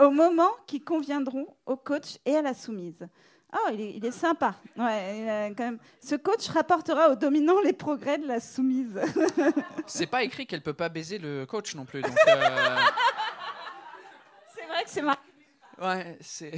au 0.00 0.10
moment 0.10 0.50
qui 0.66 0.80
conviendront 0.80 1.46
au 1.66 1.76
coach 1.76 2.16
et 2.24 2.36
à 2.36 2.42
la 2.42 2.54
soumise. 2.54 3.06
Oh, 3.52 3.68
il 3.72 3.80
est, 3.80 3.94
il 3.96 4.06
est 4.06 4.12
sympa. 4.12 4.54
Ouais, 4.76 5.18
il 5.22 5.28
a 5.28 5.48
quand 5.48 5.64
même... 5.64 5.80
Ce 6.00 6.14
coach 6.14 6.46
rapportera 6.48 7.10
au 7.10 7.16
dominant 7.16 7.60
les 7.64 7.72
progrès 7.72 8.16
de 8.16 8.26
la 8.28 8.38
soumise. 8.38 8.96
C'est 9.86 10.06
pas 10.06 10.22
écrit 10.22 10.46
qu'elle 10.46 10.62
peut 10.62 10.72
pas 10.72 10.88
baiser 10.88 11.18
le 11.18 11.44
coach 11.46 11.74
non 11.74 11.84
plus. 11.84 12.00
Donc, 12.00 12.16
euh, 12.28 12.76
C'est 14.54 14.66
vrai 14.66 14.84
que 14.84 14.90
c'est 14.90 15.02
marrant. 15.02 15.18
ouais, 15.82 16.16
c'est. 16.20 16.52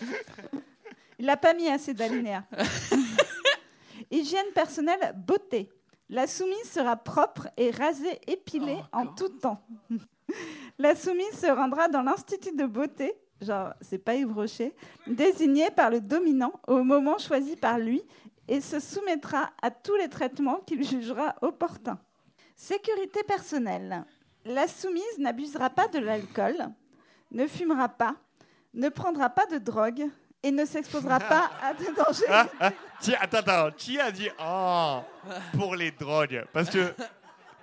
Il 1.18 1.26
n'a 1.26 1.36
pas 1.36 1.52
mis 1.52 1.68
assez 1.68 1.92
d'alinéas. 1.92 2.44
Hygiène 4.10 4.50
personnelle, 4.54 5.12
beauté. 5.14 5.70
La 6.10 6.26
soumise 6.26 6.70
sera 6.70 6.96
propre 6.96 7.48
et 7.56 7.70
rasée, 7.70 8.20
épilée 8.26 8.78
en 8.92 9.06
tout 9.06 9.28
temps. 9.28 9.66
La 10.78 10.94
soumise 10.94 11.38
se 11.38 11.46
rendra 11.46 11.88
dans 11.88 12.02
l'institut 12.02 12.54
de 12.54 12.66
beauté, 12.66 13.14
genre, 13.40 13.72
c'est 13.80 13.98
pas 13.98 14.14
Yves 14.14 14.32
Rocher, 14.32 14.74
désigné 15.06 15.70
par 15.70 15.90
le 15.90 16.00
dominant 16.00 16.52
au 16.66 16.82
moment 16.82 17.18
choisi 17.18 17.56
par 17.56 17.78
lui 17.78 18.02
et 18.48 18.60
se 18.60 18.80
soumettra 18.80 19.50
à 19.62 19.70
tous 19.70 19.96
les 19.96 20.08
traitements 20.08 20.60
qu'il 20.66 20.84
jugera 20.84 21.36
opportuns. 21.42 21.98
Sécurité 22.56 23.22
personnelle. 23.22 24.04
La 24.44 24.68
soumise 24.68 25.18
n'abusera 25.18 25.70
pas 25.70 25.88
de 25.88 25.98
l'alcool, 25.98 26.56
ne 27.30 27.46
fumera 27.46 27.88
pas, 27.88 28.16
ne 28.74 28.88
prendra 28.90 29.30
pas 29.30 29.46
de 29.46 29.58
drogue 29.58 30.10
et 30.44 30.52
ne 30.52 30.64
s'exposera 30.66 31.18
pas 31.18 31.50
à 31.62 31.72
des 31.72 31.86
dangers. 31.86 32.26
Ah, 32.28 32.46
ah, 32.60 32.70
tiens, 33.00 33.16
attends, 33.20 33.38
attends. 33.38 33.70
Qui 33.76 33.98
a 33.98 34.12
dit 34.12 34.28
oh 34.38 35.00
pour 35.54 35.74
les 35.74 35.90
drogues? 35.90 36.44
Parce 36.52 36.68
que 36.68 36.94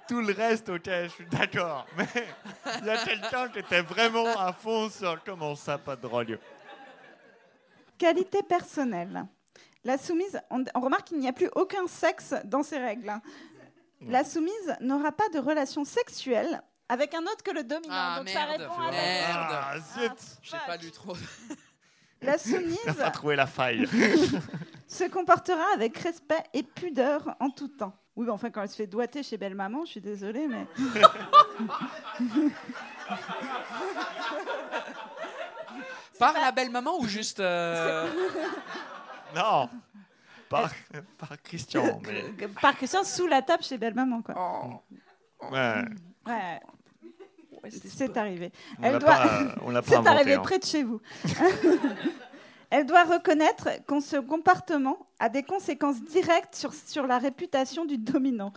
tout 0.07 0.19
le 0.19 0.33
reste, 0.33 0.67
ok, 0.69 0.81
je 0.85 1.07
suis 1.09 1.25
d'accord. 1.27 1.85
Mais 1.95 2.07
il 2.81 2.87
y 2.87 2.89
a 2.89 2.97
quelqu'un 3.05 3.49
qui 3.49 3.59
était 3.59 3.83
vraiment 3.83 4.25
à 4.27 4.51
fond 4.51 4.89
sur 4.89 5.23
comment 5.23 5.55
ça, 5.55 5.77
pas 5.77 5.95
de 5.95 6.01
drogue. 6.01 6.39
Qualité 7.99 8.41
personnelle. 8.41 9.25
La 9.83 9.97
soumise, 9.99 10.41
on, 10.49 10.63
on 10.73 10.79
remarque 10.79 11.05
qu'il 11.09 11.19
n'y 11.19 11.27
a 11.29 11.33
plus 11.33 11.49
aucun 11.55 11.85
sexe 11.87 12.33
dans 12.45 12.63
ces 12.63 12.79
règles. 12.79 13.13
La 14.01 14.23
soumise 14.23 14.75
n'aura 14.79 15.11
pas 15.11 15.29
de 15.29 15.37
relation 15.37 15.83
sexuelle 15.83 16.63
avec 16.89 17.13
un 17.13 17.21
autre 17.21 17.43
que 17.43 17.51
le 17.51 17.63
dominant. 17.63 17.93
Ah, 17.95 18.15
Donc 18.17 18.29
ça 18.29 18.47
merde, 18.47 18.61
répond 18.61 18.81
à 18.81 18.91
merde. 18.91 19.47
Ah, 19.51 19.75
zut 19.79 20.11
J'ai 20.41 20.57
pas 20.65 20.77
lu 20.77 20.91
trop. 20.91 21.15
La 22.21 22.37
soumise 22.37 22.77
T'as 22.85 22.93
pas 22.93 23.09
trouvé 23.11 23.35
la 23.35 23.47
faille. 23.47 23.87
se 24.87 25.03
comportera 25.05 25.63
avec 25.73 25.97
respect 25.97 26.43
et 26.53 26.63
pudeur 26.63 27.35
en 27.39 27.49
tout 27.49 27.67
temps. 27.69 27.95
Oui, 28.15 28.25
mais 28.25 28.31
enfin, 28.31 28.49
quand 28.51 28.61
elle 28.61 28.69
se 28.69 28.75
fait 28.75 28.87
doigter 28.87 29.23
chez 29.23 29.37
Belle 29.37 29.55
Maman, 29.55 29.85
je 29.85 29.91
suis 29.91 30.01
désolée, 30.01 30.47
mais. 30.47 30.67
Par 36.19 36.33
la 36.33 36.51
belle 36.51 36.69
maman 36.69 36.99
ou 36.99 37.05
juste. 37.07 37.39
euh, 37.39 38.07
Non, 39.35 39.69
par, 40.49 40.69
par 41.17 41.41
Christian. 41.41 41.99
Mais... 42.05 42.47
Par 42.61 42.75
Christian, 42.75 43.03
sous 43.03 43.25
la 43.27 43.41
table 43.41 43.63
chez 43.63 43.77
Belle 43.77 43.95
Maman, 43.95 44.21
quoi. 44.21 44.79
Ouais, 45.51 45.83
Ouais. 46.27 46.59
C'est 47.69 48.17
arrivé. 48.17 48.51
on 48.79 48.83
Elle 48.83 48.93
l'a 48.93 48.99
doit- 48.99 49.09
pas, 49.09 49.55
on 49.63 49.69
l'a 49.69 49.81
pas 49.83 49.87
C'est 50.01 50.07
arrivé 50.07 50.33
hein. 50.35 50.39
près 50.41 50.59
de 50.59 50.65
chez 50.65 50.83
vous. 50.83 50.99
Elle 52.69 52.85
doit 52.85 53.03
reconnaître 53.03 53.67
qu'on 53.85 53.99
ce 53.99 54.15
comportement 54.15 54.97
a 55.19 55.27
des 55.27 55.43
conséquences 55.43 56.01
directes 56.03 56.55
sur, 56.55 56.73
sur 56.73 57.05
la 57.05 57.17
réputation 57.17 57.83
du 57.85 57.97
dominant. 57.97 58.53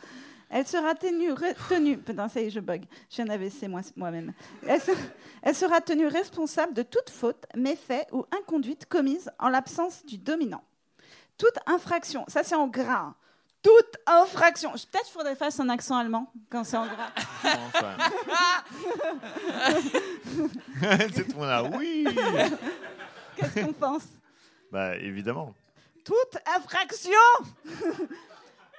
Elle 0.50 0.66
sera 0.68 0.94
tenue, 0.94 1.32
re- 1.32 1.54
tenue 1.68 1.98
putain, 1.98 2.28
ça 2.28 2.40
y 2.40 2.44
est, 2.44 2.50
je 2.50 2.60
bug, 2.60 2.84
je 3.10 3.16
viens 3.16 3.24
d'AVC 3.24 3.66
moi- 3.66 3.80
moi-même. 3.96 4.32
Elle, 4.68 4.80
se- 4.80 4.92
elle 5.42 5.54
sera 5.54 5.80
tenue 5.80 6.06
responsable 6.06 6.74
de 6.74 6.82
toute 6.82 7.10
faute, 7.10 7.44
méfait 7.56 8.06
ou 8.12 8.24
inconduite 8.40 8.86
commise 8.86 9.30
en 9.40 9.48
l'absence 9.48 10.04
du 10.06 10.16
dominant. 10.18 10.62
Toute 11.38 11.58
infraction, 11.66 12.24
ça 12.28 12.44
c'est 12.44 12.54
en 12.54 12.68
gras, 12.68 12.98
hein. 13.08 13.14
Toute 13.64 13.96
infraction, 14.06 14.70
peut-être 14.72 15.08
faudrait 15.10 15.32
que 15.32 15.38
je 15.38 15.44
fasse 15.44 15.58
un 15.58 15.70
accent 15.70 15.96
allemand 15.96 16.30
quand 16.50 16.62
c'est 16.64 16.76
en 16.76 16.84
gras. 16.86 17.10
Ça 17.72 17.96
C'est 21.14 21.32
tout 21.32 21.40
là. 21.40 21.62
Oui 21.64 22.06
Qu'est-ce 23.36 23.64
qu'on 23.64 23.72
pense? 23.72 24.04
Bah, 24.70 24.96
évidemment. 24.96 25.54
toute 26.04 26.36
infraction 26.56 27.10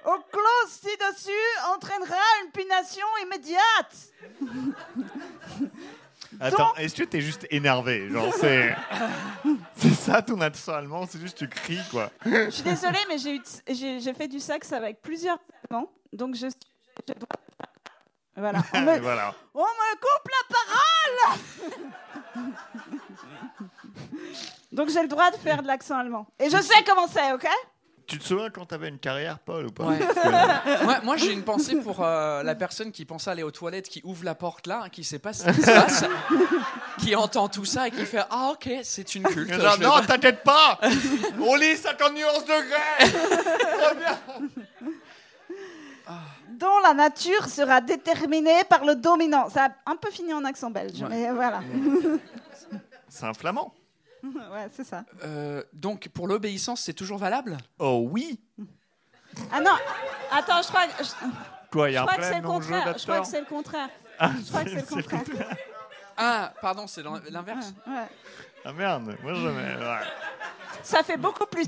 au 0.06 0.18
clause 0.30 0.70
ci-dessus 0.70 1.32
entraînera 1.74 2.16
une 2.44 2.52
punition 2.52 3.06
immédiate. 3.24 3.96
Attends, 6.40 6.74
est-ce 6.76 6.94
que 6.94 7.04
t'es 7.04 7.20
juste 7.20 7.46
énervé 7.50 8.08
Genre, 8.10 8.32
c'est. 8.34 8.74
C'est 9.76 9.94
ça 9.94 10.22
ton 10.22 10.40
accent 10.40 10.72
allemand, 10.74 11.06
c'est 11.08 11.20
juste 11.20 11.36
tu 11.38 11.48
cries 11.48 11.80
quoi. 11.90 12.10
Je 12.24 12.48
suis 12.50 12.62
désolée, 12.62 12.98
mais 13.08 13.18
j'ai 13.18 13.36
eu- 13.36 13.42
j'ai 13.68 14.00
j'ai 14.00 14.14
fait 14.14 14.26
du 14.26 14.40
sexe 14.40 14.72
avec 14.72 15.02
plusieurs 15.02 15.38
Allemands, 15.70 15.90
donc 16.12 16.34
je, 16.34 16.46
je 17.06 17.12
Voilà. 18.36 18.60
On 18.74 18.80
me, 18.80 18.98
voilà. 19.00 19.34
on 19.54 19.60
me 19.60 19.94
coupe 19.96 20.28
la 20.30 20.56
parole 20.56 21.38
Donc 24.72 24.88
j'ai 24.90 25.02
le 25.02 25.08
droit 25.08 25.30
de 25.30 25.36
faire 25.36 25.62
de 25.62 25.66
l'accent 25.66 25.98
allemand. 25.98 26.26
Et 26.38 26.50
je 26.50 26.56
sais 26.60 26.82
comment 26.86 27.06
c'est, 27.08 27.32
ok? 27.32 27.46
Tu 28.06 28.18
te 28.18 28.24
souviens 28.24 28.50
quand 28.50 28.66
t'avais 28.66 28.88
une 28.88 28.98
carrière, 29.00 29.38
Paul, 29.40 29.66
ou 29.66 29.70
pas 29.72 29.84
Ouais. 29.86 29.98
Moi, 30.84 31.00
moi, 31.04 31.16
j'ai 31.16 31.32
une 31.32 31.42
pensée 31.42 31.74
pour 31.76 32.04
euh, 32.04 32.42
la 32.44 32.54
personne 32.54 32.92
qui 32.92 33.04
pense 33.04 33.26
aller 33.26 33.42
aux 33.42 33.50
toilettes, 33.50 33.88
qui 33.88 34.00
ouvre 34.04 34.24
la 34.24 34.34
porte 34.36 34.68
là, 34.68 34.88
qui 34.92 35.02
sait 35.02 35.18
pas 35.18 35.32
ce 35.32 35.50
qui 35.50 35.60
se 35.60 35.66
passe, 35.72 36.04
qui 36.98 37.16
entend 37.16 37.48
tout 37.48 37.64
ça 37.64 37.88
et 37.88 37.90
qui 37.90 38.04
fait 38.06 38.22
Ah, 38.30 38.50
ok, 38.52 38.70
c'est 38.84 39.14
une 39.16 39.24
culte. 39.24 39.52
Genre, 39.52 39.78
non, 39.80 39.90
pas- 39.90 40.02
t'inquiète 40.06 40.44
pas 40.44 40.78
On 41.40 41.56
lit 41.56 41.76
50 41.76 42.14
nuances 42.14 42.44
degrés 42.44 43.10
Trop 43.82 43.94
bien 43.96 44.18
Dont 46.50 46.78
la 46.84 46.94
nature 46.94 47.46
sera 47.48 47.80
déterminée 47.80 48.62
par 48.70 48.84
le 48.84 48.94
dominant. 48.94 49.48
Ça 49.50 49.64
a 49.66 49.90
un 49.90 49.96
peu 49.96 50.10
fini 50.10 50.32
en 50.32 50.44
accent 50.44 50.70
belge, 50.70 51.02
Ouais. 51.02 51.08
mais 51.10 51.30
voilà. 51.32 51.60
C'est 53.08 53.26
un 53.26 53.34
flamand. 53.34 53.74
ouais, 54.24 54.68
c'est 54.74 54.84
ça. 54.84 55.04
Euh, 55.24 55.62
donc, 55.72 56.08
pour 56.08 56.26
l'obéissance, 56.28 56.80
c'est 56.82 56.92
toujours 56.94 57.18
valable? 57.18 57.56
Oh 57.78 58.06
oui 58.10 58.40
Ah 59.52 59.60
non, 59.60 59.72
attends, 60.32 60.62
je 60.62 60.68
crois, 60.68 60.86
que- 60.86 61.04
je, 61.04 61.10
Quoi, 61.70 61.90
il 61.90 61.92
y 61.92 61.94
je 61.94 61.98
a 61.98 62.02
un 62.02 62.06
crois 62.06 62.16
que 62.18 62.24
c'est 62.24 62.40
le 62.40 62.46
contraire. 62.46 62.94
Je 62.98 63.02
crois 63.04 63.20
que 63.20 63.26
c'est 63.26 63.40
le 63.40 63.46
contraire. 63.46 63.88
Ah, 64.18 64.30
Je 64.42 64.48
crois 64.48 64.64
que 64.64 64.70
c'est 64.70 64.76
le 64.96 65.02
contraire. 65.02 65.56
Ah, 66.16 66.54
pardon, 66.62 66.86
c'est 66.86 67.02
l'in- 67.02 67.20
l'inverse. 67.30 67.74
Ouais. 67.86 68.06
Ah 68.64 68.72
merde, 68.72 69.14
moi 69.22 69.34
je 69.34 69.48
mets. 69.48 69.76
ouais. 69.76 70.00
Ça 70.82 71.02
fait 71.02 71.18
beaucoup 71.18 71.44
plus 71.46 71.66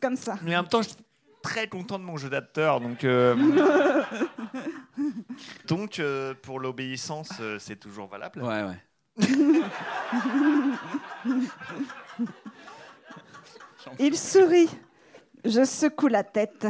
comme 0.00 0.16
ça. 0.16 0.36
Mais 0.42 0.54
en 0.56 0.62
même 0.62 0.68
temps, 0.68 0.82
je 0.82 0.88
suis 0.90 0.98
très 1.42 1.66
content 1.68 1.98
de 1.98 2.04
mon 2.04 2.16
jeu 2.18 2.28
d'acteur, 2.28 2.80
donc. 2.80 3.02
euh, 3.04 3.34
donc, 5.66 5.98
euh, 5.98 6.34
pour 6.42 6.60
l'obéissance, 6.60 7.30
euh, 7.40 7.58
c'est 7.58 7.76
toujours 7.76 8.06
valable. 8.08 8.42
Ouais, 8.42 8.62
ouais. 8.64 8.78
Il 13.98 14.16
sourit. 14.16 14.68
Je 15.44 15.64
secoue 15.64 16.08
la 16.08 16.22
tête. 16.22 16.66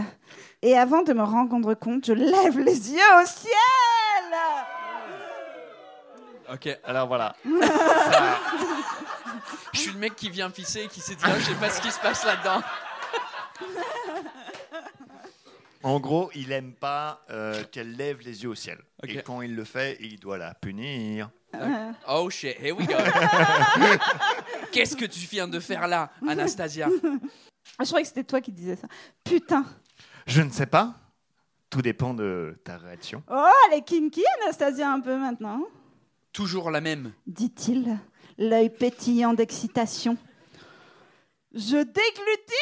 Et 0.62 0.78
avant 0.78 1.02
de 1.02 1.12
me 1.12 1.22
rendre 1.22 1.74
compte, 1.74 2.06
je 2.06 2.12
lève 2.12 2.58
les 2.58 2.92
yeux 2.92 3.00
au 3.22 3.26
ciel. 3.26 3.52
Ok. 6.52 6.78
Alors 6.84 7.08
voilà. 7.08 7.34
Je 9.72 9.80
suis 9.80 9.92
le 9.92 9.98
mec 9.98 10.16
qui 10.16 10.28
vient 10.30 10.50
pisser 10.50 10.82
et 10.82 10.88
qui 10.88 11.00
s'est 11.00 11.14
dit 11.14 11.22
Ah, 11.24 11.38
je 11.38 11.44
sais 11.44 11.54
pas 11.54 11.70
ce 11.70 11.80
qui 11.80 11.90
se 11.90 12.00
passe 12.00 12.24
là-dedans. 12.24 12.60
En 15.82 15.98
gros, 15.98 16.30
il 16.34 16.52
aime 16.52 16.74
pas 16.74 17.22
euh, 17.30 17.64
qu'elle 17.72 17.96
lève 17.96 18.18
les 18.20 18.42
yeux 18.42 18.50
au 18.50 18.54
ciel. 18.54 18.76
Et 19.02 19.22
quand 19.22 19.40
il 19.40 19.56
le 19.56 19.64
fait, 19.64 19.96
il 20.00 20.20
doit 20.20 20.36
la 20.36 20.52
punir. 20.52 21.30
Oh 22.06 22.28
shit, 22.28 22.56
here 22.60 22.76
we 22.76 22.86
go. 22.86 22.96
Qu'est-ce 24.72 24.96
que 24.96 25.04
tu 25.04 25.20
viens 25.20 25.48
de 25.48 25.60
faire 25.60 25.86
là, 25.88 26.10
Anastasia? 26.26 26.88
Je 27.78 27.84
croyais 27.84 28.02
que 28.02 28.08
c'était 28.08 28.24
toi 28.24 28.40
qui 28.40 28.52
disais 28.52 28.76
ça. 28.76 28.88
Putain. 29.24 29.64
Je 30.26 30.42
ne 30.42 30.50
sais 30.50 30.66
pas. 30.66 30.94
Tout 31.70 31.82
dépend 31.82 32.14
de 32.14 32.58
ta 32.64 32.78
réaction. 32.78 33.22
Oh, 33.30 33.46
elle 33.68 33.78
est 33.78 33.82
kinky, 33.82 34.24
Anastasia, 34.42 34.90
un 34.90 35.00
peu 35.00 35.16
maintenant. 35.16 35.62
Toujours 36.32 36.70
la 36.70 36.80
même. 36.80 37.12
Dit-il, 37.26 37.98
l'œil 38.38 38.70
pétillant 38.70 39.34
d'excitation. 39.34 40.16
Je 41.54 41.76
déglutis 41.76 42.54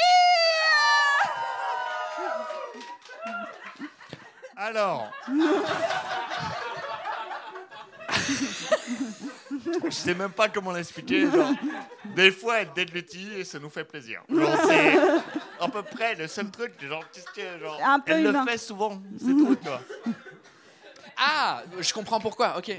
Alors. 4.56 5.10
Je 9.84 9.90
sais 9.90 10.14
même 10.14 10.30
pas 10.30 10.48
comment 10.48 10.72
l'expliquer. 10.72 11.30
genre, 11.30 11.50
Des 12.16 12.30
fois, 12.30 12.58
elle 12.60 12.72
déglutit 12.74 13.28
et 13.38 13.44
ça 13.44 13.58
nous 13.58 13.70
fait 13.70 13.84
plaisir. 13.84 14.22
C'est 14.28 14.98
à 15.60 15.68
peu 15.68 15.82
près 15.82 16.14
le 16.14 16.26
seul 16.28 16.50
truc. 16.50 16.72
Genre, 16.80 17.04
tu 17.12 17.20
sais, 17.34 17.58
genre, 17.58 17.80
Un 17.84 18.00
peu 18.00 18.12
elle 18.12 18.26
humain. 18.26 18.44
le 18.44 18.50
fait 18.50 18.58
souvent. 18.58 19.00
C'est 19.18 19.26
tout, 19.32 19.56
quoi. 19.62 19.80
Ah, 21.16 21.62
je 21.80 21.92
comprends 21.92 22.20
pourquoi. 22.20 22.58
Ok. 22.58 22.70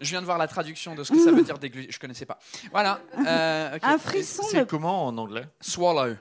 je 0.00 0.10
viens 0.10 0.20
de 0.20 0.26
voir 0.26 0.38
la 0.38 0.48
traduction 0.48 0.94
de 0.96 1.04
ce 1.04 1.12
que 1.12 1.22
ça 1.22 1.30
veut 1.30 1.42
dire 1.44 1.58
déglu. 1.58 1.86
Je 1.88 1.98
connaissais 1.98 2.26
pas. 2.26 2.38
Voilà. 2.72 3.00
euh. 3.26 3.78
Un 3.80 3.98
frisson 3.98 4.42
C'est 4.50 4.60
me... 4.60 4.64
comment 4.64 5.06
en 5.06 5.16
anglais? 5.18 5.44
Swallow. 5.60 6.14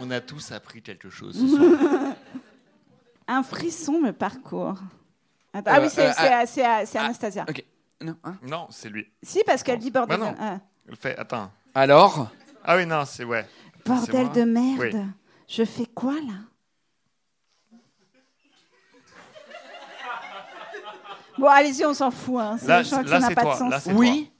On 0.00 0.10
a 0.10 0.20
tous 0.20 0.50
appris 0.52 0.82
quelque 0.82 1.08
chose 1.08 1.36
ce 1.38 1.46
soir. 1.56 2.14
Un 3.28 3.42
frisson 3.44 4.00
me 4.00 4.10
parcourt. 4.12 4.78
Attends, 5.54 5.70
Euh, 5.70 5.74
ah 5.76 5.80
oui, 5.82 5.88
c'est 5.90 6.08
euh, 6.08 6.12
c'est- 6.12 6.46
c'est- 6.46 6.86
c'est 6.86 6.98
ah, 6.98 7.04
Anastasia. 7.04 7.44
Non, 8.02 8.16
hein? 8.24 8.36
Non, 8.42 8.66
c'est 8.70 8.88
lui. 8.88 9.06
Si, 9.22 9.42
parce 9.44 9.62
qu'elle 9.62 9.78
dit 9.78 9.90
bordel. 9.90 10.18
Bah 10.18 10.24
non. 10.26 10.32
de... 10.32 10.36
ah. 10.40 10.58
Elle 10.88 10.96
fait. 10.96 11.16
Attends. 11.18 11.50
Alors? 11.74 12.28
Ah 12.64 12.76
oui, 12.76 12.86
non, 12.86 13.04
c'est 13.04 13.24
ouais. 13.24 13.46
Bordel 13.84 14.30
de 14.32 14.42
merde. 14.44 14.78
Oui. 14.80 14.92
Je 15.48 15.64
fais 15.64 15.86
quoi 15.86 16.14
là? 16.14 16.34
Bon, 21.38 21.46
allez-y, 21.48 21.84
on 21.84 21.94
s'en 21.94 22.10
fout. 22.10 22.40
Hein. 22.40 22.56
C'est- 22.58 22.66
Là, 22.66 22.82
je 22.82 22.90
crois 22.90 23.02
que 23.04 23.08
là, 23.08 23.16
ça 23.16 23.20
n'a 23.20 23.28
c'est 23.28 23.34
pas 23.34 23.42
toi. 23.42 23.54
de 23.54 23.58
sens. 23.58 23.86
Là, 23.86 23.92
Oui. 23.94 24.30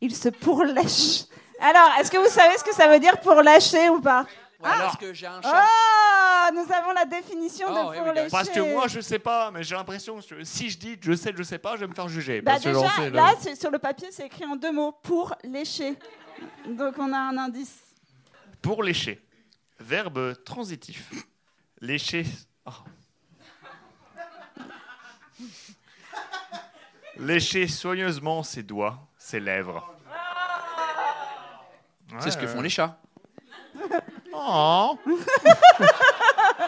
Il 0.00 0.14
se 0.14 0.28
pourlèche. 0.30 1.24
Alors, 1.60 1.90
est-ce 2.00 2.10
que 2.10 2.16
vous 2.16 2.28
savez 2.30 2.56
ce 2.58 2.64
que 2.64 2.74
ça 2.74 2.88
veut 2.88 2.98
dire 2.98 3.20
pour 3.20 3.34
lâcher 3.34 3.88
ou 3.90 4.00
pas? 4.00 4.26
Parce 4.60 4.96
que 4.96 5.12
j'ai 5.12 5.26
un 5.26 5.40
chat. 5.42 5.64
Ah, 6.44 6.50
nous 6.52 6.72
avons 6.72 6.92
la 6.92 7.04
définition 7.04 7.66
Oh, 7.70 7.74
de 7.92 7.98
go. 7.98 8.04
pourlécher. 8.04 8.28
Parce 8.30 8.48
que 8.48 8.60
moi, 8.74 8.88
je 8.88 9.00
sais 9.00 9.18
pas, 9.18 9.50
mais 9.52 9.62
j'ai 9.62 9.74
l'impression 9.76 10.18
que 10.20 10.42
si 10.44 10.70
je 10.70 10.78
dis 10.78 10.98
je 11.00 11.12
sais, 11.14 11.32
je 11.36 11.42
sais 11.42 11.58
pas, 11.58 11.76
je 11.76 11.80
vais 11.82 11.86
me 11.86 11.94
faire 11.94 12.08
juger. 12.08 12.40
Bah 12.40 12.52
parce 12.52 12.64
déjà, 12.64 13.10
là, 13.10 13.34
c'est- 13.40 13.54
sur 13.54 13.70
le 13.70 13.78
papier, 13.78 14.08
c'est 14.10 14.26
écrit 14.26 14.44
en 14.44 14.56
deux 14.56 14.72
mots 14.72 14.92
pour 14.92 15.34
lécher. 15.44 15.96
Donc 16.66 16.94
on 16.98 17.12
a 17.12 17.18
un 17.18 17.36
indice. 17.38 17.78
Pour 18.60 18.82
lécher. 18.82 19.24
Verbe 19.78 20.42
transitif. 20.44 21.10
Lécher. 21.80 22.24
Oh. 22.66 22.70
Lécher 27.18 27.68
soigneusement 27.68 28.42
ses 28.42 28.62
doigts, 28.62 28.98
ses 29.18 29.38
lèvres. 29.40 29.88
C'est 32.20 32.30
ce 32.30 32.36
que 32.38 32.46
font 32.46 32.60
les 32.60 32.68
chats. 32.68 32.98
Oh. 34.34 34.98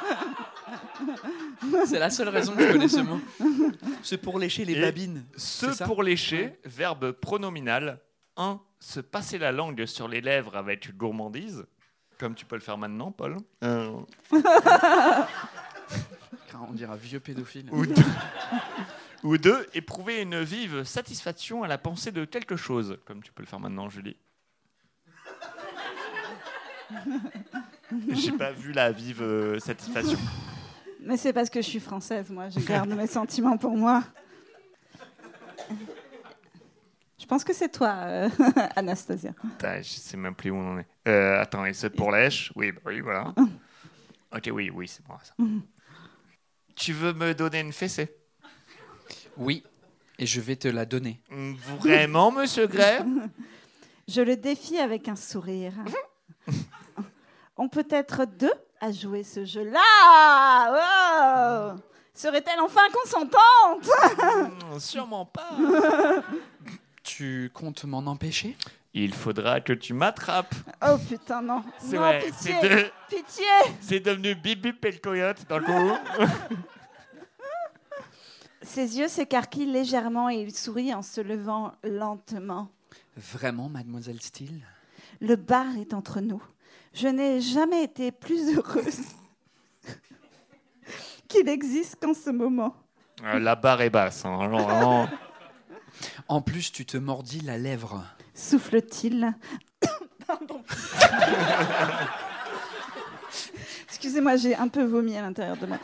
C'est 1.87 1.99
la 1.99 2.11
seule 2.11 2.29
raison 2.29 2.55
que 2.55 2.67
je 2.67 2.73
connais 2.73 2.89
ce 2.89 3.01
mot. 3.01 3.21
C'est 4.03 4.19
pour 4.19 4.39
lécher 4.39 4.65
les 4.65 4.75
Et 4.75 4.81
babines. 4.81 5.25
Ce 5.37 5.85
pour 5.85 6.03
lécher, 6.03 6.59
verbe 6.65 7.13
pronominal. 7.13 8.01
1. 8.37 8.61
Se 8.81 9.01
passer 9.01 9.39
la 9.39 9.53
langue 9.53 9.87
sur 9.87 10.09
les 10.09 10.21
lèvres 10.21 10.57
avec 10.57 10.97
gourmandise. 10.97 11.65
Comme 12.19 12.35
tu 12.35 12.45
peux 12.45 12.57
le 12.57 12.61
faire 12.61 12.79
maintenant, 12.79 13.11
Paul. 13.13 13.39
Euh, 13.63 13.91
On 16.69 16.73
dirait 16.73 16.93
un 16.93 16.97
vieux 16.97 17.21
pédophile. 17.21 17.69
Ou 17.73 17.87
deux. 17.87 17.95
Ou 19.25 19.39
deux, 19.39 19.67
éprouver 19.75 20.21
une 20.21 20.43
vive 20.43 20.85
satisfaction 20.85 21.63
à 21.63 21.69
la 21.69 21.79
pensée 21.79 22.13
de 22.13 22.25
quelque 22.25 22.57
chose, 22.57 22.99
comme 23.07 23.23
tu 23.23 23.33
peux 23.33 23.43
le 23.43 23.49
faire 23.49 23.61
maintenant, 23.61 23.89
Julie. 23.89 24.17
J'ai 28.11 28.33
pas 28.33 28.53
vu 28.53 28.73
la 28.73 28.93
vive 28.93 29.23
euh, 29.23 29.59
satisfaction. 29.59 30.19
Mais 31.01 31.17
c'est 31.17 31.33
parce 31.33 31.51
que 31.51 31.61
je 31.61 31.69
suis 31.69 31.81
française, 31.81 32.31
moi. 32.31 32.49
Je 32.49 32.61
garde 32.61 32.91
mes 32.91 33.07
sentiments 33.07 33.57
pour 33.57 33.77
moi. 33.77 34.03
Je 37.19 37.27
pense 37.27 37.45
que 37.45 37.53
c'est 37.53 37.71
toi, 37.71 37.95
euh, 38.03 38.29
Anastasia. 38.77 39.33
Putain, 39.33 39.81
je 39.81 39.89
sais 39.89 40.17
même 40.17 40.35
plus 40.35 40.51
où 40.51 40.57
on 40.57 40.75
en 40.75 40.79
est. 40.79 40.87
Euh, 41.09 41.41
attends, 41.41 41.65
et 41.65 41.73
ce 41.73 41.87
pour 41.87 42.13
lèche 42.13 42.53
Oui, 42.55 42.73
bah 42.73 42.81
oui, 42.87 43.01
voilà. 43.01 43.35
Ok, 44.37 44.51
oui, 44.53 44.69
oui, 44.75 44.89
c'est 44.89 45.07
moi 45.07 45.21
ça. 45.23 45.33
Tu 46.75 46.93
veux 46.93 47.13
me 47.13 47.35
donner 47.35 47.61
une 47.61 47.73
fessée? 47.73 48.13
Oui. 49.37 49.63
Et 50.19 50.27
je 50.27 50.41
vais 50.41 50.57
te 50.57 50.67
la 50.67 50.85
donner. 50.85 51.21
Vraiment, 51.79 52.33
monsieur 52.33 52.67
Gray 52.67 52.99
Je 54.09 54.21
le 54.21 54.37
défie 54.37 54.79
avec 54.79 55.09
un 55.09 55.15
sourire. 55.15 55.73
On 57.57 57.69
peut 57.69 57.87
être 57.91 58.25
deux 58.27 58.53
à 58.81 58.91
jouer 58.93 59.23
ce 59.23 59.45
jeu-là. 59.45 59.81
Oh 61.77 61.81
Serait-elle 62.13 62.61
enfin 62.61 62.83
consentante? 62.93 63.91
Hmm, 64.19 64.79
Sûrement 64.79 65.25
pas. 65.27 65.51
Tu 67.03 67.51
comptes 67.53 67.85
m'en 67.85 67.99
empêcher? 68.07 68.57
Il 68.95 69.13
faudra 69.13 69.61
que 69.61 69.75
tu 69.75 69.93
m'attrapes. 69.93 70.55
Oh 70.89 70.97
putain, 71.07 71.43
non. 71.43 71.63
C'est 71.79 71.97
non, 71.97 72.03
vrai, 72.03 72.21
pitié. 72.21 72.55
c'est 72.61 72.69
de- 72.69 72.91
Pitié. 73.11 73.45
C'est 73.81 74.01
devenu 74.01 74.35
Bip 74.35 74.63
Bip 74.63 74.83
et 74.87 74.93
le 74.93 74.99
coyote 74.99 75.45
dans 75.49 75.59
le 75.59 75.65
coup. 75.65 76.25
Ses 78.63 78.99
yeux 78.99 79.09
s'écarquillent 79.09 79.71
légèrement 79.71 80.31
et 80.31 80.37
il 80.37 80.55
sourit 80.55 80.95
en 80.95 81.03
se 81.03 81.21
levant 81.21 81.73
lentement. 81.83 82.71
Vraiment, 83.17 83.69
mademoiselle 83.69 84.21
Steele? 84.23 84.63
Le 85.21 85.37
bar 85.37 85.67
est 85.79 85.93
entre 85.93 86.21
nous. 86.21 86.43
Je 86.95 87.09
n'ai 87.09 87.41
jamais 87.41 87.83
été 87.85 88.13
plus 88.13 88.57
heureuse 88.57 89.01
qu'il 91.29 91.49
existe 91.49 91.97
qu'en 92.01 92.15
ce 92.15 92.31
moment. 92.31 92.75
Euh, 93.25 93.39
la 93.41 93.57
barre 93.57 93.83
est 93.83 93.91
basse. 93.91 94.25
hein, 94.25 94.49
genre 94.49 94.63
vraiment. 94.69 95.09
En 96.29 96.41
plus, 96.41 96.71
tu 96.73 96.87
te 96.87 96.97
mordis 96.97 97.41
la 97.41 97.59
lèvre. 97.59 98.03
Souffle-t-il. 98.35 99.35
Pardon. 100.27 100.63
Excusez-moi, 103.89 104.37
j'ai 104.37 104.55
un 104.55 104.69
peu 104.69 104.85
vomi 104.85 105.17
à 105.17 105.23
l'intérieur 105.23 105.57
de 105.57 105.67
moi. 105.67 105.79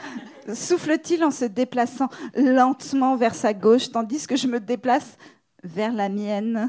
Souffle-t-il 0.54 1.24
en 1.24 1.30
se 1.30 1.44
déplaçant 1.44 2.08
lentement 2.34 3.16
vers 3.16 3.34
sa 3.34 3.52
gauche, 3.54 3.90
tandis 3.90 4.26
que 4.26 4.36
je 4.36 4.46
me 4.46 4.60
déplace 4.60 5.16
vers 5.64 5.92
la 5.92 6.08
mienne? 6.08 6.68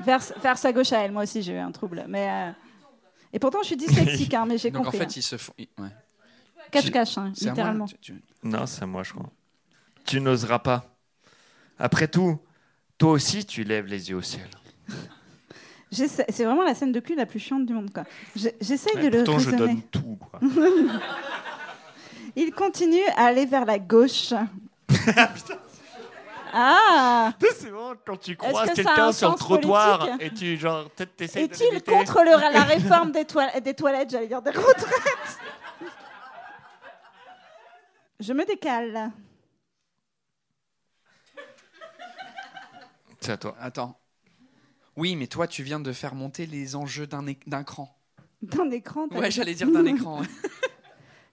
Vers, 0.00 0.20
vers 0.42 0.56
sa 0.58 0.72
gauche 0.72 0.92
à 0.92 0.98
elle, 1.04 1.12
moi 1.12 1.22
aussi 1.24 1.42
j'ai 1.42 1.54
eu 1.54 1.58
un 1.58 1.72
trouble. 1.72 2.04
Mais, 2.08 2.28
euh, 2.30 2.50
Et 3.32 3.38
pourtant 3.38 3.58
je 3.62 3.66
suis 3.68 3.76
dyslexique, 3.76 4.32
hein, 4.34 4.46
mais 4.46 4.58
j'ai 4.58 4.70
Donc 4.72 4.84
compris. 4.84 4.98
en 4.98 5.00
fait, 5.02 5.16
ils 5.16 5.22
se 5.22 5.36
font. 5.36 5.52
ils- 5.58 5.68
ouais. 5.78 5.88
Cache-cache, 6.70 7.16
hein, 7.18 7.32
C'est 7.34 7.44
à 7.44 7.48
moi, 7.48 7.52
littéralement. 7.54 7.86
tu- 7.86 7.96
tu- 8.00 8.22
Non, 8.42 8.66
c'est 8.66 8.82
à 8.82 8.86
moi, 8.86 9.02
je 9.02 9.12
crois. 9.12 9.30
Tu 10.04 10.20
n'oseras 10.20 10.58
pas. 10.58 10.94
Après 11.78 12.08
tout, 12.08 12.38
toi 12.98 13.12
aussi, 13.12 13.44
tu 13.46 13.64
lèves 13.64 13.86
les 13.86 14.10
yeux 14.10 14.16
au 14.16 14.22
ciel. 14.22 14.48
C'est 15.90 16.44
vraiment 16.44 16.64
la 16.64 16.74
scène 16.74 16.92
de 16.92 17.00
cul 17.00 17.14
la 17.14 17.24
plus 17.24 17.38
chiante 17.38 17.64
du 17.64 17.72
monde. 17.72 17.90
quoi. 17.92 18.04
Je- 18.36 18.48
J'essaye 18.60 18.96
de 19.02 19.08
le 19.08 19.24
pourtant, 19.24 19.38
je 19.38 19.50
raisonner. 19.50 19.74
donne 19.74 19.82
tout. 19.82 20.18
Quoi. 20.20 20.40
Il 22.36 22.52
continue 22.52 23.04
à 23.16 23.24
aller 23.26 23.46
vers 23.46 23.64
la 23.64 23.78
gauche. 23.78 24.32
ah 26.52 27.32
c'est 27.40 27.68
vraiment 27.70 27.94
quand 28.04 28.16
tu 28.16 28.36
croises 28.36 28.70
que 28.70 28.74
quelqu'un 28.76 29.06
un 29.08 29.12
sur 29.12 29.30
le 29.30 29.36
trottoir 29.36 30.08
et 30.20 30.30
tu 30.32 30.56
genre 30.56 30.84
de 30.96 31.24
Est-il 31.24 31.82
contre 31.82 32.22
le- 32.22 32.30
la 32.52 32.62
réforme 32.64 33.12
des, 33.12 33.24
toilettes, 33.24 33.62
des 33.62 33.74
toilettes, 33.74 34.10
j'allais 34.10 34.28
dire 34.28 34.42
des 34.42 34.50
retraites? 34.50 35.38
Je 38.20 38.32
me 38.32 38.44
décale. 38.44 39.12
C'est 43.20 43.32
à 43.32 43.36
toi. 43.36 43.56
Attends. 43.60 43.98
Oui, 44.96 45.14
mais 45.16 45.26
toi, 45.28 45.46
tu 45.46 45.62
viens 45.62 45.80
de 45.80 45.92
faire 45.92 46.14
monter 46.14 46.46
les 46.46 46.74
enjeux 46.74 47.06
d'un 47.06 47.26
é- 47.26 47.38
d'un 47.46 47.62
cran. 47.62 47.94
D'un 48.42 48.70
écran. 48.70 49.08
t'as 49.08 49.18
Ouais, 49.18 49.28
dit. 49.28 49.34
j'allais 49.36 49.54
dire 49.54 49.70
d'un 49.70 49.84
écran. 49.86 50.22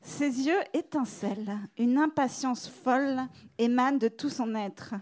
Ses 0.05 0.45
yeux 0.47 0.59
étincellent. 0.73 1.57
Une 1.77 1.97
impatience 1.97 2.67
folle 2.69 3.21
émane 3.57 3.97
de 3.97 4.07
tout 4.07 4.29
son 4.29 4.53
être. 4.55 4.93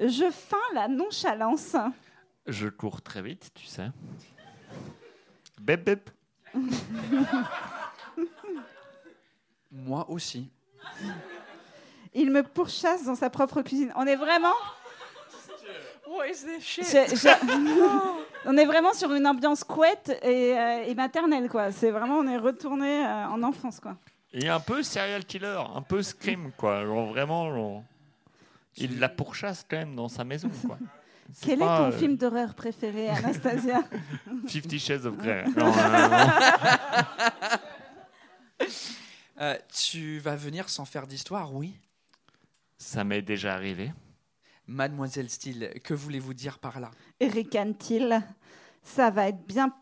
Je 0.00 0.28
feins 0.30 0.56
la 0.74 0.88
nonchalance. 0.88 1.76
Je 2.46 2.68
cours 2.68 3.00
très 3.02 3.22
vite, 3.22 3.50
tu 3.54 3.66
sais. 3.66 3.88
Bep 5.60 5.84
bep. 5.84 6.10
Moi 9.70 10.08
aussi. 10.10 10.50
Il 12.14 12.30
me 12.30 12.42
pourchasse 12.42 13.04
dans 13.04 13.14
sa 13.14 13.30
propre 13.30 13.62
cuisine. 13.62 13.92
On 13.96 14.06
est 14.06 14.16
vraiment. 14.16 14.54
Je- 16.82 17.14
je- 17.14 18.18
on 18.48 18.56
est 18.56 18.64
vraiment 18.64 18.94
sur 18.94 19.12
une 19.12 19.26
ambiance 19.26 19.62
couette 19.62 20.18
et, 20.22 20.58
euh, 20.58 20.84
et 20.84 20.94
maternelle, 20.94 21.48
quoi. 21.50 21.70
C'est 21.70 21.90
vraiment, 21.90 22.16
on 22.16 22.26
est 22.26 22.38
retourné 22.38 23.04
euh, 23.06 23.26
en 23.28 23.42
enfance, 23.42 23.78
quoi. 23.78 23.96
Et 24.32 24.48
un 24.48 24.60
peu 24.60 24.82
serial 24.82 25.24
killer, 25.24 25.60
un 25.74 25.82
peu 25.82 26.02
scream, 26.02 26.52
quoi. 26.56 26.84
Genre 26.84 27.06
vraiment, 27.08 27.52
genre, 27.54 27.82
il 28.76 28.98
la 28.98 29.08
pourchasse 29.08 29.64
quand 29.68 29.78
même 29.78 29.94
dans 29.96 30.08
sa 30.08 30.24
maison, 30.24 30.50
quoi. 30.66 30.78
Quel 31.42 31.58
pas, 31.58 31.64
est 31.64 31.78
ton 31.90 31.96
euh, 31.96 31.98
film 31.98 32.16
d'horreur 32.16 32.54
préféré, 32.54 33.08
Anastasia? 33.08 33.82
Fifty 34.48 34.78
Shades 34.78 35.04
of 35.06 35.16
Grey. 35.16 35.44
Euh, 38.60 38.64
Euh, 39.40 39.56
tu 39.72 40.18
vas 40.18 40.34
venir 40.34 40.68
sans 40.68 40.84
faire 40.84 41.06
d'histoire, 41.06 41.54
oui. 41.54 41.72
ça 42.76 43.04
m'est 43.04 43.22
déjà 43.22 43.54
arrivé. 43.54 43.92
Mademoiselle 44.66 45.30
Steele, 45.30 45.78
que 45.84 45.94
voulez-vous 45.94 46.34
dire 46.34 46.58
par 46.58 46.80
là? 46.80 46.90
Ricane-t-il. 47.20 48.20
Ça 48.82 49.10
va 49.10 49.28
être 49.28 49.46
bien 49.46 49.72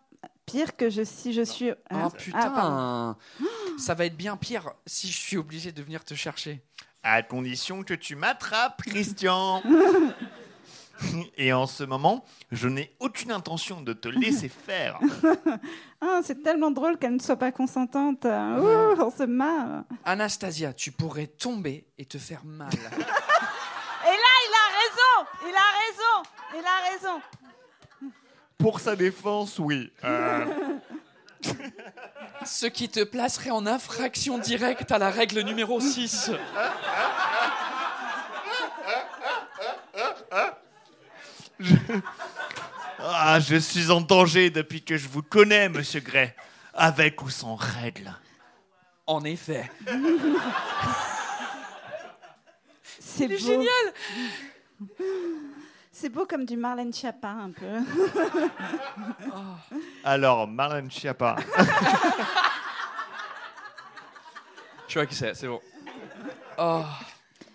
pire 0.46 0.76
que 0.76 0.88
je, 0.88 1.02
si 1.02 1.32
je 1.32 1.42
suis. 1.42 1.70
Oh 1.72 1.74
Ah, 1.90 2.08
putain 2.16 2.38
ah, 2.40 2.50
pardon. 2.50 3.16
Ça 3.78 3.94
va 3.94 4.06
être 4.06 4.16
bien 4.16 4.36
pire 4.36 4.70
si 4.86 5.10
je 5.10 5.18
suis 5.18 5.36
obligé 5.36 5.72
de 5.72 5.82
venir 5.82 6.04
te 6.04 6.14
chercher. 6.14 6.62
À 7.02 7.22
condition 7.22 7.82
que 7.82 7.94
tu 7.94 8.16
m'attrapes, 8.16 8.82
Christian. 8.82 9.62
Et 11.36 11.52
en 11.52 11.66
ce 11.66 11.84
moment, 11.84 12.24
je 12.50 12.68
n'ai 12.68 12.94
aucune 13.00 13.32
intention 13.32 13.80
de 13.82 13.92
te 13.92 14.08
laisser 14.08 14.48
faire. 14.66 14.98
Ah, 16.00 16.20
c'est 16.22 16.42
tellement 16.42 16.70
drôle 16.70 16.98
qu'elle 16.98 17.14
ne 17.14 17.20
soit 17.20 17.36
pas 17.36 17.52
consentante. 17.52 18.24
Ouh, 18.24 19.00
on 19.00 19.10
se 19.10 19.24
marre. 19.24 19.84
Anastasia, 20.04 20.72
tu 20.72 20.92
pourrais 20.92 21.26
tomber 21.26 21.86
et 21.98 22.04
te 22.06 22.18
faire 22.18 22.44
mal. 22.44 22.72
Et 22.72 24.08
là, 24.08 24.32
il 24.44 24.52
a 24.54 24.66
raison 24.78 25.30
Il 25.48 25.54
a 25.54 25.68
raison 25.82 26.30
Il 26.58 26.64
a 26.64 26.90
raison 26.90 27.20
Pour 28.58 28.80
sa 28.80 28.96
défense, 28.96 29.58
oui. 29.58 29.92
Euh, 30.04 30.44
Ce 32.44 32.66
qui 32.66 32.88
te 32.88 33.02
placerait 33.02 33.50
en 33.50 33.66
infraction 33.66 34.38
directe 34.38 34.92
à 34.92 34.98
la 34.98 35.10
règle 35.10 35.40
numéro 35.40 35.80
6. 35.80 36.30
Ah, 42.98 43.38
je 43.40 43.56
suis 43.56 43.90
en 43.90 44.00
danger 44.00 44.50
depuis 44.50 44.82
que 44.82 44.96
je 44.96 45.08
vous 45.08 45.22
connais, 45.22 45.68
monsieur 45.68 46.00
Gray. 46.00 46.34
Avec 46.74 47.22
ou 47.22 47.30
sans 47.30 47.56
règle. 47.56 48.12
En 49.06 49.24
effet. 49.24 49.70
C'est 53.00 53.38
génial 53.38 53.66
C'est 55.98 56.10
beau 56.10 56.26
comme 56.26 56.44
du 56.44 56.58
Marlène 56.58 56.92
Schiappa, 56.92 57.30
un 57.30 57.52
peu. 57.52 57.64
Alors, 60.04 60.46
Marlène 60.46 60.90
Schiappa. 60.90 61.36
Je 64.88 64.98
vois 64.98 65.06
qui 65.06 65.14
c'est, 65.14 65.32
c'est 65.32 65.48
bon. 65.48 65.58
Oh. 66.58 66.82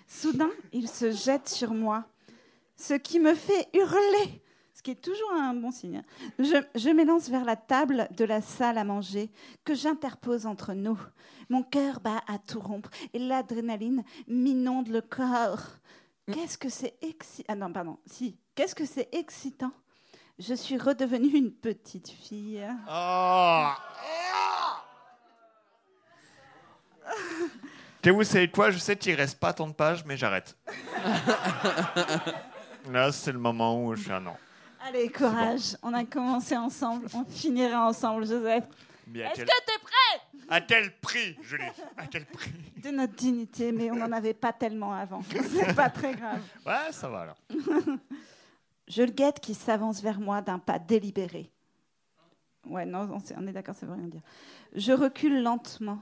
Soudain, 0.08 0.50
il 0.74 0.88
se 0.88 1.12
jette 1.12 1.50
sur 1.50 1.76
moi, 1.76 2.04
ce 2.76 2.96
qui 2.96 3.20
me 3.20 3.36
fait 3.36 3.68
hurler, 3.76 4.42
ce 4.74 4.82
qui 4.82 4.90
est 4.90 5.04
toujours 5.04 5.34
un 5.34 5.54
bon 5.54 5.70
signe. 5.70 6.02
Je, 6.40 6.64
je 6.74 6.90
m'élance 6.90 7.30
vers 7.30 7.46
la 7.46 7.56
table 7.56 8.08
de 8.18 8.26
la 8.26 8.42
salle 8.42 8.80
à 8.80 8.84
manger 8.84 9.30
que 9.64 9.76
j'interpose 9.76 10.48
entre 10.48 10.74
nous. 10.74 11.00
Mon 11.50 11.62
cœur 11.62 12.00
bat 12.00 12.24
à 12.28 12.40
tout 12.40 12.60
rompre 12.60 12.90
et 13.14 13.20
l'adrénaline 13.20 14.04
m'inonde 14.28 14.88
le 14.88 15.02
corps. 15.02 15.78
Qu'est-ce 16.34 16.58
que 16.58 16.70
c'est 16.70 16.96
excitant 17.02 17.46
Ah 17.50 17.56
non, 17.56 17.72
pardon, 17.72 17.98
si. 18.06 18.38
Qu'est-ce 18.56 18.76
que 18.76 18.86
c'est 18.86 19.10
excitant? 19.14 19.72
Je 20.40 20.54
suis 20.54 20.78
redevenue 20.78 21.38
une 21.38 21.52
petite 21.52 22.10
fille. 22.10 22.66
Oh. 22.90 23.70
Et 28.04 28.10
vous 28.10 28.24
savez 28.24 28.50
quoi 28.50 28.72
Je 28.72 28.80
sais 28.80 28.96
qu'il 28.96 29.14
reste 29.16 29.40
pas 29.40 29.54
tant 29.54 29.68
de 29.68 29.74
pages, 29.74 30.04
mais 30.06 30.18
j'arrête. 30.18 30.58
Là, 32.92 33.12
c'est 33.12 33.32
le 33.32 33.40
moment 33.40 33.84
où 33.84 33.96
je 33.96 34.02
suis 34.02 34.12
un 34.12 34.22
non. 34.22 34.36
Allez, 34.84 35.10
courage. 35.10 35.78
On 35.84 35.94
a 35.94 36.04
commencé 36.04 36.58
ensemble, 36.58 37.06
on 37.14 37.24
finira 37.26 37.88
ensemble, 37.88 38.26
Joseph. 38.26 38.64
Est-ce 39.14 39.36
quel, 39.36 39.46
que 39.46 39.66
t'es 39.66 39.80
prêt 39.84 39.91
à 40.52 40.60
quel 40.60 40.92
prix, 41.00 41.38
Julie 41.42 41.64
À 41.96 42.08
quel 42.08 42.26
prix 42.26 42.52
De 42.84 42.90
notre 42.90 43.16
dignité, 43.16 43.72
mais 43.72 43.90
on 43.90 43.96
n'en 43.96 44.12
avait 44.12 44.34
pas 44.34 44.52
tellement 44.52 44.94
avant. 44.94 45.24
C'est 45.32 45.74
pas 45.74 45.90
très 45.90 46.14
grave. 46.14 46.42
Ouais, 46.66 46.92
ça 46.92 47.08
va 47.08 47.22
alors. 47.22 47.38
Je 48.90 49.02
le 49.04 49.12
guette 49.12 49.40
qui 49.40 49.54
s'avance 49.54 50.02
vers 50.02 50.20
moi 50.20 50.42
d'un 50.42 50.60
pas 50.60 50.78
délibéré. 50.78 51.50
Ouais, 52.68 52.86
non, 52.86 53.10
on 53.38 53.48
est 53.48 53.54
d'accord, 53.54 53.76
ça 53.76 53.86
veut 53.86 53.94
rien 53.94 54.10
dire. 54.10 54.22
Je 54.76 54.92
recule 54.92 55.42
lentement. 55.42 56.02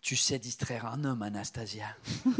Tu 0.00 0.16
sais 0.16 0.38
distraire 0.38 0.86
un 0.86 1.04
homme, 1.04 1.20
Anastasia. 1.20 1.94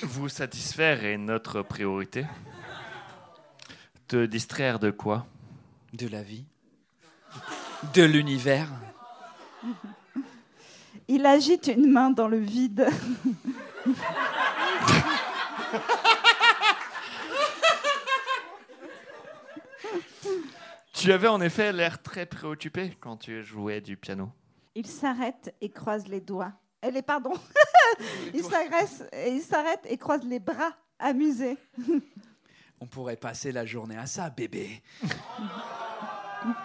Vous 0.00 0.30
satisfaire 0.30 1.04
est 1.04 1.18
notre 1.18 1.60
priorité. 1.60 2.24
Te 4.08 4.24
distraire 4.24 4.78
de 4.78 4.90
quoi? 4.90 5.26
De 5.92 6.08
la 6.08 6.22
vie. 6.22 6.46
De 7.92 8.02
l'univers. 8.02 8.70
Il 11.08 11.26
agite 11.26 11.66
une 11.66 11.90
main 11.90 12.10
dans 12.10 12.28
le 12.28 12.38
vide. 12.38 12.86
Tu 20.92 21.12
avais 21.12 21.28
en 21.28 21.40
effet 21.40 21.72
l'air 21.72 22.00
très 22.02 22.26
préoccupé 22.26 22.96
quand 23.00 23.16
tu 23.16 23.42
jouais 23.42 23.80
du 23.80 23.96
piano. 23.96 24.30
Il 24.74 24.86
s'arrête 24.86 25.54
et 25.60 25.68
croise 25.70 26.06
les 26.08 26.20
doigts. 26.20 26.52
Elle 26.80 26.96
est 26.96 27.02
pardon. 27.02 27.32
il 28.34 28.42
s'agresse- 28.44 29.04
il 29.26 29.42
s'arrête 29.42 29.80
et 29.88 29.96
croise 29.96 30.24
les 30.24 30.40
bras, 30.40 30.72
amusé. 30.98 31.56
On 32.80 32.86
pourrait 32.86 33.16
passer 33.16 33.52
la 33.52 33.64
journée 33.64 33.96
à 33.96 34.06
ça, 34.06 34.30
bébé. 34.30 34.82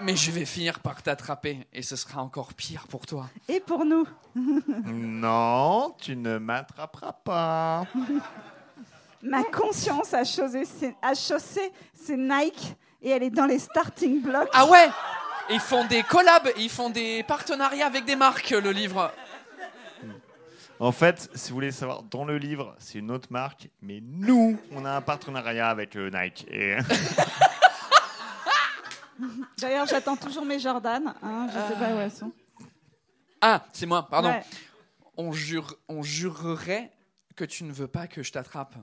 Mais 0.02 0.16
je 0.16 0.32
vais 0.32 0.46
finir 0.46 0.80
par 0.80 1.02
t'attraper 1.02 1.66
et 1.74 1.82
ce 1.82 1.96
sera 1.96 2.22
encore 2.22 2.54
pire 2.54 2.88
pour 2.88 3.06
toi. 3.06 3.30
Et 3.48 3.60
pour 3.60 3.86
nous. 3.86 4.08
Non, 4.86 5.96
tu 6.00 6.16
ne 6.16 6.38
m'attraperas 6.38 7.14
pas. 7.14 7.86
Ma 9.22 9.44
conscience 9.44 10.14
a 10.14 10.24
chaussé, 10.24 10.64
ses, 10.64 10.96
a 11.02 11.14
chaussé 11.14 11.74
ses 11.94 12.16
Nike 12.16 12.76
et 13.02 13.10
elle 13.10 13.24
est 13.24 13.30
dans 13.30 13.46
les 13.46 13.60
starting 13.60 14.22
blocks. 14.22 14.50
Ah 14.54 14.66
ouais 14.66 14.90
Ils 15.50 15.60
font 15.60 15.86
des 15.86 16.04
collabs, 16.04 16.50
ils 16.58 16.70
font 16.70 16.90
des 16.90 17.24
partenariats 17.24 17.88
avec 17.88 18.06
des 18.06 18.16
marques, 18.16 18.52
le 18.52 18.72
livre. 18.72 19.12
En 20.80 20.94
fait, 20.94 21.30
si 21.36 21.50
vous 21.50 21.56
voulez 21.56 21.72
savoir, 21.72 22.04
dans 22.04 22.24
le 22.24 22.38
livre, 22.38 22.74
c'est 22.80 23.00
une 23.00 23.12
autre 23.12 23.28
marque, 23.32 23.68
mais 23.82 24.02
nous, 24.02 24.58
on 24.72 24.86
a 24.86 24.92
un 24.92 25.02
partenariat 25.02 25.70
avec 25.70 25.98
euh, 25.98 26.10
Nike. 26.10 26.48
Et... 26.50 26.78
D'ailleurs, 29.58 29.86
j'attends 29.86 30.16
toujours 30.16 30.46
mes 30.46 30.60
Jordan. 30.60 31.14
hein, 31.22 31.48
je 31.50 31.74
sais 31.74 31.80
pas 31.80 31.96
où 31.96 32.00
elles 32.00 32.12
sont. 32.12 32.32
Ah, 33.42 33.66
c'est 33.74 33.86
moi, 33.86 34.08
pardon. 34.08 34.30
Ouais. 34.30 34.44
On, 35.18 35.32
jure, 35.32 35.76
on 35.88 36.04
jurerait 36.04 36.92
que 37.36 37.46
tu 37.46 37.64
ne 37.64 37.72
veux 37.72 37.88
pas 37.88 38.08
que 38.08 38.24
je 38.24 38.32
t'attrape. 38.32 38.76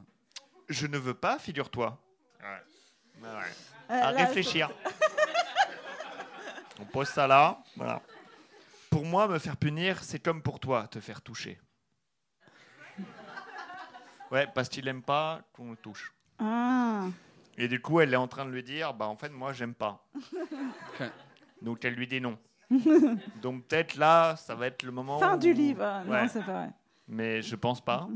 Je 0.69 0.87
ne 0.87 0.99
veux 0.99 1.15
pas, 1.15 1.39
figure-toi. 1.39 1.99
Ouais. 2.41 3.23
Ouais, 3.23 3.29
ouais. 3.29 3.53
Euh, 3.91 4.03
à 4.03 4.13
là, 4.13 4.27
réfléchir. 4.27 4.71
On 6.81 6.85
pose 6.85 7.09
ça 7.09 7.27
là. 7.27 7.63
Voilà. 7.77 8.03
Pour 8.91 9.05
moi, 9.05 9.29
me 9.29 9.39
faire 9.39 9.57
punir, 9.57 10.03
c'est 10.03 10.19
comme 10.19 10.43
pour 10.43 10.61
toi, 10.61 10.87
te 10.89 11.01
faire 11.01 11.23
toucher. 11.23 11.61
Ouais, 14.33 14.49
parce 14.53 14.69
qu'il 14.69 14.89
aime 14.89 15.03
pas 15.03 15.41
qu'on 15.53 15.71
le 15.71 15.77
touche. 15.77 16.13
Ah. 16.41 17.05
Et 17.59 17.69
du 17.69 17.81
coup, 17.81 18.01
elle 18.01 18.13
est 18.13 18.17
en 18.19 18.29
train 18.29 18.45
de 18.45 18.51
lui 18.51 18.63
dire, 18.63 18.93
bah 18.95 19.07
en 19.09 19.17
fait, 19.17 19.31
moi, 19.31 19.53
j'aime 19.53 19.75
pas. 19.75 20.05
Donc 21.63 21.85
elle 21.85 21.95
lui 21.95 22.07
dit 22.07 22.21
non. 22.21 22.37
Donc 23.43 23.65
peut-être 23.67 23.97
là, 23.97 24.37
ça 24.37 24.55
va 24.55 24.67
être 24.67 24.83
le 24.83 24.93
moment. 24.93 25.19
Fin 25.19 25.37
où- 25.37 25.41
du 25.41 25.53
livre. 25.53 26.05
Ouais. 26.07 26.23
Non, 26.23 26.29
c'est 26.29 26.45
pas 26.45 26.53
vrai. 26.53 26.71
Mais 27.09 27.41
je 27.43 27.57
pense 27.57 27.81
pas. 27.81 28.09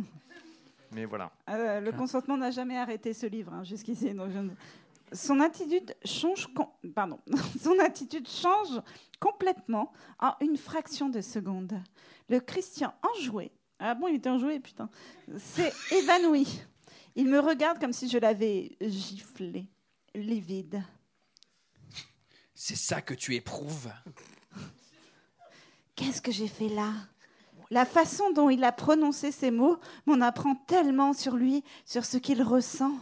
Mais 0.92 1.04
voilà. 1.04 1.30
Euh, 1.48 1.80
le 1.80 1.92
consentement 1.92 2.36
n'a 2.36 2.50
jamais 2.50 2.76
arrêté 2.76 3.14
ce 3.14 3.26
livre 3.26 3.52
hein, 3.54 3.62
jusqu'ici. 3.62 4.12
donc 4.12 4.30
je 4.32 5.16
Son 5.16 5.38
attitude 5.40 5.94
change. 6.04 6.48
com- 6.52 6.66
Pardon. 6.94 7.20
Son 7.60 7.78
attitude 7.78 8.28
change 8.28 8.80
complètement 9.20 9.92
en 10.18 10.34
une 10.40 10.56
fraction 10.56 11.08
de 11.08 11.20
seconde. 11.20 11.74
Le 12.28 12.40
Christian 12.40 12.92
enjoué. 13.14 13.52
Ah 13.78 13.94
bon, 13.94 14.08
il 14.08 14.16
était 14.16 14.28
enjoué, 14.28 14.58
putain. 14.60 14.90
S'est 15.36 15.72
évanoui. 15.92 16.60
Il 17.16 17.28
me 17.28 17.40
regarde 17.40 17.78
comme 17.78 17.92
si 17.92 18.08
je 18.08 18.18
l'avais 18.18 18.76
giflé, 18.80 19.66
livide. 20.14 20.82
C'est 22.54 22.76
ça 22.76 23.00
que 23.02 23.14
tu 23.14 23.34
éprouves. 23.34 23.90
Qu'est-ce 25.96 26.22
que 26.22 26.32
j'ai 26.32 26.48
fait 26.48 26.68
là? 26.68 26.92
La 27.70 27.84
façon 27.84 28.30
dont 28.32 28.50
il 28.50 28.64
a 28.64 28.72
prononcé 28.72 29.30
ces 29.32 29.50
mots 29.50 29.78
m'en 30.06 30.20
apprend 30.20 30.54
tellement 30.54 31.12
sur 31.12 31.36
lui, 31.36 31.62
sur 31.84 32.04
ce 32.04 32.16
qu'il 32.16 32.42
ressent. 32.42 32.92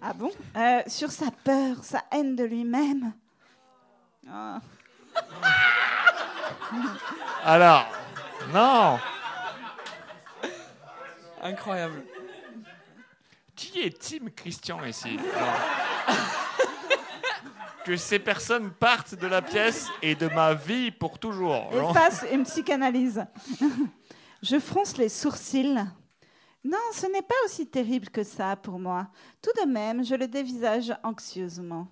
Ah 0.00 0.12
bon? 0.12 0.30
Euh, 0.56 0.82
Sur 0.86 1.10
sa 1.10 1.30
peur, 1.30 1.82
sa 1.82 2.04
haine 2.12 2.36
de 2.36 2.44
lui-même. 2.44 3.12
Ah. 4.28 4.60
Alors, 7.44 7.86
non. 8.52 8.98
Incroyable. 11.42 12.02
Qui 13.54 13.80
est 13.80 13.98
Tim 13.98 14.26
Christian 14.34 14.84
ici? 14.84 15.18
Que 17.84 17.96
ces 17.96 18.18
personnes 18.18 18.70
partent 18.72 19.14
de 19.14 19.26
la 19.26 19.40
pièce 19.40 19.88
et 20.02 20.14
de 20.14 20.28
ma 20.28 20.54
vie 20.54 20.90
pour 20.90 21.18
toujours. 21.18 21.70
Et 21.72 21.94
face 21.94 22.24
une 22.32 22.42
psychanalyse. 22.42 23.24
Je 24.42 24.58
fronce 24.58 24.96
les 24.96 25.08
sourcils. 25.08 25.84
Non, 26.64 26.78
ce 26.92 27.06
n'est 27.06 27.22
pas 27.22 27.34
aussi 27.44 27.66
terrible 27.66 28.08
que 28.08 28.24
ça 28.24 28.56
pour 28.56 28.78
moi. 28.80 29.08
Tout 29.40 29.52
de 29.64 29.70
même, 29.70 30.04
je 30.04 30.16
le 30.16 30.26
dévisage 30.26 30.92
anxieusement. 31.04 31.86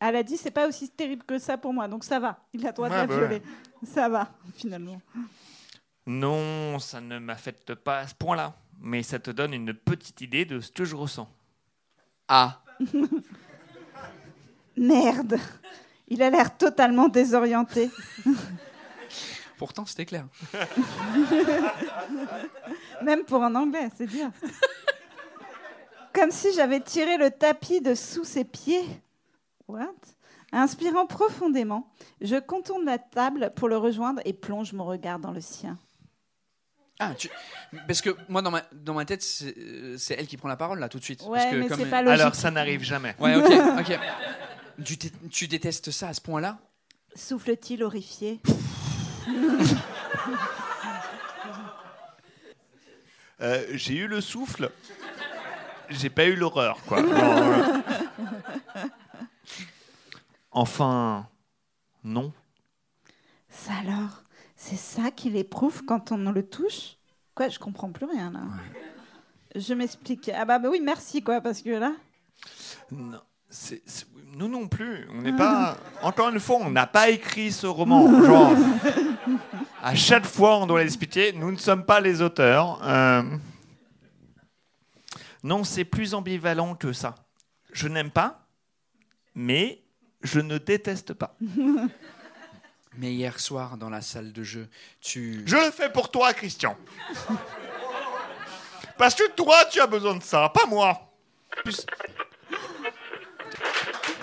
Elle 0.00 0.16
a 0.16 0.22
dit 0.24 0.36
c'est 0.36 0.50
pas 0.50 0.66
aussi 0.66 0.90
terrible 0.90 1.22
que 1.22 1.38
ça 1.38 1.56
pour 1.56 1.72
moi, 1.72 1.86
donc 1.86 2.02
ça 2.02 2.18
va. 2.18 2.40
Il 2.52 2.66
a 2.66 2.72
droit 2.72 2.88
de 2.88 2.94
Ouais, 2.94 3.00
la 3.00 3.06
bah 3.06 3.16
violer. 3.16 3.42
Ça 3.84 4.08
va, 4.08 4.28
finalement. 4.56 5.00
Non, 6.06 6.78
ça 6.78 7.00
ne 7.00 7.18
m'affecte 7.18 7.74
pas 7.74 8.00
à 8.00 8.06
ce 8.06 8.14
point-là, 8.14 8.54
mais 8.80 9.02
ça 9.02 9.18
te 9.18 9.30
donne 9.30 9.54
une 9.54 9.72
petite 9.72 10.20
idée 10.20 10.44
de 10.44 10.60
ce 10.60 10.70
que 10.70 10.84
je 10.84 10.94
ressens. 10.94 11.28
Ah, 12.28 12.60
Merde 14.76 15.38
Il 16.08 16.22
a 16.22 16.30
l'air 16.30 16.56
totalement 16.56 17.08
désorienté. 17.08 17.90
pourtant 19.56 19.86
c'était 19.86 20.04
clair. 20.04 20.26
Même 23.02 23.24
pour 23.24 23.42
un 23.42 23.54
anglais, 23.54 23.88
c'est 23.96 24.06
bien. 24.06 24.30
Comme 26.12 26.30
si 26.30 26.52
j'avais 26.52 26.80
tiré 26.80 27.16
le 27.16 27.30
tapis 27.30 27.80
de 27.80 27.94
sous 27.94 28.24
ses 28.24 28.44
pieds. 28.44 28.84
What? 29.66 29.94
Inspirant 30.52 31.06
profondément, 31.06 31.88
je 32.20 32.36
contourne 32.36 32.84
la 32.84 32.98
table 32.98 33.52
pour 33.56 33.68
le 33.68 33.78
rejoindre 33.78 34.20
et 34.24 34.34
plonge 34.34 34.72
mon 34.72 34.84
regard 34.84 35.18
dans 35.18 35.32
le 35.32 35.40
sien. 35.40 35.78
Ah, 37.00 37.12
tu... 37.18 37.28
parce 37.88 38.00
que 38.00 38.10
moi 38.28 38.40
dans 38.40 38.52
ma, 38.52 38.62
dans 38.72 38.94
ma 38.94 39.04
tête 39.04 39.20
c'est 39.22 39.56
euh, 39.58 39.98
c'est 39.98 40.14
elle 40.14 40.28
qui 40.28 40.36
prend 40.36 40.48
la 40.48 40.56
parole 40.56 40.78
là 40.78 40.88
tout 40.88 40.98
de 41.00 41.04
suite. 41.04 41.22
Ouais, 41.22 41.38
Parce 41.40 41.50
que 41.50 41.56
mais 41.56 41.66
comme- 41.66 41.80
c'est 41.80 41.90
pas 41.90 42.02
logique. 42.02 42.20
Alors, 42.20 42.34
ça 42.36 42.50
n'arrive 42.52 42.82
jamais. 42.84 43.16
Ouais, 43.18 43.34
ok, 43.34 43.50
ok. 43.80 43.98
Tu, 44.84 44.96
tu 45.30 45.48
détestes 45.48 45.90
ça 45.90 46.08
à 46.08 46.14
ce 46.14 46.20
point-là? 46.20 46.58
Souffle-t-il 47.16 47.82
horrifié? 47.82 48.40
Euh, 53.40 53.64
j'ai 53.72 53.94
eu 53.96 54.06
le 54.06 54.20
souffle, 54.20 54.70
j'ai 55.90 56.08
pas 56.08 56.24
eu 56.26 56.36
l'horreur, 56.36 56.78
quoi. 56.86 57.02
Enfin, 60.52 61.26
non. 62.04 62.32
Ça 63.50 63.72
alors, 63.82 64.22
c'est 64.66 64.76
ça 64.76 65.10
qu'il 65.10 65.36
éprouve 65.36 65.84
quand 65.84 66.10
on 66.12 66.30
le 66.32 66.42
touche 66.42 66.96
Quoi, 67.34 67.48
je 67.48 67.58
comprends 67.58 67.90
plus 67.90 68.06
rien 68.06 68.30
là. 68.30 68.40
Je 69.56 69.74
m'explique. 69.74 70.30
Ah 70.32 70.44
bah, 70.44 70.58
bah 70.58 70.68
oui, 70.70 70.80
merci 70.82 71.22
quoi, 71.22 71.40
parce 71.40 71.60
que 71.62 71.70
là. 71.70 71.92
Non, 72.92 73.20
nous 74.36 74.48
non 74.48 74.68
plus. 74.68 75.06
On 75.12 75.22
n'est 75.22 75.36
pas. 75.36 75.76
Encore 76.02 76.28
une 76.30 76.40
fois, 76.40 76.58
on 76.60 76.70
n'a 76.70 76.86
pas 76.86 77.10
écrit 77.10 77.50
ce 77.52 77.66
roman. 77.66 78.08
Genre, 78.24 78.52
à 79.82 79.94
chaque 79.94 80.26
fois, 80.26 80.58
on 80.58 80.66
doit 80.66 80.82
l'expliquer. 80.82 81.32
Nous 81.32 81.50
ne 81.50 81.56
sommes 81.56 81.84
pas 81.84 82.00
les 82.00 82.22
auteurs. 82.22 82.80
Euh, 82.84 83.22
Non, 85.42 85.64
c'est 85.64 85.84
plus 85.84 86.14
ambivalent 86.14 86.74
que 86.74 86.92
ça. 86.92 87.14
Je 87.72 87.88
n'aime 87.88 88.10
pas, 88.10 88.46
mais 89.34 89.82
je 90.22 90.40
ne 90.40 90.56
déteste 90.58 91.12
pas. 91.14 91.36
Mais 92.96 93.12
hier 93.12 93.38
soir 93.40 93.76
dans 93.76 93.90
la 93.90 94.00
salle 94.00 94.32
de 94.32 94.42
jeu, 94.44 94.68
tu. 95.00 95.42
Je 95.46 95.56
le 95.56 95.70
fais 95.70 95.90
pour 95.90 96.10
toi, 96.10 96.32
Christian. 96.32 96.76
Parce 98.96 99.14
que 99.14 99.28
toi, 99.32 99.56
tu 99.70 99.80
as 99.80 99.86
besoin 99.86 100.14
de 100.16 100.22
ça, 100.22 100.48
pas 100.54 100.66
moi. 100.66 101.10
Plus- 101.64 101.84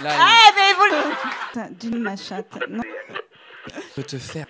Là, 0.02 0.16
Ah, 0.20 0.52
mais 0.56 0.74
vous 0.74 1.62
le- 1.70 1.76
D'une 1.76 2.00
machate. 2.00 2.48
Non. 2.70 2.82
peut 3.96 4.04
te 4.04 4.18
faire. 4.18 4.46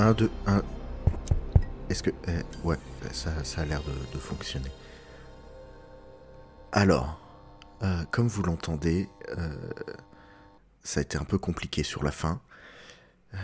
Un, 0.00 0.14
deux, 0.14 0.30
un. 0.46 0.62
Est-ce 1.90 2.02
que. 2.02 2.08
eh, 2.26 2.66
ouais, 2.66 2.78
ça, 3.12 3.32
a 3.58 3.64
l'air 3.66 3.82
de, 3.82 4.18
fonctionner. 4.18 4.70
Alors, 6.72 7.20
euh, 7.82 8.02
comme 8.10 8.26
vous 8.26 8.42
l'entendez, 8.42 9.10
euh, 9.36 9.54
ça 10.82 11.00
a 11.00 11.02
été 11.02 11.18
un 11.18 11.24
peu 11.24 11.36
compliqué 11.36 11.82
sur 11.82 12.02
la 12.02 12.12
fin. 12.12 12.40
Euh, 13.34 13.36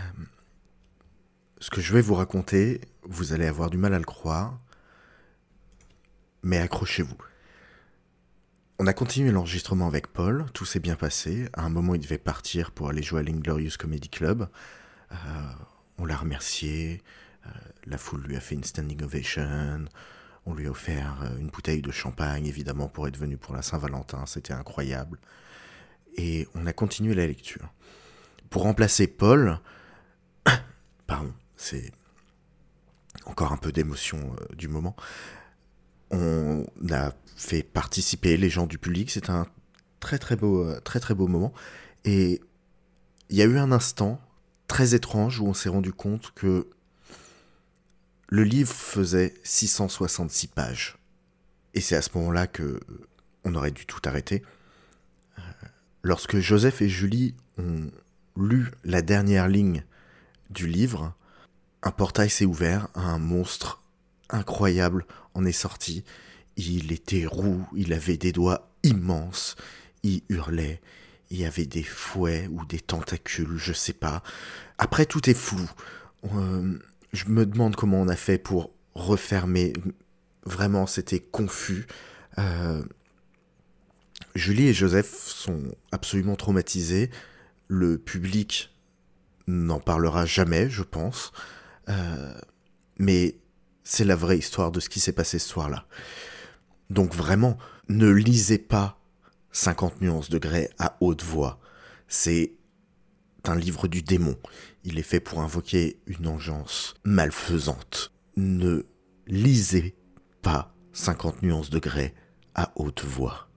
ce 1.59 1.68
que 1.68 1.82
je 1.82 1.92
vais 1.92 2.00
vous 2.00 2.14
raconter, 2.14 2.80
vous 3.02 3.34
allez 3.34 3.46
avoir 3.46 3.68
du 3.68 3.76
mal 3.76 3.92
à 3.92 3.98
le 3.98 4.07
croire, 4.07 4.59
mais 6.42 6.57
accrochez-vous. 6.57 7.18
On 8.78 8.86
a 8.86 8.94
continué 8.94 9.30
l'enregistrement 9.30 9.88
avec 9.88 10.07
Paul, 10.07 10.46
tout 10.54 10.64
s'est 10.64 10.80
bien 10.80 10.96
passé. 10.96 11.50
À 11.52 11.64
un 11.64 11.68
moment, 11.68 11.94
il 11.94 12.00
devait 12.00 12.16
partir 12.16 12.70
pour 12.70 12.88
aller 12.88 13.02
jouer 13.02 13.20
à 13.20 13.22
l'Inglorious 13.24 13.72
Comedy 13.78 14.09
Club. 14.09 14.48
On 15.99 16.05
l'a 16.05 16.16
remercié, 16.16 17.03
euh, 17.47 17.51
la 17.86 17.99
foule 17.99 18.22
lui 18.22 18.36
a 18.36 18.40
fait 18.40 18.55
une 18.55 18.64
standing 18.64 19.03
ovation, 19.03 19.86
on 20.44 20.55
lui 20.55 20.66
a 20.66 20.70
offert 20.70 21.22
euh, 21.22 21.38
une 21.38 21.49
bouteille 21.49 21.82
de 21.82 21.90
champagne, 21.90 22.47
évidemment, 22.47 22.88
pour 22.88 23.09
être 23.09 23.16
venu 23.16 23.36
pour 23.36 23.55
la 23.55 23.62
Saint-Valentin, 23.62 24.26
c'était 24.26 24.53
incroyable. 24.53 25.18
Et 26.16 26.47
on 26.55 26.66
a 26.66 26.72
continué 26.72 27.14
la 27.14 27.26
lecture. 27.26 27.72
Pour 28.51 28.62
remplacer 28.62 29.07
Paul, 29.07 29.59
pardon, 31.07 31.32
c'est 31.57 31.92
encore 33.24 33.53
un 33.53 33.57
peu 33.57 33.72
d'émotion 33.72 34.36
euh, 34.40 34.55
du 34.55 34.68
moment, 34.68 34.97
on 36.11 36.64
a 36.92 37.12
fait 37.36 37.64
participer 37.64 38.36
les 38.36 38.49
gens 38.49 38.66
du 38.66 38.78
public, 38.78 39.11
c'est 39.11 39.28
un 39.28 39.47
très 39.99 40.18
très 40.18 40.36
beau, 40.36 40.72
très 40.80 41.01
très 41.01 41.14
beau 41.14 41.26
moment. 41.26 41.53
Et 42.05 42.40
il 43.28 43.36
y 43.36 43.42
a 43.42 43.44
eu 43.44 43.59
un 43.59 43.72
instant 43.72 44.20
très 44.66 44.94
étrange 44.94 45.40
où 45.40 45.46
on 45.46 45.54
s'est 45.54 45.68
rendu 45.68 45.92
compte 45.92 46.32
que 46.34 46.68
le 48.28 48.42
livre 48.42 48.72
faisait 48.72 49.34
666 49.44 50.48
pages. 50.48 50.98
Et 51.74 51.80
c'est 51.80 51.96
à 51.96 52.02
ce 52.02 52.10
moment-là 52.14 52.46
que 52.46 52.62
euh, 52.62 52.80
on 53.44 53.54
aurait 53.54 53.70
dû 53.70 53.86
tout 53.86 54.00
arrêter. 54.04 54.42
Euh, 55.38 55.42
Lorsque 56.02 56.38
Joseph 56.38 56.82
et 56.82 56.88
Julie 56.88 57.34
ont 57.58 57.90
lu 58.36 58.70
la 58.84 59.02
dernière 59.02 59.48
ligne 59.48 59.84
du 60.50 60.66
livre, 60.66 61.14
un 61.82 61.90
portail 61.90 62.30
s'est 62.30 62.44
ouvert, 62.44 62.88
un 62.94 63.18
monstre 63.18 63.82
incroyable 64.30 65.06
en 65.34 65.44
est 65.44 65.52
sorti. 65.52 66.04
Il 66.56 66.92
était 66.92 67.26
roux, 67.26 67.66
il 67.74 67.92
avait 67.92 68.16
des 68.16 68.32
doigts 68.32 68.70
immenses, 68.82 69.56
il 70.02 70.22
hurlait, 70.28 70.80
il 71.31 71.39
y 71.39 71.45
avait 71.45 71.66
des 71.66 71.83
fouets 71.83 72.49
ou 72.51 72.64
des 72.64 72.81
tentacules, 72.81 73.57
je 73.57 73.72
sais 73.72 73.93
pas. 73.93 74.22
Après, 74.79 75.07
tout 75.07 75.29
est 75.29 75.35
flou. 75.35 75.68
Euh, 76.35 76.79
je 77.12 77.27
me 77.27 77.47
demande 77.47 77.77
comment 77.77 78.01
on 78.01 78.09
a 78.09 78.16
fait 78.16 78.39
pour 78.39 78.70
refermer. 78.95 79.72
Vraiment, 80.45 80.87
c'était 80.87 81.20
confus. 81.20 81.87
Euh, 82.39 82.83
Julie 84.35 84.68
et 84.68 84.74
Joseph 84.74 85.12
sont 85.12 85.62
absolument 85.93 86.37
traumatisés. 86.37 87.11
Le 87.68 87.99
public 87.99 88.74
n'en 89.47 89.81
parlera 89.81 90.27
jamais, 90.27 90.70
je 90.70 90.83
pense. 90.83 91.33
Euh, 91.89 92.39
mais 92.99 93.39
c'est 93.85 94.05
la 94.05 94.16
vraie 94.16 94.39
histoire 94.39 94.72
de 94.72 94.81
ce 94.81 94.89
qui 94.89 95.01
s'est 95.01 95.12
passé 95.12 95.39
ce 95.39 95.49
soir-là. 95.49 95.87
Donc 96.91 97.14
vraiment, 97.14 97.59
ne 97.89 98.09
lisez 98.09 98.59
pas 98.59 98.95
50 99.57 100.02
nuances 100.02 100.28
de 100.28 100.38
à 100.78 100.98
haute 101.00 101.24
voix. 101.24 101.59
C'est 102.09 102.52
un 103.44 103.57
livre 103.57 103.88
du 103.88 104.02
démon. 104.02 104.36
Il 104.84 104.98
est 104.98 105.02
fait 105.02 105.18
pour 105.18 105.40
invoquer 105.40 105.98
une 106.07 106.28
engeance 106.28 106.94
malfaisante. 107.04 108.12
Ne 108.36 108.84
lisez 109.26 109.96
pas 110.42 110.74
50 110.92 111.42
nuances 111.42 111.70
de 111.70 111.78
grès 111.78 112.14
à 112.54 112.70
haute 112.76 113.02
voix. 113.02 113.48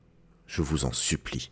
Je 0.47 0.62
vous 0.62 0.86
en 0.86 0.93
supplie. 0.93 1.52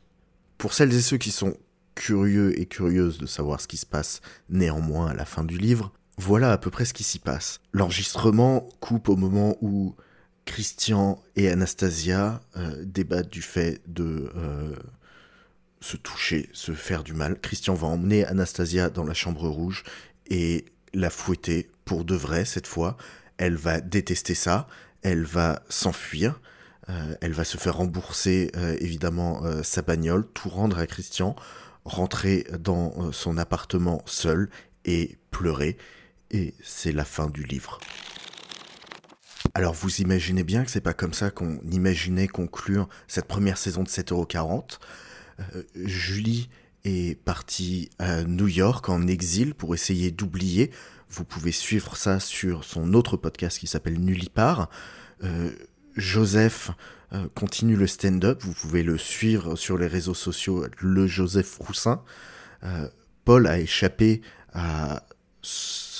Pour 0.58 0.74
celles 0.74 0.94
et 0.94 1.02
ceux 1.02 1.18
qui 1.18 1.32
sont 1.32 1.58
curieux 1.94 2.58
et 2.58 2.68
curieuses 2.68 3.18
de 3.18 3.26
savoir 3.26 3.60
ce 3.60 3.68
qui 3.68 3.78
se 3.78 3.86
passe 3.86 4.22
néanmoins 4.48 5.08
à 5.08 5.14
la 5.14 5.26
fin 5.26 5.44
du 5.44 5.58
livre, 5.58 5.92
voilà 6.18 6.54
à 6.54 6.58
peu 6.58 6.72
près 6.72 6.86
ce 6.86 6.94
qui 6.94 7.04
s'y 7.04 7.20
passe. 7.20 7.60
L'enregistrement 7.74 8.70
coupe 8.80 9.10
au 9.10 9.18
moment 9.18 9.58
où 9.60 9.98
Christian 10.48 11.22
et 11.36 11.50
Anastasia 11.50 12.42
euh, 12.56 12.84
débattent 12.84 13.30
du 13.30 13.44
fait 13.44 13.82
de 13.86 14.32
euh, 14.36 14.76
se 15.82 15.98
toucher, 15.98 16.50
se 16.54 16.72
faire 16.72 17.04
du 17.04 17.14
mal. 17.14 17.40
Christian 17.40 17.76
va 17.76 17.88
emmener 17.88 18.26
Anastasia 18.26 18.90
dans 18.90 19.04
la 19.04 19.14
chambre 19.14 19.48
rouge 19.48 19.84
et 20.30 20.66
la 20.94 21.12
fouetter 21.12 21.70
pour 21.86 22.06
de 22.06 22.16
vrai 22.16 22.46
cette 22.46 22.66
fois. 22.66 22.98
Elle 23.38 23.56
va 23.56 23.82
détester 23.82 24.34
ça, 24.34 24.68
elle 25.04 25.26
va 25.26 25.62
s'enfuir, 25.70 26.40
euh, 26.90 27.16
elle 27.22 27.34
va 27.34 27.44
se 27.44 27.58
faire 27.58 27.76
rembourser 27.76 28.50
évidemment 28.80 29.44
sa 29.64 29.82
bagnole, 29.82 30.26
tout 30.34 30.50
rendre 30.50 30.80
à 30.80 30.88
Christian, 30.88 31.36
rentrer 31.86 32.48
dans 32.58 33.12
son 33.12 33.38
appartement 33.38 34.02
seul 34.06 34.50
et 34.86 35.18
pleurer. 35.30 35.78
Et 36.32 36.56
c'est 36.64 36.94
la 36.94 37.06
fin 37.06 37.28
du 37.28 37.44
livre. 37.44 37.80
Alors 39.58 39.74
vous 39.74 40.02
imaginez 40.02 40.44
bien 40.44 40.64
que 40.64 40.70
c'est 40.70 40.82
pas 40.82 40.94
comme 40.94 41.16
ça 41.16 41.32
qu'on 41.32 41.60
imaginait 41.72 42.28
conclure 42.28 42.88
cette 43.08 43.26
première 43.26 43.58
saison 43.58 43.82
de 43.82 43.90
7,40€. 43.90 44.78
Euh, 45.40 45.64
Julie 45.74 46.48
est 46.84 47.20
partie 47.20 47.90
à 47.98 48.22
New 48.24 48.48
York 48.48 48.88
en 48.88 49.08
exil 49.08 49.56
pour 49.56 49.74
essayer 49.74 50.12
d'oublier. 50.12 50.70
Vous 51.10 51.26
pouvez 51.26 51.52
suivre 51.52 51.98
ça 51.98 52.20
sur 52.20 52.66
son 52.66 52.94
autre 52.94 53.18
podcast 53.18 53.58
qui 53.58 53.66
s'appelle 53.66 54.00
Nullipar. 54.00 54.70
Euh, 55.24 55.50
Joseph 55.96 56.70
euh, 57.14 57.28
continue 57.34 57.76
le 57.76 57.88
stand-up. 57.88 58.44
Vous 58.44 58.54
pouvez 58.54 58.84
le 58.84 59.00
suivre 59.00 59.56
sur 59.56 59.80
les 59.80 59.88
réseaux 59.88 60.14
sociaux, 60.14 60.68
le 60.78 61.08
Joseph 61.08 61.58
Roussin. 61.58 62.04
Euh, 62.64 62.88
Paul 63.26 63.48
a 63.48 63.58
échappé 63.58 64.22
à 64.54 65.02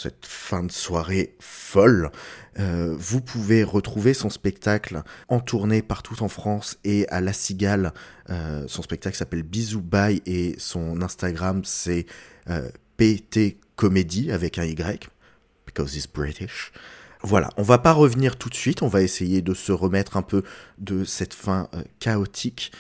cette 0.02 0.26
fin 0.26 0.64
de 0.64 0.72
soirée 0.72 1.36
folle. 1.40 2.12
Euh, 2.60 2.96
vous 2.98 3.22
pouvez 3.22 3.64
retrouver 3.64 4.14
son 4.14 4.30
spectacle 4.30 5.02
en 5.28 5.40
tournée 5.40 5.82
partout 5.82 6.24
en 6.24 6.28
France 6.28 6.78
et 6.84 7.08
à 7.10 7.22
La 7.22 7.34
Cigale. 7.34 7.94
Euh, 8.30 8.66
son 8.68 8.82
spectacle 8.82 9.18
s'appelle 9.18 9.44
Bisou 9.44 9.82
Bye 9.82 10.22
et 10.26 10.56
son 10.58 11.02
Instagram 11.02 11.62
c'est 11.64 12.06
euh, 12.50 12.70
PT 12.98 13.58
Comedy 13.76 14.32
avec 14.32 14.58
un 14.58 14.66
Y, 14.66 15.08
because 15.66 15.96
he's 15.96 16.08
British. 16.08 16.72
Voilà, 17.24 17.50
on 17.58 17.64
va 17.64 17.78
pas 17.78 17.94
revenir 17.94 18.38
tout 18.38 18.50
de 18.50 18.56
suite, 18.56 18.82
on 18.82 18.88
va 18.88 19.02
essayer 19.02 19.42
de 19.42 19.54
se 19.54 19.72
remettre 19.72 20.18
un 20.18 20.22
peu 20.22 20.44
de 20.78 21.04
cette 21.04 21.34
fin 21.34 21.68
euh, 21.74 21.84
chaotique. 22.00 22.72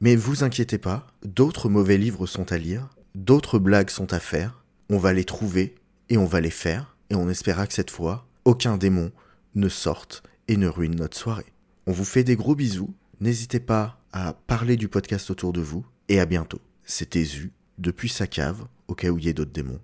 Mais 0.00 0.16
vous 0.16 0.44
inquiétez 0.44 0.78
pas, 0.78 1.06
d'autres 1.24 1.68
mauvais 1.68 1.96
livres 1.96 2.26
sont 2.26 2.52
à 2.52 2.58
lire, 2.58 2.88
d'autres 3.14 3.58
blagues 3.58 3.90
sont 3.90 4.12
à 4.12 4.18
faire, 4.18 4.62
on 4.90 4.98
va 4.98 5.12
les 5.12 5.24
trouver 5.24 5.74
et 6.12 6.18
on 6.18 6.26
va 6.26 6.42
les 6.42 6.50
faire, 6.50 6.94
et 7.08 7.14
on 7.14 7.30
espéra 7.30 7.66
que 7.66 7.72
cette 7.72 7.90
fois, 7.90 8.26
aucun 8.44 8.76
démon 8.76 9.10
ne 9.54 9.70
sorte 9.70 10.22
et 10.46 10.58
ne 10.58 10.68
ruine 10.68 10.96
notre 10.96 11.16
soirée. 11.16 11.54
On 11.86 11.92
vous 11.92 12.04
fait 12.04 12.22
des 12.22 12.36
gros 12.36 12.54
bisous, 12.54 12.94
n'hésitez 13.20 13.60
pas 13.60 13.98
à 14.12 14.34
parler 14.34 14.76
du 14.76 14.88
podcast 14.88 15.30
autour 15.30 15.54
de 15.54 15.62
vous, 15.62 15.86
et 16.10 16.20
à 16.20 16.26
bientôt. 16.26 16.60
C'était 16.84 17.24
Zu, 17.24 17.50
depuis 17.78 18.10
sa 18.10 18.26
cave, 18.26 18.66
au 18.88 18.94
cas 18.94 19.08
où 19.08 19.16
il 19.16 19.24
y 19.24 19.30
ait 19.30 19.32
d'autres 19.32 19.52
démons. 19.52 19.80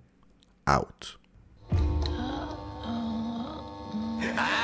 Out. 0.69 1.19